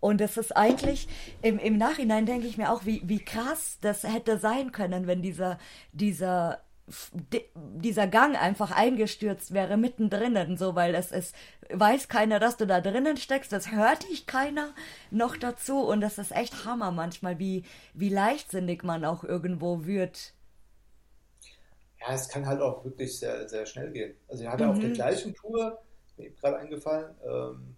Und 0.00 0.20
das 0.20 0.36
ist 0.36 0.56
eigentlich, 0.56 1.08
im, 1.42 1.58
im 1.58 1.76
Nachhinein 1.78 2.26
denke 2.26 2.46
ich 2.46 2.58
mir 2.58 2.70
auch, 2.70 2.84
wie, 2.84 3.02
wie 3.04 3.24
krass 3.24 3.78
das 3.80 4.02
hätte 4.04 4.38
sein 4.38 4.72
können, 4.72 5.06
wenn 5.06 5.22
dieser, 5.22 5.58
dieser, 5.92 6.60
dieser 7.54 8.06
Gang 8.06 8.40
einfach 8.40 8.70
eingestürzt 8.70 9.52
wäre 9.52 9.76
mittendrin, 9.76 10.56
so, 10.56 10.74
weil 10.74 10.94
es 10.94 11.12
ist, 11.12 11.34
weiß 11.70 12.08
keiner, 12.08 12.38
dass 12.38 12.56
du 12.56 12.66
da 12.66 12.80
drinnen 12.80 13.16
steckst, 13.16 13.52
das 13.52 13.72
hört 13.72 14.08
dich 14.08 14.26
keiner 14.26 14.72
noch 15.10 15.36
dazu. 15.36 15.80
Und 15.80 16.00
das 16.00 16.18
ist 16.18 16.32
echt 16.32 16.64
Hammer 16.64 16.92
manchmal, 16.92 17.38
wie, 17.38 17.64
wie 17.94 18.08
leichtsinnig 18.08 18.82
man 18.82 19.04
auch 19.04 19.24
irgendwo 19.24 19.84
wird 19.84 20.32
ja, 22.00 22.14
es 22.14 22.28
kann 22.28 22.46
halt 22.46 22.60
auch 22.60 22.84
wirklich 22.84 23.18
sehr, 23.18 23.48
sehr 23.48 23.66
schnell 23.66 23.90
gehen. 23.90 24.14
Also 24.28 24.44
ich 24.44 24.48
hatte 24.48 24.64
mhm. 24.64 24.70
auf 24.70 24.78
der 24.78 24.88
mhm. 24.90 24.94
gleichen 24.94 25.34
Tour, 25.34 25.78
mir 26.16 26.30
gerade 26.30 26.58
eingefallen, 26.58 27.14
ähm, 27.24 27.76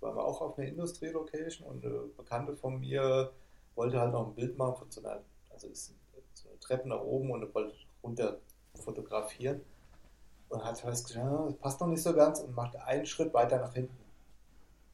waren 0.00 0.16
wir 0.16 0.24
auch 0.24 0.40
auf 0.40 0.58
einer 0.58 0.68
Industrie-Location 0.68 1.66
und 1.66 1.84
eine 1.84 2.00
Bekannte 2.16 2.56
von 2.56 2.78
mir 2.80 3.32
wollte 3.74 4.00
halt 4.00 4.12
noch 4.12 4.28
ein 4.28 4.34
Bild 4.34 4.56
machen 4.56 4.76
von 4.76 4.90
so 4.90 5.02
einer, 5.02 5.20
also 5.50 5.68
ist 5.68 5.94
so 6.34 6.48
eine 6.48 6.58
Treppe 6.60 6.88
nach 6.88 7.00
oben 7.00 7.30
und 7.30 7.54
wollte 7.54 7.74
runter 8.02 8.38
fotografieren 8.74 9.60
und 10.48 10.64
hat 10.64 10.80
festgestellt, 10.80 11.26
ja, 11.26 11.44
das 11.44 11.54
passt 11.56 11.80
noch 11.80 11.88
nicht 11.88 12.02
so 12.02 12.14
ganz 12.14 12.40
und 12.40 12.54
macht 12.54 12.76
einen 12.76 13.06
Schritt 13.06 13.34
weiter 13.34 13.58
nach 13.58 13.74
hinten. 13.74 13.96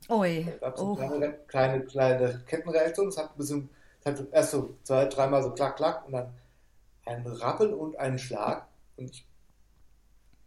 Ui. 0.09 0.45
Da 0.45 0.69
gab 0.69 0.75
es 0.75 0.81
oh. 0.81 0.97
eine 0.97 1.09
kleine, 1.09 1.35
kleine, 1.47 1.85
kleine 1.85 2.45
Kettenreaktion, 2.47 3.09
es 3.09 3.19
hat 3.19 3.31
ein 3.31 3.37
bisschen, 3.37 3.71
es 4.01 4.07
hat 4.07 4.27
erst 4.33 4.51
so 4.51 4.77
zwei, 4.83 5.07
dreimal 5.07 5.43
so 5.43 5.51
klack, 5.53 5.77
klack 5.77 6.07
und 6.07 6.13
dann 6.13 6.35
ein 7.05 7.27
Rappel 7.27 7.73
und 7.73 7.97
einen 7.97 8.19
Schlag. 8.19 8.69
Und 8.97 9.11
ich 9.11 9.27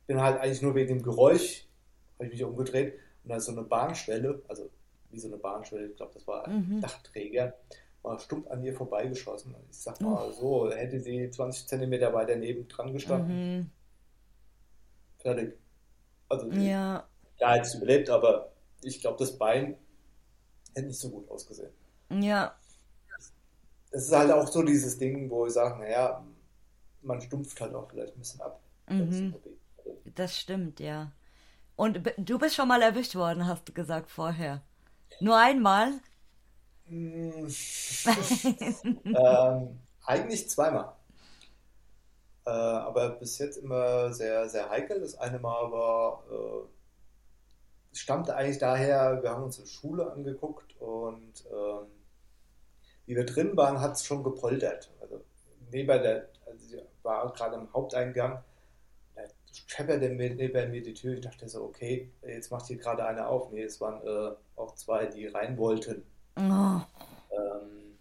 bin 0.08 0.22
halt 0.22 0.40
eigentlich 0.40 0.62
nur 0.62 0.76
wegen 0.76 0.98
dem 0.98 1.04
Geräusch, 1.04 1.68
habe 2.16 2.26
ich 2.26 2.34
mich 2.34 2.44
umgedreht 2.44 3.00
und 3.24 3.30
da 3.30 3.36
ist 3.36 3.46
so 3.46 3.52
eine 3.52 3.64
Bahnschwelle, 3.64 4.42
also 4.48 4.70
wie 5.10 5.20
so 5.20 5.28
eine 5.28 5.38
Bahnschwelle, 5.38 5.88
ich 5.88 5.98
glaube, 5.98 6.14
das 6.14 6.26
war 6.28 6.46
ein 6.48 6.78
mhm. 6.78 6.82
Dachträger, 6.82 7.54
war 8.02 8.20
stumpf 8.20 8.48
an 8.48 8.64
ihr 8.64 8.74
vorbeigeschossen. 8.74 9.54
Und 9.54 9.64
ich 9.70 9.78
sag 9.78 10.00
mal 10.02 10.32
so, 10.34 10.72
hätte 10.72 11.00
sie 11.00 11.30
20 11.30 11.68
Zentimeter 11.68 12.14
weiter 12.14 12.36
neben 12.36 12.68
dran 12.68 12.94
gestanden. 12.94 13.58
Mhm. 13.58 13.70
Fertig. 15.20 15.58
Also, 16.30 16.50
ja. 16.52 17.08
ja, 17.40 17.54
hätte 17.54 17.68
sie 17.68 17.78
überlebt, 17.78 18.10
aber 18.10 18.52
ich 18.82 19.02
glaube, 19.02 19.18
das 19.20 19.38
Bein 19.38 19.78
hätte 20.74 20.88
nicht 20.88 21.00
so 21.00 21.10
gut 21.10 21.30
ausgesehen. 21.30 21.72
Ja. 22.10 22.56
Das 23.92 24.04
ist 24.04 24.12
halt 24.16 24.32
auch 24.32 24.48
so 24.48 24.64
dieses 24.64 24.98
Ding, 24.98 25.30
wo 25.30 25.46
ich 25.46 25.54
sage, 25.54 25.80
naja, 25.80 26.26
man 27.02 27.22
stumpft 27.22 27.60
halt 27.62 27.74
auch 27.76 27.90
vielleicht 27.90 28.16
ein 28.16 28.20
bisschen 28.20 28.42
ab. 28.42 28.62
Mhm. 28.90 29.36
Das 30.16 30.38
stimmt, 30.38 30.80
ja. 30.80 31.12
Und 31.76 32.02
du 32.18 32.40
bist 32.40 32.56
schon 32.56 32.68
mal 32.68 32.82
erwischt 32.82 33.16
worden, 33.16 33.46
hast 33.48 33.68
du 33.70 33.74
gesagt 33.74 34.10
vorher. 34.10 34.64
Nur 35.20 35.38
einmal? 35.38 35.94
ähm, 36.90 37.50
eigentlich 40.06 40.50
zweimal. 40.50 40.94
Äh, 42.46 42.50
aber 42.50 43.10
bis 43.10 43.38
jetzt 43.40 43.58
immer 43.58 44.14
sehr, 44.14 44.48
sehr 44.50 44.70
heikel. 44.70 45.02
Das 45.02 45.16
eine 45.16 45.38
Mal 45.38 45.72
war, 45.72 46.24
äh, 46.32 46.68
stammte 47.92 48.36
eigentlich 48.36 48.58
daher, 48.58 49.22
wir 49.22 49.32
haben 49.32 49.44
uns 49.44 49.60
eine 49.60 49.68
Schule 49.68 50.12
angeguckt 50.12 50.80
und 50.80 51.46
ähm, 51.52 51.88
wie 53.06 53.16
wir 53.16 53.26
drin 53.26 53.58
waren, 53.58 53.82
hat 53.82 53.94
es 53.94 54.06
schon 54.06 54.24
gepoltert. 54.24 54.92
Also 55.02 55.24
neben 55.72 55.88
der 55.88 56.30
also 56.46 56.78
war 57.04 57.32
gerade 57.34 57.56
im 57.56 57.72
Haupteingang. 57.74 58.44
Da 59.16 59.24
schepperte 59.66 60.10
neben 60.10 60.72
mir 60.72 60.82
die 60.82 60.94
Tür. 60.94 61.14
Ich 61.16 61.22
dachte 61.22 61.48
so, 61.50 61.64
okay, 61.64 62.12
jetzt 62.26 62.52
macht 62.52 62.68
hier 62.68 62.78
gerade 62.78 63.06
einer 63.06 63.28
auf. 63.30 63.52
Nee, 63.52 63.64
es 63.64 63.80
waren 63.82 64.02
äh, 64.06 64.36
auch 64.56 64.76
zwei, 64.76 65.06
die 65.06 65.28
rein 65.28 65.58
wollten. 65.58 66.04
Oh. 66.38 66.82
Ähm, 67.32 67.98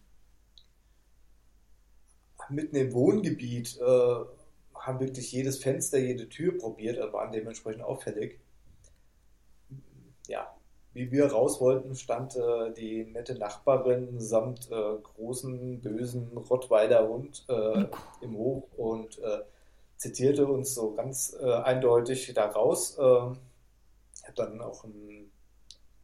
mitten 2.49 2.77
im 2.77 2.93
Wohngebiet 2.93 3.79
äh, 3.79 4.25
haben 4.75 5.01
wirklich 5.01 5.33
jedes 5.33 5.59
Fenster, 5.59 5.99
jede 5.99 6.29
Tür 6.29 6.57
probiert, 6.57 7.13
waren 7.13 7.33
dementsprechend 7.33 7.83
auffällig. 7.83 8.39
Ja, 10.29 10.56
wie 10.97 11.13
wir 11.13 11.31
raus 11.31 11.61
wollten, 11.61 11.95
stand 11.95 12.37
äh, 12.37 12.73
die 12.73 13.05
nette 13.05 13.35
Nachbarin 13.39 14.19
samt 14.19 14.71
äh, 14.71 14.97
großen, 15.03 15.81
bösen 15.81 16.37
Rottweiler 16.37 17.07
Hund 17.09 17.45
äh, 17.49 17.85
im 18.23 18.37
Hof 18.37 18.65
und 18.77 19.19
äh, 19.19 19.43
zitierte 19.99 20.47
uns 20.47 20.75
so 20.75 20.95
ganz 20.95 21.37
äh, 21.41 21.53
eindeutig 21.53 22.33
da 22.35 22.47
raus. 22.47 22.97
Ähm, 22.99 23.39
ich 24.17 24.25
habe 24.25 24.35
dann 24.35 24.61
auch 24.61 24.85
einen 24.85 25.31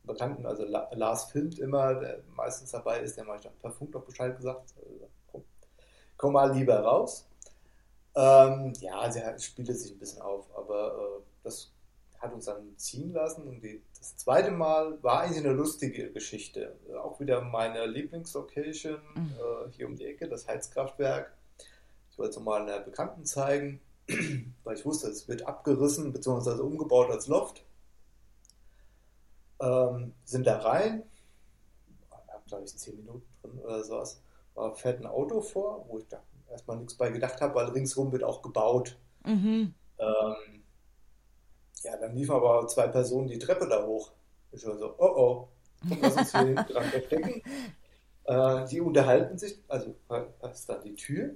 Bekannten, 0.04 0.46
also 0.46 0.64
La 0.64 0.90
Lars 0.92 1.24
filmt 1.24 1.58
immer, 1.58 1.94
der 1.94 2.20
meistens 2.36 2.72
dabei 2.72 3.00
ist, 3.00 3.16
der 3.16 3.26
hat 3.26 3.58
per 3.60 3.70
Funk 3.70 3.92
doch 3.92 4.04
Bescheid 4.04 4.36
gesagt, 4.36 4.74
äh, 4.76 5.06
komm, 5.30 5.44
komm, 6.16 6.32
mal 6.34 6.52
lieber 6.52 6.78
raus. 6.80 7.26
Ähm, 8.14 8.74
ja, 8.80 9.10
sie 9.10 9.22
spielte 9.38 9.74
sich 9.74 9.92
ein 9.92 9.98
bisschen 9.98 10.20
auf, 10.20 10.46
aber 10.56 11.22
das 11.42 11.72
hat 12.22 12.32
uns 12.32 12.44
dann 12.44 12.76
ziehen 12.78 13.12
lassen 13.12 13.48
und 13.48 13.62
die 13.62 13.82
das 13.98 14.16
zweite 14.16 14.50
Mal 14.50 15.02
war 15.02 15.20
eigentlich 15.20 15.44
eine 15.44 15.52
lustige 15.52 16.10
Geschichte. 16.10 16.76
Auch 17.02 17.20
wieder 17.20 17.40
meine 17.40 17.86
Lieblingslocation 17.86 19.00
mhm. 19.14 19.34
äh, 19.38 19.70
hier 19.70 19.86
um 19.86 19.96
die 19.96 20.06
Ecke, 20.06 20.28
das 20.28 20.48
Heizkraftwerk. 20.48 21.32
Ich 22.10 22.18
wollte 22.18 22.38
es 22.38 22.44
mal 22.44 22.62
einer 22.62 22.80
Bekannten 22.80 23.24
zeigen, 23.24 23.80
weil 24.64 24.76
ich 24.76 24.84
wusste, 24.84 25.08
es 25.08 25.28
wird 25.28 25.46
abgerissen 25.46 26.12
bzw. 26.12 26.62
umgebaut 26.62 27.10
als 27.10 27.28
Loft. 27.28 27.64
Ähm, 29.60 30.14
sind 30.24 30.46
da 30.46 30.58
rein, 30.58 31.04
habe 32.10 32.42
glaube 32.46 32.64
ich 32.64 32.76
zehn 32.76 32.96
Minuten 32.96 33.26
drin 33.40 33.58
oder 33.60 33.84
sowas. 33.84 34.20
War, 34.54 34.74
fährt 34.74 35.00
ein 35.00 35.06
Auto 35.06 35.40
vor, 35.40 35.86
wo 35.88 35.98
ich 35.98 36.08
da 36.08 36.20
erstmal 36.50 36.78
nichts 36.78 36.94
bei 36.94 37.10
gedacht 37.10 37.40
habe, 37.40 37.54
weil 37.54 37.66
ringsherum 37.66 38.12
wird 38.12 38.24
auch 38.24 38.42
gebaut. 38.42 38.98
Mhm. 39.24 39.74
Ähm, 39.98 40.61
ja, 41.82 41.96
dann 41.96 42.14
liefen 42.14 42.34
aber 42.34 42.66
zwei 42.68 42.88
Personen 42.88 43.28
die 43.28 43.38
Treppe 43.38 43.68
da 43.68 43.84
hoch. 43.84 44.12
Ich 44.52 44.66
war 44.66 44.76
so, 44.76 44.94
oh 44.98 45.12
oh, 45.16 45.48
lass 46.00 46.16
uns 46.16 46.32
hier 46.32 46.54
dran 46.54 46.84
verstecken. 46.84 47.42
Äh, 48.24 48.68
die 48.68 48.80
unterhalten 48.80 49.36
sich, 49.36 49.60
also 49.66 49.96
ist 50.48 50.68
dann 50.68 50.80
die 50.84 50.94
Tür, 50.94 51.34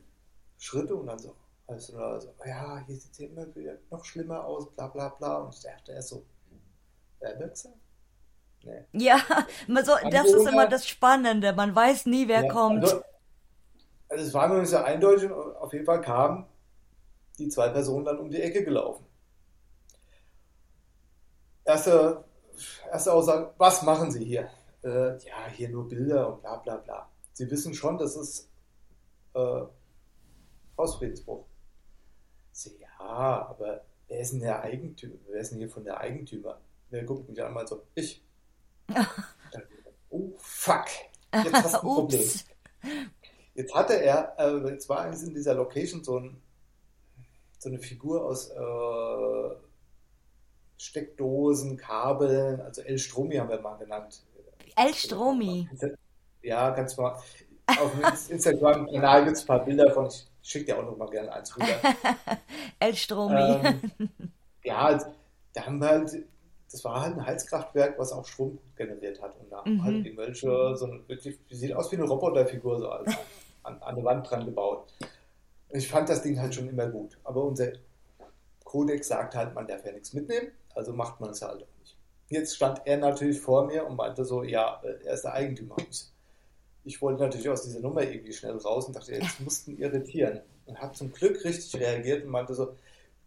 Schritte 0.56 0.94
und 0.94 1.08
dann 1.08 1.18
so, 1.18 1.34
also, 1.66 1.98
also 1.98 2.32
ja, 2.46 2.78
hier 2.86 2.94
sieht 2.94 3.10
es 3.12 3.18
immer 3.18 3.52
wieder 3.56 3.72
noch 3.90 4.04
schlimmer 4.04 4.44
aus, 4.44 4.70
bla 4.70 4.86
bla 4.86 5.08
bla. 5.08 5.38
Und 5.38 5.52
ich 5.52 5.62
dachte 5.62 5.90
erst 5.90 6.10
so, 6.10 6.24
wer 7.18 7.40
wird's 7.40 7.68
Nee. 8.62 8.84
Ja, 8.92 9.18
so, 9.66 9.92
das 10.10 10.26
ist 10.26 10.46
immer 10.46 10.68
das 10.68 10.86
Spannende. 10.86 11.52
Man 11.54 11.74
weiß 11.74 12.06
nie, 12.06 12.28
wer 12.28 12.44
ja, 12.44 12.52
kommt. 12.52 12.84
Also, 12.84 13.02
also, 14.08 14.24
es 14.24 14.32
war 14.32 14.46
noch 14.46 14.60
nicht 14.60 14.70
so 14.70 14.76
eindeutig. 14.76 15.28
Auf 15.30 15.72
jeden 15.72 15.86
Fall 15.86 16.00
kamen 16.00 16.46
die 17.36 17.48
zwei 17.48 17.68
Personen 17.70 18.04
dann 18.04 18.20
um 18.20 18.30
die 18.30 18.40
Ecke 18.40 18.64
gelaufen 18.64 19.05
erste, 21.66 22.24
erste 22.90 23.12
Aussage, 23.12 23.52
was 23.58 23.82
machen 23.82 24.10
Sie 24.10 24.24
hier? 24.24 24.48
Äh, 24.82 25.18
ja, 25.18 25.48
hier 25.52 25.68
nur 25.68 25.88
Bilder 25.88 26.32
und 26.32 26.40
bla 26.40 26.56
bla 26.56 26.76
bla. 26.76 27.10
Sie 27.32 27.50
wissen 27.50 27.74
schon, 27.74 27.98
das 27.98 28.16
ist 28.16 28.50
äh, 29.34 29.62
Hausfriedensbruch. 30.78 31.44
Sie, 32.52 32.78
ja, 32.80 33.46
aber 33.48 33.84
wer 34.08 34.20
ist 34.20 34.32
denn 34.32 34.40
der 34.40 34.62
Eigentümer? 34.62 35.16
Wer 35.28 35.40
ist 35.40 35.50
denn 35.50 35.58
hier 35.58 35.68
von 35.68 35.84
der 35.84 35.98
Eigentümer? 35.98 36.60
Der 36.90 37.04
guckt 37.04 37.28
mich 37.28 37.42
einmal 37.42 37.66
so, 37.66 37.82
ich. 37.94 38.24
oh, 40.08 40.32
fuck. 40.38 40.86
Jetzt 41.34 41.52
hast 41.52 41.74
du 41.74 41.78
ein 41.78 41.80
Problem. 41.94 42.30
Jetzt 43.54 43.74
hatte 43.74 43.94
er, 43.94 44.34
äh, 44.38 44.70
jetzt 44.70 44.88
war 44.88 45.10
in 45.10 45.34
dieser 45.34 45.54
Location 45.54 46.04
so, 46.04 46.18
ein, 46.18 46.40
so 47.58 47.68
eine 47.68 47.78
Figur 47.78 48.24
aus 48.24 48.50
äh, 48.50 49.65
Steckdosen, 50.78 51.76
Kabeln, 51.76 52.60
also 52.60 52.82
El 52.82 52.98
Stromi 52.98 53.36
haben 53.36 53.48
wir 53.48 53.60
mal 53.60 53.76
genannt. 53.76 54.22
El 54.76 54.94
Stromi? 54.94 55.68
Ja, 56.42 56.70
kannst 56.72 56.98
du 56.98 57.02
mal. 57.02 57.18
Auf 57.66 57.92
dem 57.92 58.34
Instagram-Kanal 58.34 59.24
gibt 59.24 59.36
es 59.36 59.42
ein 59.42 59.46
paar 59.46 59.64
Bilder 59.64 59.90
von. 59.92 60.06
Ich 60.06 60.26
schicke 60.42 60.66
dir 60.66 60.78
auch 60.78 60.84
noch 60.84 60.96
mal 60.96 61.08
gerne 61.08 61.32
eins 61.32 61.56
rüber. 61.56 61.66
El 62.78 62.94
Stromi. 62.94 63.58
Ähm, 63.64 63.90
ja, 64.62 64.98
da 65.52 65.66
haben 65.66 65.80
wir 65.80 65.88
halt, 65.88 66.24
das 66.70 66.84
war 66.84 67.00
halt 67.00 67.16
ein 67.16 67.26
Heizkraftwerk, 67.26 67.98
was 67.98 68.12
auch 68.12 68.24
Strom 68.24 68.58
generiert 68.76 69.20
hat. 69.20 69.36
Und 69.40 69.50
da 69.50 69.58
haben 69.58 69.74
mhm. 69.74 69.84
halt 69.84 70.06
irgendwelche, 70.06 70.76
so 70.76 70.84
eine, 70.84 71.08
wirklich, 71.08 71.38
die 71.50 71.54
sieht 71.56 71.74
aus 71.74 71.90
wie 71.90 71.96
eine 71.96 72.04
Roboterfigur, 72.04 72.78
so 72.78 72.88
als, 72.90 73.12
an, 73.64 73.82
an 73.82 73.96
der 73.96 74.04
Wand 74.04 74.30
dran 74.30 74.44
gebaut. 74.44 74.92
Ich 75.70 75.88
fand 75.88 76.08
das 76.08 76.22
Ding 76.22 76.38
halt 76.38 76.54
schon 76.54 76.68
immer 76.68 76.86
gut. 76.86 77.18
Aber 77.24 77.42
unser 77.42 77.72
Kodex 78.62 79.08
sagt 79.08 79.34
halt, 79.34 79.54
man 79.54 79.66
darf 79.66 79.84
ja 79.84 79.92
nichts 79.92 80.12
mitnehmen, 80.12 80.52
also 80.76 80.92
macht 80.92 81.20
man 81.20 81.30
es 81.30 81.42
halt 81.42 81.62
auch 81.62 81.78
nicht. 81.80 81.96
Jetzt 82.28 82.56
stand 82.56 82.82
er 82.84 82.98
natürlich 82.98 83.40
vor 83.40 83.66
mir 83.66 83.86
und 83.86 83.96
meinte 83.96 84.24
so, 84.24 84.42
ja, 84.42 84.80
er 84.82 85.14
ist 85.14 85.22
der 85.22 85.32
Eigentümer. 85.32 85.76
Ich 86.84 87.00
wollte 87.00 87.22
natürlich 87.22 87.48
aus 87.48 87.62
dieser 87.62 87.80
Nummer 87.80 88.02
irgendwie 88.02 88.32
schnell 88.32 88.56
raus 88.56 88.86
und 88.86 88.96
dachte, 88.96 89.12
jetzt 89.14 89.40
mussten 89.40 89.76
irritieren. 89.78 90.40
Und 90.66 90.80
habe 90.80 90.94
zum 90.94 91.12
Glück 91.12 91.44
richtig 91.44 91.80
reagiert 91.80 92.24
und 92.24 92.30
meinte 92.30 92.54
so, 92.54 92.74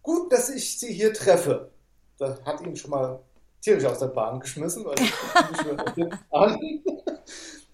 gut, 0.01 0.31
dass 0.31 0.49
ich 0.49 0.77
Sie 0.77 0.93
hier 0.93 1.13
treffe. 1.13 1.71
Das 2.17 2.41
hat 2.43 2.61
ihn 2.61 2.75
schon 2.75 2.91
mal 2.91 3.19
tierisch 3.61 3.85
aus 3.85 3.99
der 3.99 4.07
Bahn 4.07 4.39
geschmissen, 4.39 4.85
weil 4.85 4.95
ich 4.99 5.13
an. 6.31 6.83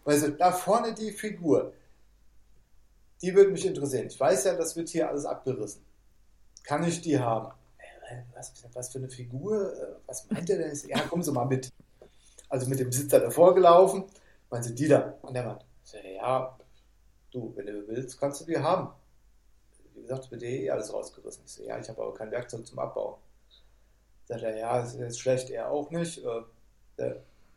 Also 0.06 0.30
da 0.30 0.52
vorne 0.52 0.94
die 0.94 1.12
Figur, 1.12 1.74
die 3.22 3.34
würde 3.34 3.50
mich 3.52 3.66
interessieren. 3.66 4.08
Ich 4.08 4.20
weiß 4.20 4.44
ja, 4.46 4.56
das 4.56 4.76
wird 4.76 4.90
hier 4.90 5.10
alles 5.10 5.26
abgerissen. 5.26 5.84
Kann 6.64 6.84
ich 6.84 7.02
die 7.02 7.20
haben? 7.20 7.52
Äh, 8.10 8.22
was, 8.34 8.54
was 8.74 8.90
für 8.90 9.00
eine 9.00 9.10
Figur? 9.10 9.74
Äh, 9.74 9.96
was 10.06 10.30
meint 10.30 10.50
er 10.50 10.58
denn? 10.58 10.78
Ja, 10.88 11.00
kommen 11.02 11.24
Sie 11.24 11.32
mal 11.32 11.46
mit. 11.46 11.72
Also 12.50 12.68
mit 12.70 12.80
dem 12.80 12.90
Besitzer 12.90 13.20
davor 13.20 13.56
gelaufen. 13.56 14.06
Meinen 14.50 14.64
Sie, 14.64 14.76
die 14.76 14.88
da 14.88 15.16
an 15.24 15.34
der 15.34 15.46
Wand? 15.46 15.66
Ich 15.84 15.92
sage, 15.92 16.14
ja, 16.14 16.58
du, 17.32 17.54
wenn 17.56 17.66
du 17.66 17.88
willst, 17.88 18.20
kannst 18.20 18.42
du 18.42 18.46
die 18.46 18.58
haben. 18.58 18.90
Wie 19.94 20.02
gesagt, 20.02 20.30
wird 20.32 20.44
eh 20.44 20.70
alles 20.70 20.94
rausgerissen. 20.94 21.44
Ich 21.46 21.54
sage, 21.54 21.70
ja, 21.70 21.80
ich 21.80 21.90
habe 21.90 22.02
aber 22.02 22.14
kein 22.14 22.32
Werkzeug 22.32 22.66
zum 22.66 22.80
Abbau. 22.80 23.20
Sagt 24.26 24.44
er, 24.44 24.58
ja, 24.58 24.80
das 24.80 24.96
ist 24.96 25.20
schlecht, 25.20 25.50
er 25.50 25.72
auch 25.72 25.90
nicht. 25.92 26.24
Äh, 26.98 27.16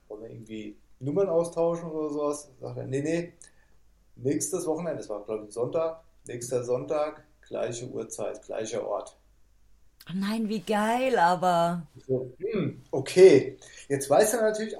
wollen 0.08 0.22
wir 0.22 0.30
irgendwie 0.30 0.76
Nummern 1.00 1.28
austauschen 1.28 1.90
oder 1.90 2.10
sowas? 2.10 2.50
Sagt 2.60 2.78
er, 2.78 2.86
nee, 2.86 3.02
nee, 3.02 3.32
nächstes 4.16 4.66
Wochenende, 4.66 4.98
das 4.98 5.08
war 5.08 5.24
glaube 5.24 5.46
ich 5.46 5.54
Sonntag, 5.54 6.02
nächster 6.26 6.64
Sonntag, 6.64 7.24
gleiche 7.46 7.88
Uhrzeit, 7.88 8.42
gleicher 8.42 8.86
Ort. 8.86 9.17
Oh 10.08 10.14
nein, 10.14 10.48
wie 10.48 10.60
geil, 10.60 11.18
aber. 11.18 11.86
So, 12.06 12.32
hm, 12.38 12.82
okay, 12.90 13.58
jetzt 13.88 14.08
weiß 14.08 14.34
er 14.34 14.42
natürlich, 14.42 14.74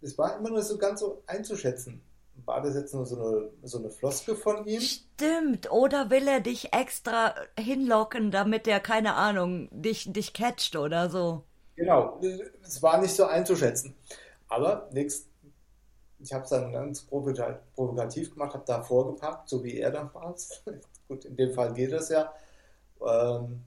es 0.00 0.18
war 0.18 0.38
immer 0.38 0.50
nur 0.50 0.62
so 0.62 0.76
ganz 0.78 1.00
so 1.00 1.22
einzuschätzen. 1.26 2.00
War 2.44 2.60
das 2.60 2.74
jetzt 2.74 2.92
nur 2.92 3.06
so 3.06 3.16
eine, 3.16 3.50
so 3.62 3.78
eine 3.78 3.90
Floske 3.90 4.34
von 4.34 4.66
ihm? 4.66 4.80
Stimmt. 4.80 5.70
Oder 5.70 6.10
will 6.10 6.26
er 6.26 6.40
dich 6.40 6.72
extra 6.72 7.34
hinlocken, 7.56 8.32
damit 8.32 8.66
er, 8.66 8.80
keine 8.80 9.14
Ahnung, 9.14 9.68
dich, 9.70 10.12
dich 10.12 10.32
catcht 10.32 10.74
oder 10.74 11.08
so? 11.08 11.44
Genau. 11.76 12.20
Es 12.64 12.82
war 12.82 13.00
nicht 13.00 13.14
so 13.14 13.26
einzuschätzen. 13.26 13.94
Aber 14.48 14.88
nichts 14.92 15.28
ich 16.22 16.32
habe 16.32 16.44
es 16.44 16.50
dann 16.50 16.72
ganz 16.72 17.02
provokativ 17.02 18.32
gemacht, 18.32 18.54
habe 18.54 18.64
da 18.66 18.82
vorgepackt, 18.82 19.48
so 19.48 19.62
wie 19.64 19.78
er 19.78 19.90
damals. 19.90 20.62
Gut, 21.08 21.24
in 21.24 21.36
dem 21.36 21.52
Fall 21.52 21.74
geht 21.74 21.92
es 21.92 22.08
ja. 22.08 22.32
Ähm, 23.04 23.62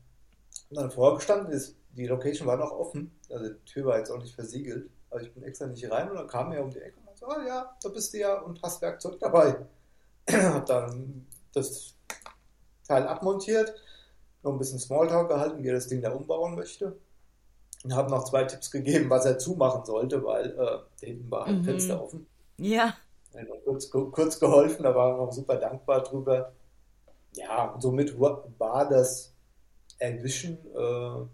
dann 0.69 0.91
vorgestanden 0.91 1.51
ist, 1.51 1.75
die 1.91 2.07
Location 2.07 2.47
war 2.47 2.57
noch 2.57 2.71
offen, 2.71 3.17
also 3.29 3.49
die 3.49 3.65
Tür 3.65 3.85
war 3.85 3.97
jetzt 3.97 4.11
auch 4.11 4.19
nicht 4.19 4.35
versiegelt, 4.35 4.89
aber 5.09 5.21
ich 5.21 5.33
bin 5.33 5.43
extra 5.43 5.67
nicht 5.67 5.89
rein 5.89 6.09
und 6.09 6.15
dann 6.17 6.27
kam 6.27 6.51
er 6.51 6.63
um 6.63 6.71
die 6.71 6.79
Ecke 6.81 6.97
und 6.97 7.05
meinte, 7.05 7.25
oh 7.25 7.47
ja, 7.47 7.75
da 7.81 7.89
bist 7.89 8.13
du 8.13 8.17
ja 8.17 8.39
und 8.39 8.61
hast 8.61 8.81
Werkzeug 8.81 9.19
dabei. 9.19 9.65
hab 10.29 10.65
dann 10.65 11.25
das 11.53 11.95
Teil 12.87 13.07
abmontiert, 13.07 13.73
noch 14.43 14.51
ein 14.53 14.57
bisschen 14.59 14.79
Smalltalk 14.79 15.29
gehalten, 15.29 15.63
wie 15.63 15.69
er 15.69 15.75
das 15.75 15.87
Ding 15.87 16.01
da 16.01 16.11
umbauen 16.11 16.55
möchte. 16.55 16.97
Und 17.83 17.95
habe 17.95 18.09
noch 18.09 18.23
zwei 18.23 18.43
Tipps 18.45 18.71
gegeben, 18.71 19.09
was 19.11 19.25
er 19.25 19.37
zumachen 19.37 19.85
sollte, 19.85 20.23
weil 20.23 20.57
äh, 20.57 21.05
hinten 21.05 21.29
war 21.29 21.45
halt 21.45 21.59
mhm. 21.59 21.63
Fenster 21.65 22.01
offen. 22.01 22.25
Ja. 22.57 22.95
Kurz, 23.63 23.89
kurz 23.89 24.39
geholfen, 24.39 24.83
da 24.83 24.95
waren 24.95 25.17
wir 25.17 25.21
auch 25.21 25.31
super 25.31 25.57
dankbar 25.57 26.01
drüber. 26.01 26.53
Ja, 27.33 27.71
und 27.71 27.81
somit 27.81 28.19
war 28.19 28.89
das 28.89 29.34
Erwischen 30.05 30.57
äh, 30.75 31.25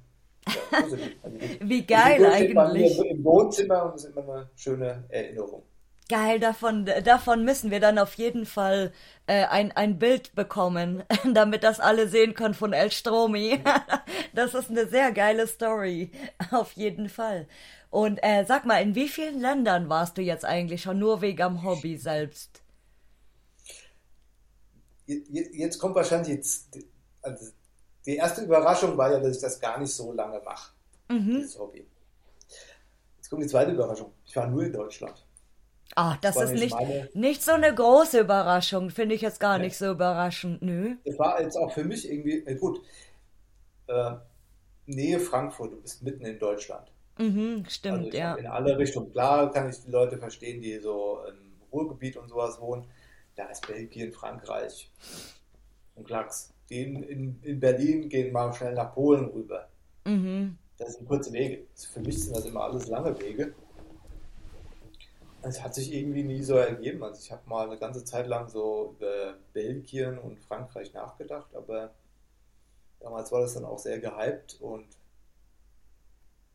ja, 0.48 0.54
also 0.72 0.98
Wie 1.62 1.86
geil 1.86 2.26
eigentlich. 2.26 2.98
Im 3.00 3.24
Wohnzimmer 3.24 3.86
und 3.86 3.94
das 3.94 4.06
ist 4.06 4.16
immer 4.16 4.34
eine 4.34 4.50
schöne 4.56 5.04
Erinnerung. 5.10 5.64
Geil, 6.10 6.42
davon, 6.42 6.86
davon 7.06 7.46
müssen 7.46 7.72
wir 7.72 7.80
dann 7.80 7.98
auf 7.98 8.16
jeden 8.16 8.46
Fall 8.46 8.92
äh, 9.28 9.46
ein, 9.46 9.72
ein 9.72 9.98
Bild 9.98 10.36
bekommen, 10.36 11.04
damit 11.34 11.64
das 11.64 11.80
alle 11.80 12.10
sehen 12.10 12.34
können 12.34 12.54
von 12.54 12.74
El 12.74 12.92
Stromi. 12.92 13.64
das 14.34 14.54
ist 14.54 14.70
eine 14.70 14.88
sehr 14.88 15.14
geile 15.14 15.48
Story, 15.48 16.12
auf 16.52 16.74
jeden 16.74 17.08
Fall. 17.08 17.48
Und 17.90 18.20
äh, 18.24 18.44
sag 18.46 18.66
mal, 18.66 18.82
in 18.82 18.96
wie 18.96 19.08
vielen 19.08 19.40
Ländern 19.40 19.88
warst 19.88 20.18
du 20.18 20.22
jetzt 20.22 20.44
eigentlich 20.44 20.82
schon 20.82 21.00
nur 21.00 21.22
wegen 21.22 21.42
am 21.44 21.64
Hobby 21.64 21.96
selbst? 21.98 22.62
Jetzt 25.06 25.80
kommt 25.80 25.96
wahrscheinlich 25.96 26.36
jetzt, 26.36 26.78
also 27.22 27.52
die 28.06 28.16
erste 28.16 28.42
Überraschung 28.42 28.98
war 28.98 29.12
ja, 29.12 29.20
dass 29.20 29.36
ich 29.36 29.42
das 29.42 29.60
gar 29.60 29.80
nicht 29.80 29.94
so 29.94 30.12
lange 30.12 30.40
mache, 30.44 30.72
mhm. 31.10 31.42
das 31.42 31.58
Hobby. 31.58 31.86
Jetzt 33.18 33.30
kommt 33.30 33.44
die 33.44 33.48
zweite 33.48 33.72
Überraschung. 33.72 34.12
Ich 34.26 34.36
war 34.36 34.48
nur 34.48 34.64
in 34.64 34.74
Deutschland. 34.74 35.26
Ach, 35.96 36.18
das, 36.18 36.36
das 36.36 36.52
ist 36.52 36.60
nicht, 36.60 36.74
meine... 36.74 37.10
nicht 37.14 37.44
so 37.44 37.52
eine 37.52 37.74
große 37.74 38.22
Überraschung. 38.22 38.90
Finde 38.90 39.16
ich 39.16 39.22
jetzt 39.22 39.40
gar 39.40 39.58
ja. 39.58 39.64
nicht 39.64 39.78
so 39.78 39.92
überraschend. 39.92 40.62
Nö. 40.62 40.96
Das 41.04 41.20
war 41.20 41.42
jetzt 41.42 41.58
auch 41.58 41.72
für 41.72 41.84
mich 41.84 42.10
irgendwie, 42.10 42.40
äh, 42.46 42.56
gut, 42.56 42.82
äh, 43.88 44.14
Nähe 44.86 45.20
Frankfurt, 45.20 45.74
du 45.74 45.82
bist 45.82 46.02
mitten 46.02 46.26
in 46.26 46.40
Deutschland. 46.40 46.92
Mhm, 47.18 47.66
stimmt, 47.68 48.06
also 48.06 48.18
ja. 48.18 48.36
In 48.36 48.48
alle 48.48 48.78
Richtungen. 48.78 49.12
Klar 49.12 49.52
kann 49.52 49.70
ich 49.70 49.84
die 49.84 49.92
Leute 49.92 50.18
verstehen, 50.18 50.62
die 50.62 50.80
so 50.80 51.20
im 51.28 51.62
Ruhrgebiet 51.72 52.18
und 52.18 52.30
sowas 52.30 52.60
wohnen. 52.60 52.86
Da 53.36 53.46
ist 53.46 53.66
Belgien, 53.68 54.12
Frankreich 54.12 54.90
und 55.96 56.08
Klacks. 56.08 56.54
In, 56.72 57.04
in, 57.04 57.42
in 57.44 57.60
Berlin 57.60 58.08
gehen 58.08 58.32
mal 58.32 58.54
schnell 58.54 58.74
nach 58.74 58.94
Polen 58.94 59.26
rüber. 59.26 59.68
Mhm. 60.06 60.58
Das 60.78 60.94
sind 60.94 61.06
kurze 61.06 61.34
Wege. 61.34 61.68
Für 61.76 62.00
mich 62.00 62.24
sind 62.24 62.34
das 62.34 62.46
immer 62.46 62.64
alles 62.64 62.88
lange 62.88 63.20
Wege. 63.20 63.54
Es 65.42 65.62
hat 65.62 65.76
sich 65.76 65.94
irgendwie 65.94 66.24
nie 66.24 66.42
so 66.42 66.56
ergeben. 66.56 67.04
Also 67.04 67.20
ich 67.22 67.30
habe 67.30 67.42
mal 67.50 67.68
eine 67.68 67.78
ganze 67.78 68.06
Zeit 68.06 68.26
lang 68.26 68.48
so 68.48 68.96
über 68.98 69.36
Belgien 69.52 70.18
und 70.18 70.40
Frankreich 70.40 70.94
nachgedacht, 70.94 71.54
aber 71.54 71.94
damals 73.02 73.34
war 73.34 73.42
das 73.42 73.56
dann 73.56 73.66
auch 73.66 73.80
sehr 73.80 74.00
gehypt 74.00 74.62
und 74.62 74.86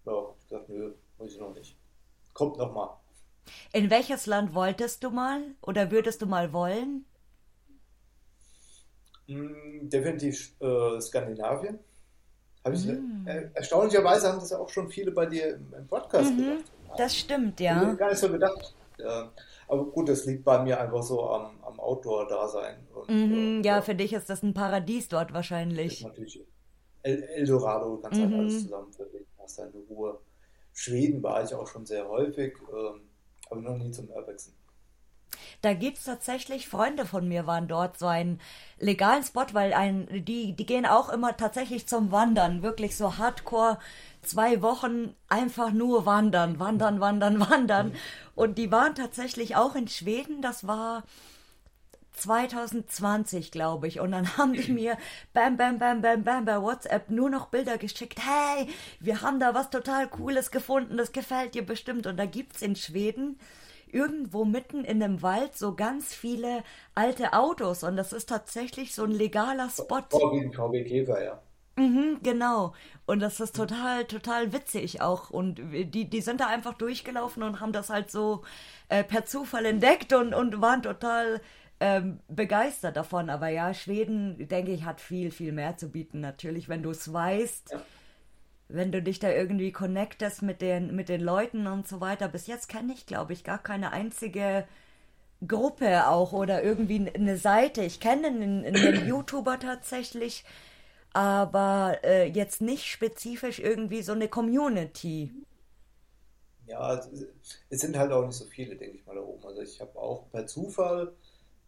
ja, 0.06 0.34
ich 0.38 0.48
gesagt, 0.48 0.68
nö, 0.70 0.94
muss 1.18 1.34
ich 1.34 1.40
noch 1.40 1.52
nicht. 1.52 1.76
Kommt 2.32 2.56
noch 2.56 2.72
mal. 2.72 2.98
In 3.74 3.90
welches 3.90 4.24
Land 4.24 4.54
wolltest 4.54 5.04
du 5.04 5.10
mal 5.10 5.42
oder 5.60 5.90
würdest 5.90 6.22
du 6.22 6.26
mal 6.26 6.54
wollen? 6.54 7.04
Mm, 9.26 9.88
definitiv 9.88 10.54
äh, 10.60 11.00
Skandinavien. 11.00 11.78
Mm. 12.64 13.26
äh, 13.26 13.50
erstaunlicherweise 13.54 14.28
haben 14.28 14.40
das 14.40 14.50
ja 14.50 14.58
auch 14.58 14.68
schon 14.68 14.88
viele 14.88 15.12
bei 15.12 15.26
dir 15.26 15.54
im, 15.54 15.72
im 15.72 15.86
Podcast 15.86 16.32
mhm, 16.32 16.38
gedacht. 16.38 16.64
Das 16.96 17.16
stimmt, 17.16 17.60
ja. 17.60 17.92
Ich 17.92 17.98
gar 17.98 18.08
nicht 18.08 18.18
so 18.18 18.28
gedacht. 18.28 18.74
Ja. 18.98 19.30
Aber 19.68 19.84
gut, 19.86 20.08
das 20.08 20.24
liegt 20.24 20.44
bei 20.44 20.62
mir 20.62 20.80
einfach 20.80 21.02
so 21.02 21.30
am, 21.30 21.62
am 21.62 21.78
Outdoor-Dasein. 21.78 22.76
Mhm, 23.08 23.60
äh, 23.62 23.66
ja, 23.66 23.82
für 23.82 23.94
dich 23.94 24.12
ist 24.12 24.30
das 24.30 24.42
ein 24.42 24.54
Paradies 24.54 25.08
dort 25.08 25.32
wahrscheinlich. 25.32 26.02
Natürlich 26.02 26.40
El 27.02 27.22
Eldorado, 27.22 27.98
kannst 28.02 28.20
halt 28.20 28.30
mhm. 28.30 28.40
alles 28.40 28.62
zusammen 28.62 28.92
verbinden 28.92 29.26
hast 29.46 29.58
deine 29.58 29.72
Ruhe. 29.88 30.18
Schweden 30.72 31.22
war 31.22 31.42
ich 31.42 31.54
auch 31.54 31.66
schon 31.66 31.86
sehr 31.86 32.06
häufig, 32.08 32.54
ähm, 32.70 33.00
aber 33.48 33.60
noch 33.60 33.78
nie 33.78 33.90
zum 33.90 34.08
Urbexen. 34.10 34.52
Da 35.62 35.74
gibt 35.74 35.98
es 35.98 36.04
tatsächlich 36.04 36.68
Freunde 36.68 37.06
von 37.06 37.26
mir 37.26 37.46
waren 37.46 37.68
dort 37.68 37.98
so 37.98 38.06
einen 38.06 38.40
legalen 38.78 39.22
Spot, 39.22 39.46
weil 39.52 39.72
ein, 39.72 40.06
die, 40.24 40.54
die 40.54 40.66
gehen 40.66 40.86
auch 40.86 41.08
immer 41.08 41.36
tatsächlich 41.36 41.86
zum 41.86 42.10
Wandern, 42.12 42.62
wirklich 42.62 42.96
so 42.96 43.16
hardcore 43.18 43.78
zwei 44.22 44.60
Wochen 44.62 45.14
einfach 45.28 45.70
nur 45.70 46.04
wandern, 46.06 46.58
wandern, 46.58 47.00
wandern, 47.00 47.40
wandern. 47.50 47.94
Und 48.34 48.58
die 48.58 48.70
waren 48.70 48.94
tatsächlich 48.94 49.56
auch 49.56 49.74
in 49.74 49.88
Schweden, 49.88 50.42
das 50.42 50.66
war 50.66 51.04
2020, 52.16 53.50
glaube 53.50 53.88
ich. 53.88 54.00
Und 54.00 54.12
dann 54.12 54.36
haben 54.36 54.54
die 54.54 54.72
mir 54.72 54.96
bam, 55.32 55.56
bam, 55.56 55.78
bam, 55.78 56.00
bam, 56.02 56.24
bam 56.24 56.44
bei 56.44 56.60
WhatsApp 56.60 57.10
nur 57.10 57.30
noch 57.30 57.46
Bilder 57.46 57.78
geschickt. 57.78 58.20
Hey, 58.24 58.68
wir 59.00 59.22
haben 59.22 59.38
da 59.38 59.54
was 59.54 59.70
total 59.70 60.08
Cooles 60.08 60.50
gefunden, 60.50 60.96
das 60.96 61.12
gefällt 61.12 61.54
dir 61.54 61.64
bestimmt. 61.64 62.06
Und 62.06 62.16
da 62.16 62.26
gibt's 62.26 62.62
in 62.62 62.76
Schweden 62.76 63.38
irgendwo 63.86 64.44
mitten 64.44 64.84
in 64.84 65.02
einem 65.02 65.22
Wald 65.22 65.56
so 65.56 65.74
ganz 65.74 66.14
viele 66.14 66.62
alte 66.94 67.32
Autos. 67.32 67.82
Und 67.82 67.96
das 67.96 68.12
ist 68.12 68.28
tatsächlich 68.28 68.94
so 68.94 69.04
ein 69.04 69.10
legaler 69.10 69.68
Spot. 69.70 70.02
Vorwiegend 70.10 70.54
VW 70.54 70.84
Käfer, 70.84 71.24
ja. 71.24 71.42
Mhm, 71.78 72.20
genau. 72.22 72.72
Und 73.04 73.20
das 73.20 73.38
ist 73.38 73.54
total, 73.54 74.06
total 74.06 74.52
witzig 74.52 75.02
auch. 75.02 75.30
Und 75.30 75.60
die, 75.72 76.08
die 76.08 76.20
sind 76.20 76.40
da 76.40 76.46
einfach 76.46 76.74
durchgelaufen 76.74 77.42
und 77.42 77.60
haben 77.60 77.72
das 77.72 77.90
halt 77.90 78.10
so 78.10 78.42
äh, 78.88 79.04
per 79.04 79.26
Zufall 79.26 79.66
entdeckt 79.66 80.12
und, 80.14 80.32
und 80.32 80.60
waren 80.62 80.82
total 80.82 81.40
ähm, 81.78 82.20
begeistert 82.28 82.96
davon. 82.96 83.28
Aber 83.28 83.48
ja, 83.48 83.74
Schweden, 83.74 84.48
denke 84.48 84.72
ich, 84.72 84.84
hat 84.84 85.02
viel, 85.02 85.30
viel 85.30 85.52
mehr 85.52 85.76
zu 85.76 85.90
bieten. 85.90 86.20
Natürlich, 86.20 86.68
wenn 86.70 86.82
du 86.82 86.90
es 86.90 87.12
weißt, 87.12 87.72
ja. 87.72 87.82
Wenn 88.68 88.92
du 88.92 89.02
dich 89.02 89.18
da 89.18 89.30
irgendwie 89.30 89.72
connectest 89.72 90.42
mit 90.42 90.60
den, 90.60 90.94
mit 90.94 91.08
den 91.08 91.20
Leuten 91.20 91.66
und 91.66 91.86
so 91.86 92.00
weiter. 92.00 92.28
Bis 92.28 92.46
jetzt 92.46 92.68
kenne 92.68 92.92
ich, 92.92 93.06
glaube 93.06 93.32
ich, 93.32 93.44
gar 93.44 93.62
keine 93.62 93.92
einzige 93.92 94.66
Gruppe 95.46 96.08
auch 96.08 96.32
oder 96.32 96.62
irgendwie 96.62 97.10
eine 97.10 97.36
Seite. 97.36 97.82
Ich 97.82 98.00
kenne 98.00 98.28
einen, 98.28 98.64
einen 98.64 99.06
YouTuber 99.08 99.58
tatsächlich, 99.58 100.44
aber 101.12 101.98
äh, 102.02 102.28
jetzt 102.28 102.60
nicht 102.60 102.86
spezifisch 102.86 103.58
irgendwie 103.60 104.02
so 104.02 104.12
eine 104.12 104.28
Community. 104.28 105.30
Ja, 106.66 107.00
es 107.70 107.80
sind 107.80 107.96
halt 107.96 108.10
auch 108.10 108.26
nicht 108.26 108.36
so 108.36 108.44
viele, 108.46 108.74
denke 108.74 108.96
ich 108.96 109.06
mal, 109.06 109.14
da 109.14 109.22
oben. 109.22 109.44
Also 109.44 109.62
ich 109.62 109.80
habe 109.80 109.96
auch 109.96 110.28
per 110.32 110.46
Zufall 110.46 111.12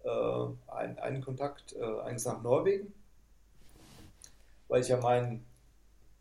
äh, 0.03 0.73
einen, 0.73 0.99
einen 0.99 1.23
Kontakt 1.23 1.75
äh, 1.75 2.01
eigentlich 2.01 2.25
nach 2.25 2.43
Norwegen, 2.43 2.93
weil 4.67 4.81
ich 4.81 4.89
ja 4.89 4.97
meinen 4.97 5.47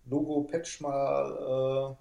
Logo-Patch 0.10 0.82
mal, 0.82 1.97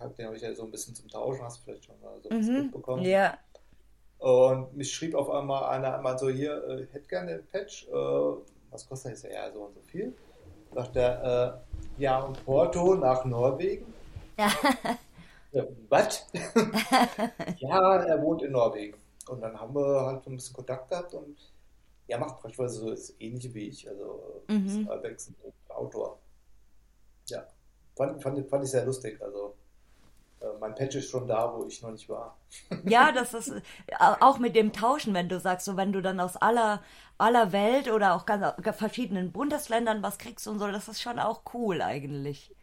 äh, 0.00 0.08
den 0.16 0.26
habe 0.26 0.36
ich 0.36 0.42
ja 0.42 0.54
so 0.54 0.64
ein 0.64 0.70
bisschen 0.70 0.94
zum 0.94 1.08
Tauschen, 1.08 1.44
hast 1.44 1.58
du 1.58 1.64
vielleicht 1.64 1.84
schon 1.84 2.00
mal 2.00 2.20
so 2.22 2.30
mhm, 2.30 2.62
mitbekommen. 2.64 3.02
Ja. 3.04 3.38
Und 4.18 4.76
mich 4.76 4.92
schrieb 4.92 5.14
auf 5.14 5.30
einmal 5.30 5.64
einer 5.64 5.96
einmal 5.96 6.18
so, 6.18 6.28
hier, 6.28 6.64
äh, 6.68 6.86
hätte 6.92 7.08
gerne 7.08 7.36
den 7.36 7.46
Patch, 7.46 7.86
äh, 7.88 7.92
was 8.70 8.88
kostet 8.88 9.12
das? 9.12 9.22
Ja, 9.22 9.50
so 9.52 9.60
und 9.60 9.74
so 9.74 9.80
viel. 9.82 10.14
Sagt 10.74 10.96
er, 10.96 11.60
äh, 11.98 12.02
ja, 12.02 12.20
und 12.20 12.44
Porto 12.44 12.94
nach 12.94 13.24
Norwegen. 13.24 13.92
Ja. 14.38 14.50
ja 15.52 15.64
was? 15.88 16.26
ja, 17.58 17.96
er 18.02 18.22
wohnt 18.22 18.42
in 18.42 18.52
Norwegen. 18.52 18.96
Und 19.28 19.40
dann 19.40 19.58
haben 19.58 19.74
wir 19.74 20.06
halt 20.06 20.24
so 20.24 20.30
ein 20.30 20.36
bisschen 20.36 20.54
Kontakt 20.54 20.88
gehabt 20.90 21.14
und 21.14 21.36
er 22.08 22.18
macht 22.18 22.42
beispielsweise 22.42 22.80
so 22.80 22.90
das 22.90 23.14
Ähnliche 23.18 23.52
wie 23.54 23.68
ich, 23.68 23.88
also 23.88 24.42
mhm. 24.48 24.86
Urbex 24.88 25.28
und 25.28 25.52
Outdoor. 25.74 26.18
Ja, 27.26 27.46
fand, 27.96 28.22
fand, 28.22 28.48
fand 28.48 28.64
ich 28.64 28.70
sehr 28.70 28.84
lustig. 28.84 29.20
Also 29.22 29.56
äh, 30.40 30.46
mein 30.60 30.74
Patch 30.74 30.96
ist 30.96 31.10
schon 31.10 31.26
da, 31.26 31.52
wo 31.54 31.66
ich 31.66 31.82
noch 31.82 31.90
nicht 31.90 32.08
war. 32.08 32.36
Ja, 32.84 33.12
das 33.12 33.34
ist 33.34 33.48
äh, 33.48 33.60
auch 33.98 34.38
mit 34.38 34.56
dem 34.56 34.72
Tauschen, 34.72 35.14
wenn 35.14 35.28
du 35.28 35.40
sagst, 35.40 35.66
so 35.66 35.76
wenn 35.76 35.92
du 35.92 36.02
dann 36.02 36.20
aus 36.20 36.36
aller, 36.36 36.82
aller 37.18 37.52
Welt 37.52 37.90
oder 37.90 38.14
auch 38.14 38.26
ganz 38.26 38.76
verschiedenen 38.76 39.32
Bundesländern 39.32 40.02
was 40.02 40.18
kriegst 40.18 40.46
und 40.46 40.58
so, 40.58 40.68
das 40.68 40.88
ist 40.88 41.00
schon 41.00 41.18
auch 41.18 41.42
cool 41.54 41.82
eigentlich. 41.82 42.54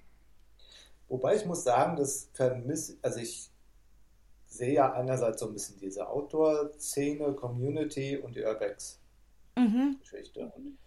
Wobei 1.08 1.36
ich 1.36 1.46
muss 1.46 1.64
sagen, 1.64 1.96
das 1.96 2.30
vermisse, 2.34 2.98
also 3.02 3.20
ich 3.20 3.50
sehe 4.48 4.74
ja 4.74 4.94
einerseits 4.94 5.40
so 5.40 5.48
ein 5.48 5.54
bisschen 5.54 5.80
diese 5.80 6.08
Outdoor-Szene, 6.08 7.34
Community 7.34 8.18
und 8.18 8.36
die 8.36 8.44
Urbex-Geschichte. 8.44 10.52
Mhm. 10.56 10.78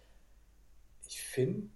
Ich 1.07 1.21
finde 1.21 1.69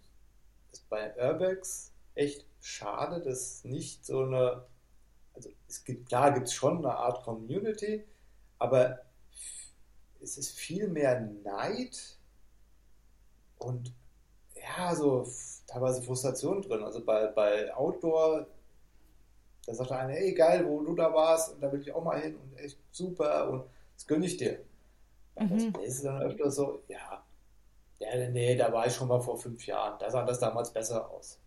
bei 0.90 1.14
Urbex 1.18 1.91
echt 2.16 2.46
schade, 2.60 3.22
dass 3.22 3.64
nicht 3.64 4.06
so 4.06 4.24
eine 4.24 4.66
also 5.34 5.50
es 5.68 5.84
gibt, 5.84 6.08
klar 6.08 6.32
gibt 6.34 6.48
es 6.48 6.54
schon 6.54 6.78
eine 6.78 6.96
Art 6.96 7.24
Community, 7.24 8.04
aber 8.60 9.00
es 10.22 10.38
ist 10.38 10.52
viel 10.52 10.88
mehr 10.88 11.20
Neid 11.44 12.18
und 13.58 13.94
ja, 14.56 14.96
so 14.96 15.28
teilweise 15.68 16.02
Frustration 16.04 16.62
drin. 16.62 16.84
Also 16.84 17.04
bei, 17.04 17.28
bei 17.28 17.74
Outdoor, 17.74 18.48
da 19.66 19.74
sagt 19.74 19.92
einer, 19.92 20.14
ey 20.14 20.34
geil, 20.34 20.68
wo 20.68 20.82
du 20.82 20.96
da 20.96 21.14
warst, 21.14 21.54
und 21.54 21.62
da 21.62 21.72
will 21.72 21.82
ich 21.82 21.92
auch 21.94 22.04
mal 22.04 22.20
hin 22.20 22.36
und 22.36 22.58
echt 22.58 22.78
super 22.92 23.50
und 23.50 23.64
das 23.96 24.06
gönne 24.06 24.26
ich 24.26 24.38
dir. 24.38 24.60
Mhm. 25.40 25.74
Das 25.74 25.84
ist 25.84 26.06
dann 26.06 26.22
öfter 26.22 26.52
so, 26.52 26.84
ja, 26.88 27.24
ja, 28.00 28.30
nee, 28.30 28.56
da 28.56 28.72
war 28.74 28.88
ich 28.88 28.94
schon 28.94 29.08
mal 29.08 29.22
vor 29.22 29.38
fünf 29.38 29.66
Jahren, 29.66 29.98
da 30.00 30.10
sah 30.10 30.26
das 30.26 30.40
damals 30.40 30.72
besser 30.72 31.10
aus. 31.10 31.40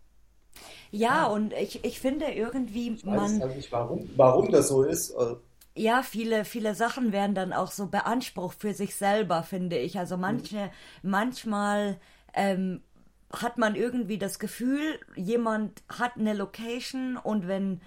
Ja, 0.95 1.25
und 1.25 1.53
ich, 1.53 1.83
ich 1.83 1.99
finde 1.99 2.25
irgendwie, 2.25 2.91
ich 2.91 3.05
weiß 3.05 3.33
man. 3.39 3.55
Nicht, 3.55 3.71
warum, 3.71 4.09
warum 4.15 4.51
das 4.51 4.69
so 4.69 4.83
ist. 4.83 5.15
Also 5.15 5.39
ja, 5.77 6.03
viele, 6.03 6.45
viele 6.45 6.73
Sachen 6.73 7.11
werden 7.11 7.35
dann 7.35 7.51
auch 7.51 7.71
so 7.71 7.87
beansprucht 7.87 8.59
für 8.61 8.73
sich 8.73 8.95
selber, 8.95 9.43
finde 9.43 9.77
ich. 9.77 9.99
Also 9.99 10.15
manche, 10.15 10.71
mhm. 11.01 11.09
manchmal 11.09 11.97
ähm, 12.33 12.81
hat 13.31 13.57
man 13.57 13.75
irgendwie 13.75 14.17
das 14.17 14.39
Gefühl, 14.39 14.99
jemand 15.15 15.83
hat 15.89 16.13
eine 16.17 16.33
Location 16.33 17.17
und 17.17 17.47
wenn 17.47 17.81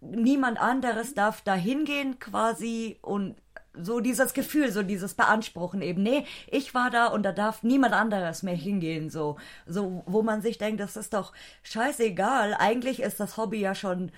niemand 0.00 0.58
anderes 0.58 1.14
darf 1.14 1.42
da 1.42 1.54
hingehen 1.54 2.18
quasi 2.18 2.98
und 3.02 3.36
so 3.80 4.00
dieses 4.00 4.34
Gefühl, 4.34 4.70
so 4.72 4.82
dieses 4.82 5.14
Beanspruchen 5.14 5.82
eben. 5.82 6.02
Nee, 6.02 6.24
ich 6.46 6.74
war 6.74 6.90
da 6.90 7.06
und 7.06 7.22
da 7.22 7.32
darf 7.32 7.62
niemand 7.62 7.94
anderes 7.94 8.42
mehr 8.42 8.54
hingehen, 8.54 9.10
so. 9.10 9.36
So, 9.66 10.02
wo 10.06 10.22
man 10.22 10.42
sich 10.42 10.58
denkt, 10.58 10.80
das 10.80 10.96
ist 10.96 11.14
doch 11.14 11.32
scheißegal. 11.62 12.54
Eigentlich 12.58 13.00
ist 13.00 13.20
das 13.20 13.36
Hobby 13.36 13.60
ja 13.60 13.74
schon, 13.74 14.12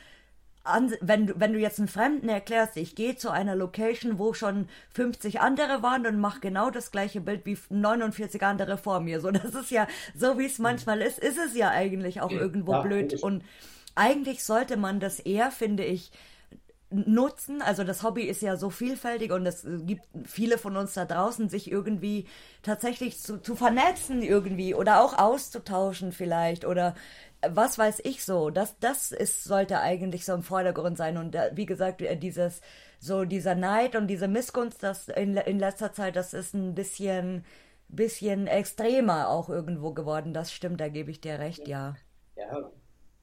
an, 0.64 0.92
wenn, 1.00 1.26
du, 1.26 1.40
wenn 1.40 1.52
du 1.52 1.58
jetzt 1.58 1.78
einen 1.78 1.88
Fremden 1.88 2.28
erklärst, 2.28 2.76
ich 2.76 2.94
gehe 2.94 3.16
zu 3.16 3.30
einer 3.30 3.56
Location, 3.56 4.18
wo 4.18 4.34
schon 4.34 4.68
50 4.90 5.40
andere 5.40 5.82
waren 5.82 6.06
und 6.06 6.20
mache 6.20 6.40
genau 6.40 6.70
das 6.70 6.90
gleiche 6.90 7.20
Bild 7.20 7.46
wie 7.46 7.58
49 7.70 8.42
andere 8.42 8.76
vor 8.78 9.00
mir. 9.00 9.20
So, 9.20 9.30
das 9.30 9.54
ist 9.54 9.70
ja, 9.70 9.86
so 10.14 10.38
wie 10.38 10.46
es 10.46 10.58
manchmal 10.58 11.00
ist, 11.00 11.18
ist 11.18 11.38
es 11.38 11.56
ja 11.56 11.70
eigentlich 11.70 12.20
auch 12.20 12.30
irgendwo 12.30 12.72
ja, 12.72 12.82
blöd. 12.82 13.22
Und 13.22 13.42
eigentlich 13.94 14.44
sollte 14.44 14.76
man 14.76 15.00
das 15.00 15.18
eher, 15.18 15.50
finde 15.50 15.84
ich, 15.84 16.12
nutzen. 16.90 17.62
Also 17.62 17.84
das 17.84 18.02
Hobby 18.02 18.22
ist 18.22 18.42
ja 18.42 18.56
so 18.56 18.70
vielfältig 18.70 19.32
und 19.32 19.46
es 19.46 19.66
gibt 19.82 20.02
viele 20.24 20.58
von 20.58 20.76
uns 20.76 20.94
da 20.94 21.04
draußen, 21.04 21.48
sich 21.48 21.70
irgendwie 21.70 22.26
tatsächlich 22.62 23.20
zu, 23.20 23.38
zu 23.40 23.56
vernetzen 23.56 24.22
irgendwie 24.22 24.74
oder 24.74 25.02
auch 25.02 25.18
auszutauschen 25.18 26.12
vielleicht 26.12 26.64
oder 26.64 26.94
was 27.42 27.78
weiß 27.78 28.00
ich 28.04 28.24
so. 28.24 28.50
Das, 28.50 28.78
das 28.80 29.12
ist, 29.12 29.44
sollte 29.44 29.80
eigentlich 29.80 30.24
so 30.24 30.34
im 30.34 30.42
Vordergrund 30.42 30.96
sein. 30.96 31.16
Und 31.16 31.36
wie 31.52 31.66
gesagt, 31.66 32.02
äh, 32.02 32.16
dieses, 32.16 32.60
so 32.98 33.24
dieser 33.24 33.54
Neid 33.54 33.96
und 33.96 34.08
diese 34.08 34.28
Missgunst, 34.28 34.82
das 34.82 35.08
in, 35.08 35.36
in 35.36 35.58
letzter 35.58 35.92
Zeit, 35.92 36.16
das 36.16 36.34
ist 36.34 36.54
ein 36.54 36.74
bisschen, 36.74 37.44
bisschen 37.88 38.46
extremer 38.46 39.28
auch 39.28 39.48
irgendwo 39.48 39.92
geworden. 39.92 40.34
Das 40.34 40.52
stimmt, 40.52 40.80
da 40.80 40.88
gebe 40.88 41.10
ich 41.10 41.20
dir 41.20 41.38
recht, 41.38 41.68
ja. 41.68 41.96
Ja, 42.36 42.70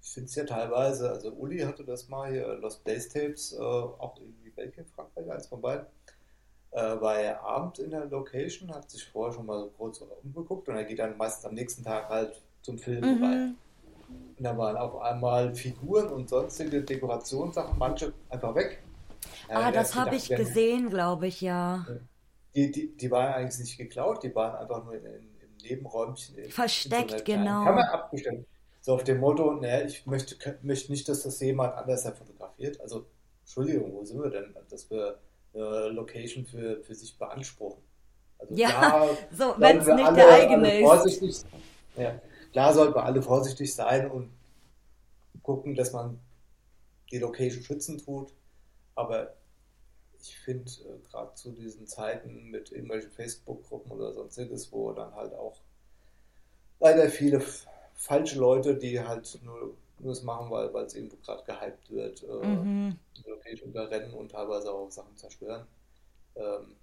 ich 0.06 0.12
finde 0.12 0.30
es 0.30 0.36
ja 0.36 0.44
teilweise, 0.44 1.10
also 1.10 1.32
Uli 1.32 1.60
hatte 1.60 1.84
das 1.84 2.10
mal 2.10 2.32
hier, 2.32 2.46
Lost 2.62 2.84
Place 2.84 3.10
Tapes, 3.10 3.54
äh, 3.54 3.60
auch 3.60 4.16
irgendwie 4.20 4.52
Belgien, 4.52 4.86
Frankreich, 4.86 5.30
eins 5.32 5.48
von 5.48 5.62
beiden, 5.62 5.88
äh, 6.72 7.02
war 7.02 7.18
er 7.18 7.42
abend 7.42 7.80
in 7.80 7.90
der 7.90 8.06
Location, 8.06 8.74
hat 8.74 8.90
sich 8.90 9.04
vorher 9.04 9.34
schon 9.34 9.48
mal 9.48 9.60
so 9.60 9.72
kurz 9.76 10.04
umgeguckt 10.24 10.70
und 10.70 10.76
er 10.76 10.84
geht 10.84 11.00
dann 11.00 11.18
meistens 11.18 11.46
am 11.46 11.56
nächsten 11.56 11.84
Tag 11.84 12.08
halt 12.10 12.40
zum 12.62 12.78
Film 12.78 13.18
mhm. 13.18 13.24
rein. 13.24 13.58
Und 14.38 14.44
da 14.44 14.56
waren 14.56 14.78
auf 14.78 15.02
einmal 15.02 15.56
Figuren 15.56 16.10
und 16.10 16.30
sonstige 16.30 16.84
Dekorationssachen, 16.84 17.78
manche 17.80 18.14
einfach 18.30 18.54
weg. 18.54 18.84
Ah, 19.50 19.72
das 19.72 19.96
habe 19.96 20.16
ich 20.16 20.30
gesehen, 20.30 20.90
glaube 20.90 21.26
ich, 21.26 21.42
ja. 21.42 21.84
Die, 22.56 22.72
die, 22.72 22.96
die 22.96 23.10
waren 23.10 23.34
eigentlich 23.34 23.60
nicht 23.60 23.78
geklaut, 23.78 24.22
die 24.22 24.34
waren 24.36 24.56
einfach 24.56 24.86
nur 24.86 24.94
in, 24.94 25.04
in, 25.04 25.14
im 25.14 25.58
Nebenräumchen. 25.64 26.52
Versteckt, 26.52 27.12
in 27.12 27.18
so 27.18 27.24
genau. 27.24 27.64
Kammer 27.64 27.92
abgestellt. 27.92 28.46
So 28.86 28.94
auf 28.94 29.04
dem 29.04 29.18
Motto, 29.18 29.52
naja, 29.54 29.84
ich 29.84 30.06
möchte, 30.06 30.36
möchte 30.62 30.92
nicht, 30.92 31.10
dass 31.10 31.24
das 31.24 31.40
jemand 31.40 31.74
anders 31.74 32.04
fotografiert. 32.04 32.80
Also, 32.82 33.08
Entschuldigung, 33.42 33.92
wo 33.94 34.04
sind 34.04 34.22
wir 34.22 34.30
denn? 34.30 34.56
Dass 34.70 34.92
wir 34.92 35.18
eine 35.56 35.88
Location 35.88 36.46
für, 36.46 36.84
für 36.84 36.94
sich 36.94 37.18
beanspruchen. 37.18 37.82
Also 38.38 38.54
ja, 38.54 38.70
klar, 38.70 39.10
so, 39.32 39.56
wenn 39.58 39.80
es 39.80 39.88
nicht 39.88 40.06
alle, 40.06 40.16
der 40.16 40.30
eigene 40.30 41.04
ist. 41.04 41.48
Ja, 41.98 42.22
klar 42.52 42.76
sollten 42.76 42.94
wir 42.94 43.04
alle 43.04 43.24
vorsichtig 43.24 43.74
sein 43.74 44.12
und 44.12 44.30
gucken, 45.42 45.74
dass 45.74 45.92
man 45.92 46.20
die 47.10 47.18
Location 47.18 47.64
schützen 47.64 47.98
tut. 47.98 48.34
Aber 48.94 49.34
ich 50.22 50.38
finde, 50.38 50.70
äh, 50.70 51.10
gerade 51.10 51.34
zu 51.34 51.54
diesen 51.54 51.88
Zeiten 51.88 52.52
mit 52.52 52.72
irgendwelchen 52.72 53.10
Facebook-Gruppen 53.10 53.94
oder 53.94 54.14
sonstiges, 54.14 54.72
wo 54.72 54.92
dann 54.92 55.16
halt 55.16 55.34
auch 55.34 55.56
leider 56.80 57.10
viele 57.10 57.42
falsche 57.96 58.38
Leute, 58.38 58.76
die 58.76 59.00
halt 59.00 59.40
nur, 59.44 59.74
nur 60.00 60.14
das 60.14 60.24
machen, 60.24 60.52
weil 60.52 60.86
es 60.86 60.96
irgendwo 60.96 61.18
gerade 61.18 61.44
gehypt 61.46 61.90
wird, 61.90 62.24
äh, 62.24 62.46
mhm. 62.46 62.96
Location 63.26 63.70
überrennen 63.70 64.14
und 64.14 64.32
teilweise 64.32 64.72
auch 64.72 64.92
Sachen 64.92 65.16
zerstören. 65.18 65.66
Ähm, 66.36 66.76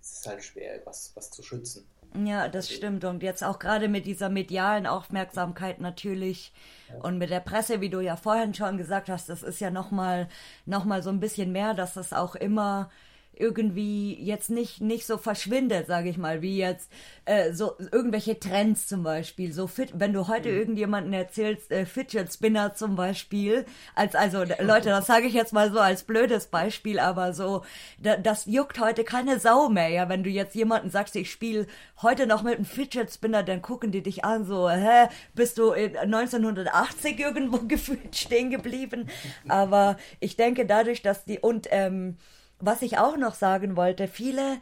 es 0.00 0.12
ist 0.12 0.26
halt 0.26 0.44
schwer, 0.44 0.80
was, 0.84 1.12
was 1.14 1.30
zu 1.30 1.42
schützen. 1.42 1.86
Ja, 2.24 2.48
das 2.48 2.66
also, 2.66 2.76
stimmt. 2.76 3.04
Und 3.04 3.22
jetzt 3.22 3.42
auch 3.42 3.58
gerade 3.58 3.88
mit 3.88 4.06
dieser 4.06 4.28
medialen 4.28 4.86
Aufmerksamkeit 4.86 5.80
natürlich 5.80 6.52
ja. 6.88 6.96
und 7.00 7.18
mit 7.18 7.30
der 7.30 7.40
Presse, 7.40 7.80
wie 7.80 7.90
du 7.90 8.00
ja 8.00 8.16
vorhin 8.16 8.54
schon 8.54 8.78
gesagt 8.78 9.08
hast, 9.08 9.28
das 9.28 9.42
ist 9.42 9.60
ja 9.60 9.70
nochmal 9.70 10.28
noch 10.64 10.84
mal 10.84 11.02
so 11.02 11.10
ein 11.10 11.20
bisschen 11.20 11.50
mehr, 11.50 11.74
dass 11.74 11.96
es 11.96 12.12
auch 12.12 12.36
immer 12.36 12.90
irgendwie 13.38 14.14
jetzt 14.22 14.50
nicht, 14.50 14.80
nicht 14.80 15.06
so 15.06 15.18
verschwindet, 15.18 15.86
sage 15.86 16.08
ich 16.08 16.18
mal, 16.18 16.42
wie 16.42 16.58
jetzt 16.58 16.90
äh, 17.24 17.52
so 17.52 17.76
irgendwelche 17.92 18.38
Trends 18.38 18.86
zum 18.86 19.02
Beispiel. 19.02 19.52
So 19.52 19.66
fit, 19.66 19.90
wenn 19.94 20.12
du 20.12 20.28
heute 20.28 20.50
mhm. 20.50 20.58
irgendjemanden 20.58 21.12
erzählst, 21.12 21.70
äh, 21.70 21.86
Fidget 21.86 22.32
Spinner 22.32 22.74
zum 22.74 22.96
Beispiel, 22.96 23.64
als 23.94 24.14
also 24.14 24.44
Leute, 24.60 24.90
das 24.90 25.06
sage 25.06 25.26
ich 25.26 25.34
jetzt 25.34 25.52
mal 25.52 25.72
so 25.72 25.80
als 25.80 26.04
blödes 26.04 26.46
Beispiel, 26.46 26.98
aber 26.98 27.32
so, 27.32 27.62
da, 27.98 28.16
das 28.16 28.46
juckt 28.46 28.80
heute 28.80 29.04
keine 29.04 29.38
Sau 29.38 29.68
mehr, 29.68 29.88
ja. 29.88 30.08
Wenn 30.08 30.22
du 30.22 30.30
jetzt 30.30 30.54
jemanden 30.54 30.90
sagst, 30.90 31.16
ich 31.16 31.30
spiele 31.30 31.66
heute 32.02 32.26
noch 32.26 32.42
mit 32.42 32.56
einem 32.56 32.64
Fidget 32.64 33.12
Spinner, 33.12 33.42
dann 33.42 33.62
gucken 33.62 33.90
die 33.90 34.02
dich 34.02 34.24
an, 34.24 34.44
so, 34.44 34.70
hä, 34.70 35.08
bist 35.34 35.58
du 35.58 35.72
in 35.72 35.96
1980 35.96 37.18
irgendwo 37.18 37.58
gefühlt 37.68 38.16
stehen 38.16 38.50
geblieben? 38.50 39.08
Aber 39.48 39.96
ich 40.20 40.36
denke 40.36 40.66
dadurch, 40.66 41.02
dass 41.02 41.24
die 41.24 41.38
und 41.38 41.68
ähm, 41.70 42.16
was 42.64 42.82
ich 42.82 42.98
auch 42.98 43.16
noch 43.16 43.34
sagen 43.34 43.76
wollte, 43.76 44.08
viele 44.08 44.58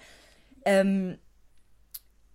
ähm, 0.64 1.18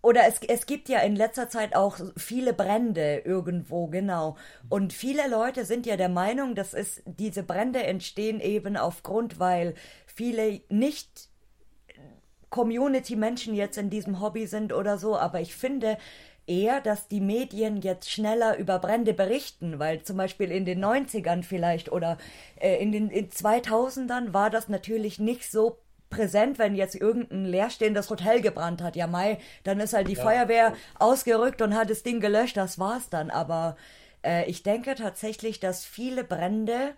oder 0.02 0.28
es, 0.28 0.40
es 0.48 0.66
gibt 0.66 0.90
ja 0.90 1.00
in 1.00 1.16
letzter 1.16 1.50
Zeit 1.50 1.76
auch 1.76 2.00
viele 2.16 2.54
Brände 2.54 3.24
irgendwo, 3.26 3.88
genau. 3.88 4.38
Und 4.70 4.94
viele 4.94 5.28
Leute 5.28 5.66
sind 5.66 5.86
ja 5.86 5.98
der 5.98 6.08
Meinung, 6.08 6.56
dass 6.56 6.74
es, 6.74 7.02
diese 7.06 7.44
Brände 7.44 7.84
entstehen 7.84 8.40
eben 8.40 8.78
aufgrund, 8.78 9.40
weil 9.40 9.74
viele 10.06 10.62
nicht 10.70 11.30
Community-Menschen 12.50 13.54
jetzt 13.54 13.78
in 13.78 13.90
diesem 13.90 14.22
Hobby 14.22 14.48
sind 14.48 14.72
oder 14.72 14.98
so, 14.98 15.18
aber 15.18 15.42
ich 15.42 15.56
finde 15.56 15.98
eher, 16.48 16.82
dass 16.82 17.08
die 17.08 17.22
Medien 17.22 17.82
jetzt 17.82 18.10
schneller 18.10 18.58
über 18.58 18.80
Brände 18.80 19.14
berichten, 19.14 19.80
weil 19.80 20.02
zum 20.04 20.18
Beispiel 20.18 20.52
in 20.52 20.66
den 20.66 20.84
90ern 20.84 21.44
vielleicht 21.44 21.92
oder 21.92 22.18
äh, 22.60 22.82
in 22.82 22.92
den 22.92 23.10
in 23.10 23.30
2000ern 23.30 24.34
war 24.34 24.50
das 24.50 24.70
natürlich 24.70 25.20
nicht 25.20 25.52
so 25.52 25.78
präsent, 26.10 26.58
wenn 26.58 26.76
jetzt 26.76 26.96
irgendein 26.96 27.46
leerstehendes 27.46 28.10
Hotel 28.10 28.42
gebrannt 28.42 28.82
hat. 28.82 28.96
Ja, 28.96 29.08
Mai, 29.08 29.40
dann 29.64 29.80
ist 29.80 29.94
halt 29.94 30.08
die 30.08 30.14
ja. 30.14 30.24
Feuerwehr 30.24 30.74
ausgerückt 30.98 31.62
und 31.62 31.76
hat 31.76 31.90
das 31.90 32.04
Ding 32.04 32.22
gelöscht, 32.22 32.58
das 32.58 32.80
war's 32.80 33.10
dann. 33.10 33.30
Aber 33.30 33.76
äh, 34.24 34.50
ich 34.50 34.64
denke 34.64 34.96
tatsächlich, 34.96 35.60
dass 35.60 35.86
viele 35.86 36.24
Brände 36.24 36.94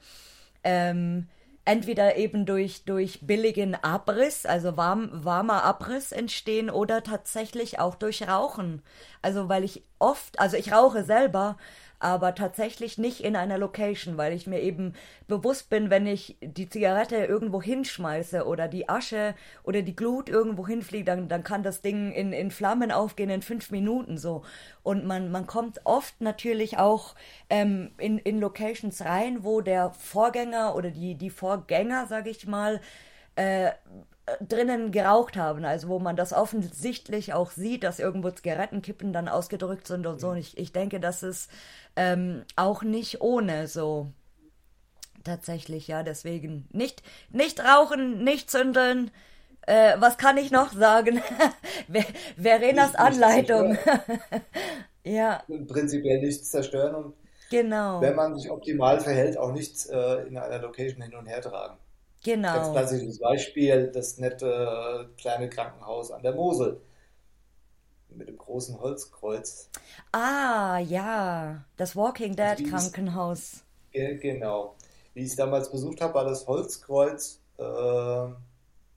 ähm, 0.63 1.27
entweder 1.65 2.15
eben 2.17 2.45
durch, 2.45 2.83
durch 2.85 3.21
billigen 3.21 3.75
Abriss, 3.75 4.45
also 4.45 4.77
warm, 4.77 5.09
warmer 5.11 5.63
Abriss 5.63 6.11
entstehen 6.11 6.69
oder 6.69 7.03
tatsächlich 7.03 7.79
auch 7.79 7.95
durch 7.95 8.27
Rauchen. 8.27 8.81
Also 9.21 9.49
weil 9.49 9.63
ich 9.63 9.83
oft, 9.99 10.39
also 10.39 10.57
ich 10.57 10.71
rauche 10.71 11.03
selber, 11.03 11.57
aber 11.99 12.33
tatsächlich 12.33 12.97
nicht 12.97 13.21
in 13.21 13.35
einer 13.35 13.57
Location, 13.57 14.17
weil 14.17 14.33
ich 14.33 14.47
mir 14.47 14.61
eben 14.61 14.93
bewusst 15.27 15.69
bin, 15.69 15.89
wenn 15.89 16.07
ich 16.07 16.37
die 16.41 16.69
Zigarette 16.69 17.17
irgendwo 17.17 17.61
hinschmeiße 17.61 18.45
oder 18.45 18.67
die 18.69 18.87
Asche 18.87 19.35
oder 19.63 19.81
die 19.81 19.95
Glut 19.95 20.29
irgendwo 20.29 20.65
hinfliegt, 20.65 21.09
dann, 21.09 21.27
dann 21.27 21.43
kann 21.43 21.61
das 21.61 21.81
Ding 21.81 22.11
in, 22.13 22.31
in 22.31 22.51
Flammen 22.51 22.91
aufgehen 22.91 23.29
in 23.29 23.41
fünf 23.41 23.69
Minuten 23.69 24.17
so. 24.17 24.43
Und 24.81 25.05
man, 25.05 25.29
man 25.29 25.45
kommt 25.45 25.81
oft 25.83 26.21
natürlich 26.21 26.77
auch 26.77 27.15
ähm, 27.49 27.91
in, 27.97 28.17
in 28.17 28.39
Locations 28.39 29.03
rein, 29.03 29.43
wo 29.43 29.59
der 29.59 29.91
Vorgänger 29.91 30.75
oder 30.75 30.91
die, 30.91 31.15
die 31.15 31.29
Vorgänger, 31.29 32.07
sag 32.07 32.27
ich 32.27 32.47
mal, 32.47 32.79
äh, 33.35 33.71
drinnen 34.47 34.91
geraucht 34.91 35.37
haben, 35.37 35.65
also 35.65 35.87
wo 35.87 35.99
man 35.99 36.15
das 36.15 36.33
offensichtlich 36.33 37.33
auch 37.33 37.51
sieht, 37.51 37.83
dass 37.83 37.99
irgendwo 37.99 38.29
Zigarettenkippen 38.29 39.13
dann 39.13 39.27
ausgedrückt 39.27 39.87
sind 39.87 40.05
und 40.05 40.19
so. 40.19 40.29
Und 40.29 40.37
ich, 40.37 40.57
ich 40.57 40.71
denke, 40.71 40.99
das 40.99 41.23
ist 41.23 41.49
ähm, 41.99 42.45
auch 42.55 42.81
nicht 42.81 43.21
ohne 43.21 43.67
so. 43.67 44.07
Tatsächlich, 45.25 45.89
ja, 45.89 46.01
deswegen 46.01 46.65
nicht, 46.71 47.03
nicht 47.29 47.59
rauchen, 47.59 48.23
nicht 48.23 48.49
zündeln. 48.49 49.11
Äh, 49.67 49.95
was 49.99 50.17
kann 50.17 50.37
ich 50.37 50.49
noch 50.49 50.71
sagen? 50.71 51.21
Verenas 52.41 52.95
Anleitung. 52.95 53.77
ja. 55.03 55.43
Prinzipiell 55.67 56.21
nichts 56.21 56.49
zerstören 56.49 56.95
und 56.95 57.13
genau. 57.49 57.99
wenn 57.99 58.15
man 58.15 58.37
sich 58.37 58.49
optimal 58.49 59.01
verhält, 59.01 59.37
auch 59.37 59.51
nichts 59.51 59.85
äh, 59.87 60.27
in 60.27 60.37
einer 60.37 60.59
Location 60.59 61.01
hin 61.01 61.13
und 61.15 61.25
her 61.25 61.41
tragen. 61.41 61.77
Genau. 62.23 62.53
Ganz 62.53 62.71
klassisches 62.71 63.19
Beispiel, 63.19 63.91
das 63.93 64.17
nette 64.19 64.47
äh, 64.47 65.21
kleine 65.21 65.49
Krankenhaus 65.49 66.11
an 66.11 66.23
der 66.23 66.33
Mosel 66.33 66.79
mit 68.15 68.27
dem 68.27 68.37
großen 68.37 68.79
Holzkreuz. 68.79 69.69
Ah, 70.11 70.79
ja, 70.79 71.63
das 71.77 71.95
Walking 71.95 72.35
Dead 72.35 72.59
also 72.59 72.63
Krankenhaus. 72.65 73.63
genau. 73.91 74.75
Wie 75.13 75.21
ich 75.21 75.29
es 75.29 75.35
damals 75.35 75.71
besucht 75.71 76.01
habe, 76.01 76.13
war 76.13 76.25
das 76.25 76.47
Holzkreuz 76.47 77.41
äh, 77.57 77.63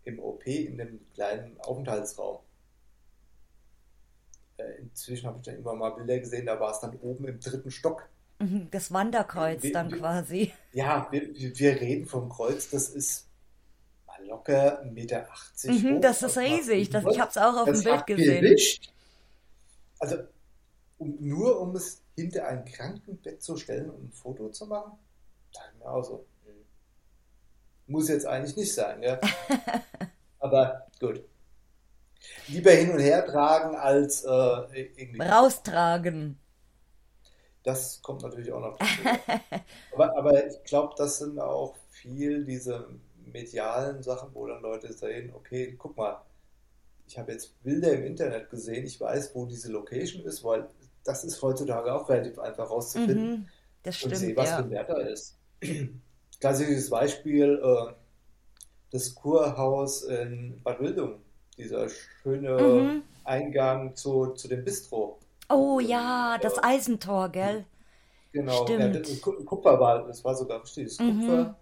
im 0.05 0.19
OP 0.19 0.47
in 0.47 0.79
dem 0.79 1.01
kleinen 1.15 1.59
Aufenthaltsraum. 1.61 2.39
Äh, 4.59 4.81
inzwischen 4.81 5.27
habe 5.27 5.39
ich 5.39 5.45
dann 5.45 5.57
immer 5.57 5.75
mal 5.75 5.91
Bilder 5.91 6.19
gesehen, 6.19 6.47
da 6.47 6.59
war 6.61 6.73
es 6.73 6.81
dann 6.81 6.97
oben 7.01 7.27
im 7.27 7.41
dritten 7.41 7.71
Stock. 7.71 8.09
Mhm, 8.39 8.69
das 8.71 8.93
Wanderkreuz 8.93 9.63
wir, 9.63 9.73
dann 9.73 9.91
wir, 9.91 9.99
quasi. 9.99 10.53
Ja, 10.73 11.09
wir, 11.11 11.23
wir 11.35 11.81
reden 11.81 12.07
vom 12.07 12.29
Kreuz, 12.29 12.71
das 12.71 12.89
ist 12.89 13.29
locker 14.27 14.83
1,80 14.85 14.93
Meter 14.93 15.27
mhm, 15.65 16.01
Das 16.01 16.23
ist 16.23 16.39
riesig, 16.39 16.91
das, 16.91 17.05
ich 17.11 17.21
habe 17.21 17.31
es 17.31 17.37
auch 17.37 17.57
auf 17.57 17.67
das 17.67 17.83
dem 17.83 17.93
Bild 17.93 18.07
gesehen. 18.07 18.43
Gewischt. 18.43 18.93
Also 20.03 20.17
um, 20.99 21.17
nur 21.21 21.61
um 21.61 21.77
es 21.77 22.03
hinter 22.17 22.49
ein 22.49 22.65
Krankenbett 22.65 23.41
zu 23.41 23.57
stellen 23.57 23.89
und 23.89 24.03
ein 24.03 24.13
Foto 24.13 24.49
zu 24.49 24.67
machen, 24.67 24.99
dachte 25.53 25.69
ich 25.73 25.79
mir 25.79 25.89
auch 25.89 26.03
so, 26.03 26.27
muss 27.87 28.09
jetzt 28.09 28.27
eigentlich 28.27 28.57
nicht 28.57 28.75
sein, 28.75 29.01
ja. 29.01 29.21
Aber 30.41 30.89
gut. 30.99 31.23
Lieber 32.49 32.73
hin 32.73 32.91
und 32.91 32.99
her 32.99 33.25
tragen 33.25 33.77
als 33.77 34.25
äh, 34.25 34.91
irgendwie. 34.97 35.21
Raustragen. 35.21 36.37
Das 37.63 38.03
kommt 38.03 38.23
natürlich 38.23 38.51
auch 38.51 38.61
noch. 38.61 38.79
aber, 39.93 40.17
aber 40.17 40.47
ich 40.49 40.65
glaube, 40.65 40.95
das 40.97 41.19
sind 41.19 41.39
auch 41.39 41.77
viel 41.91 42.45
diese 42.45 42.89
medialen 43.25 44.03
Sachen, 44.03 44.35
wo 44.35 44.49
dann 44.49 44.63
Leute 44.63 44.93
sehen, 44.93 45.33
okay, 45.33 45.77
guck 45.79 45.97
mal, 45.97 46.25
ich 47.13 47.19
habe 47.19 47.33
jetzt 47.33 47.63
Bilder 47.63 47.93
im 47.93 48.05
Internet 48.05 48.49
gesehen, 48.49 48.87
ich 48.87 48.99
weiß, 48.99 49.35
wo 49.35 49.45
diese 49.45 49.71
Location 49.71 50.25
ist, 50.25 50.43
weil 50.45 50.67
das 51.05 51.25
ist 51.25 51.43
heutzutage 51.43 51.93
auch 51.93 52.09
relativ 52.09 52.39
einfach 52.39 52.71
rauszufinden. 52.71 53.31
Mhm, 53.31 53.49
das 53.83 53.99
stimmt, 53.99 54.15
und 54.15 54.19
sehe, 54.19 54.37
was 54.37 54.49
ja. 54.49 54.57
für 54.57 54.63
ein 54.63 54.71
Wert 54.71 54.89
da 54.89 54.97
ist. 54.97 55.39
Klassisches 56.41 56.89
Beispiel, 56.89 57.61
äh, 57.63 57.93
das 58.93 59.15
Kurhaus 59.15 60.05
in 60.05 60.59
Bad 60.65 60.81
Wildung, 60.81 61.21
dieser 61.59 61.87
schöne 61.91 62.57
mhm. 62.59 63.03
Eingang 63.25 63.95
zu, 63.95 64.29
zu 64.29 64.49
dem 64.49 64.65
Bistro. 64.65 65.19
Oh 65.51 65.81
ja, 65.81 66.39
das 66.41 66.63
Eisentor, 66.65 67.29
gell? 67.29 67.67
Genau, 68.33 68.65
Stimmt. 68.65 68.95
Ja, 68.95 69.01
das 69.01 69.21
Kupfer 69.21 69.79
war, 69.79 70.07
das 70.07 70.25
war 70.25 70.35
sogar 70.35 70.63
richtiges 70.63 70.99
mhm. 70.99 71.21
Kupfer 71.21 71.57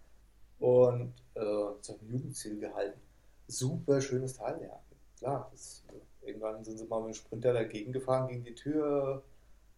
und 0.61 1.13
äh, 1.35 1.81
zum 1.81 1.97
Jugendziel 2.09 2.61
gehalten. 2.61 3.01
Super 3.49 4.01
schönes 4.01 4.35
Teil, 4.35 4.61
ja. 4.63 4.79
Klar, 5.21 5.51
das, 5.53 5.85
irgendwann 6.23 6.65
sind 6.65 6.79
sie 6.79 6.87
mal 6.87 7.01
mit 7.01 7.15
dem 7.15 7.15
Sprinter 7.15 7.53
dagegen 7.53 7.93
gefahren, 7.93 8.29
gegen 8.29 8.45
die 8.45 8.55
Tür 8.55 9.23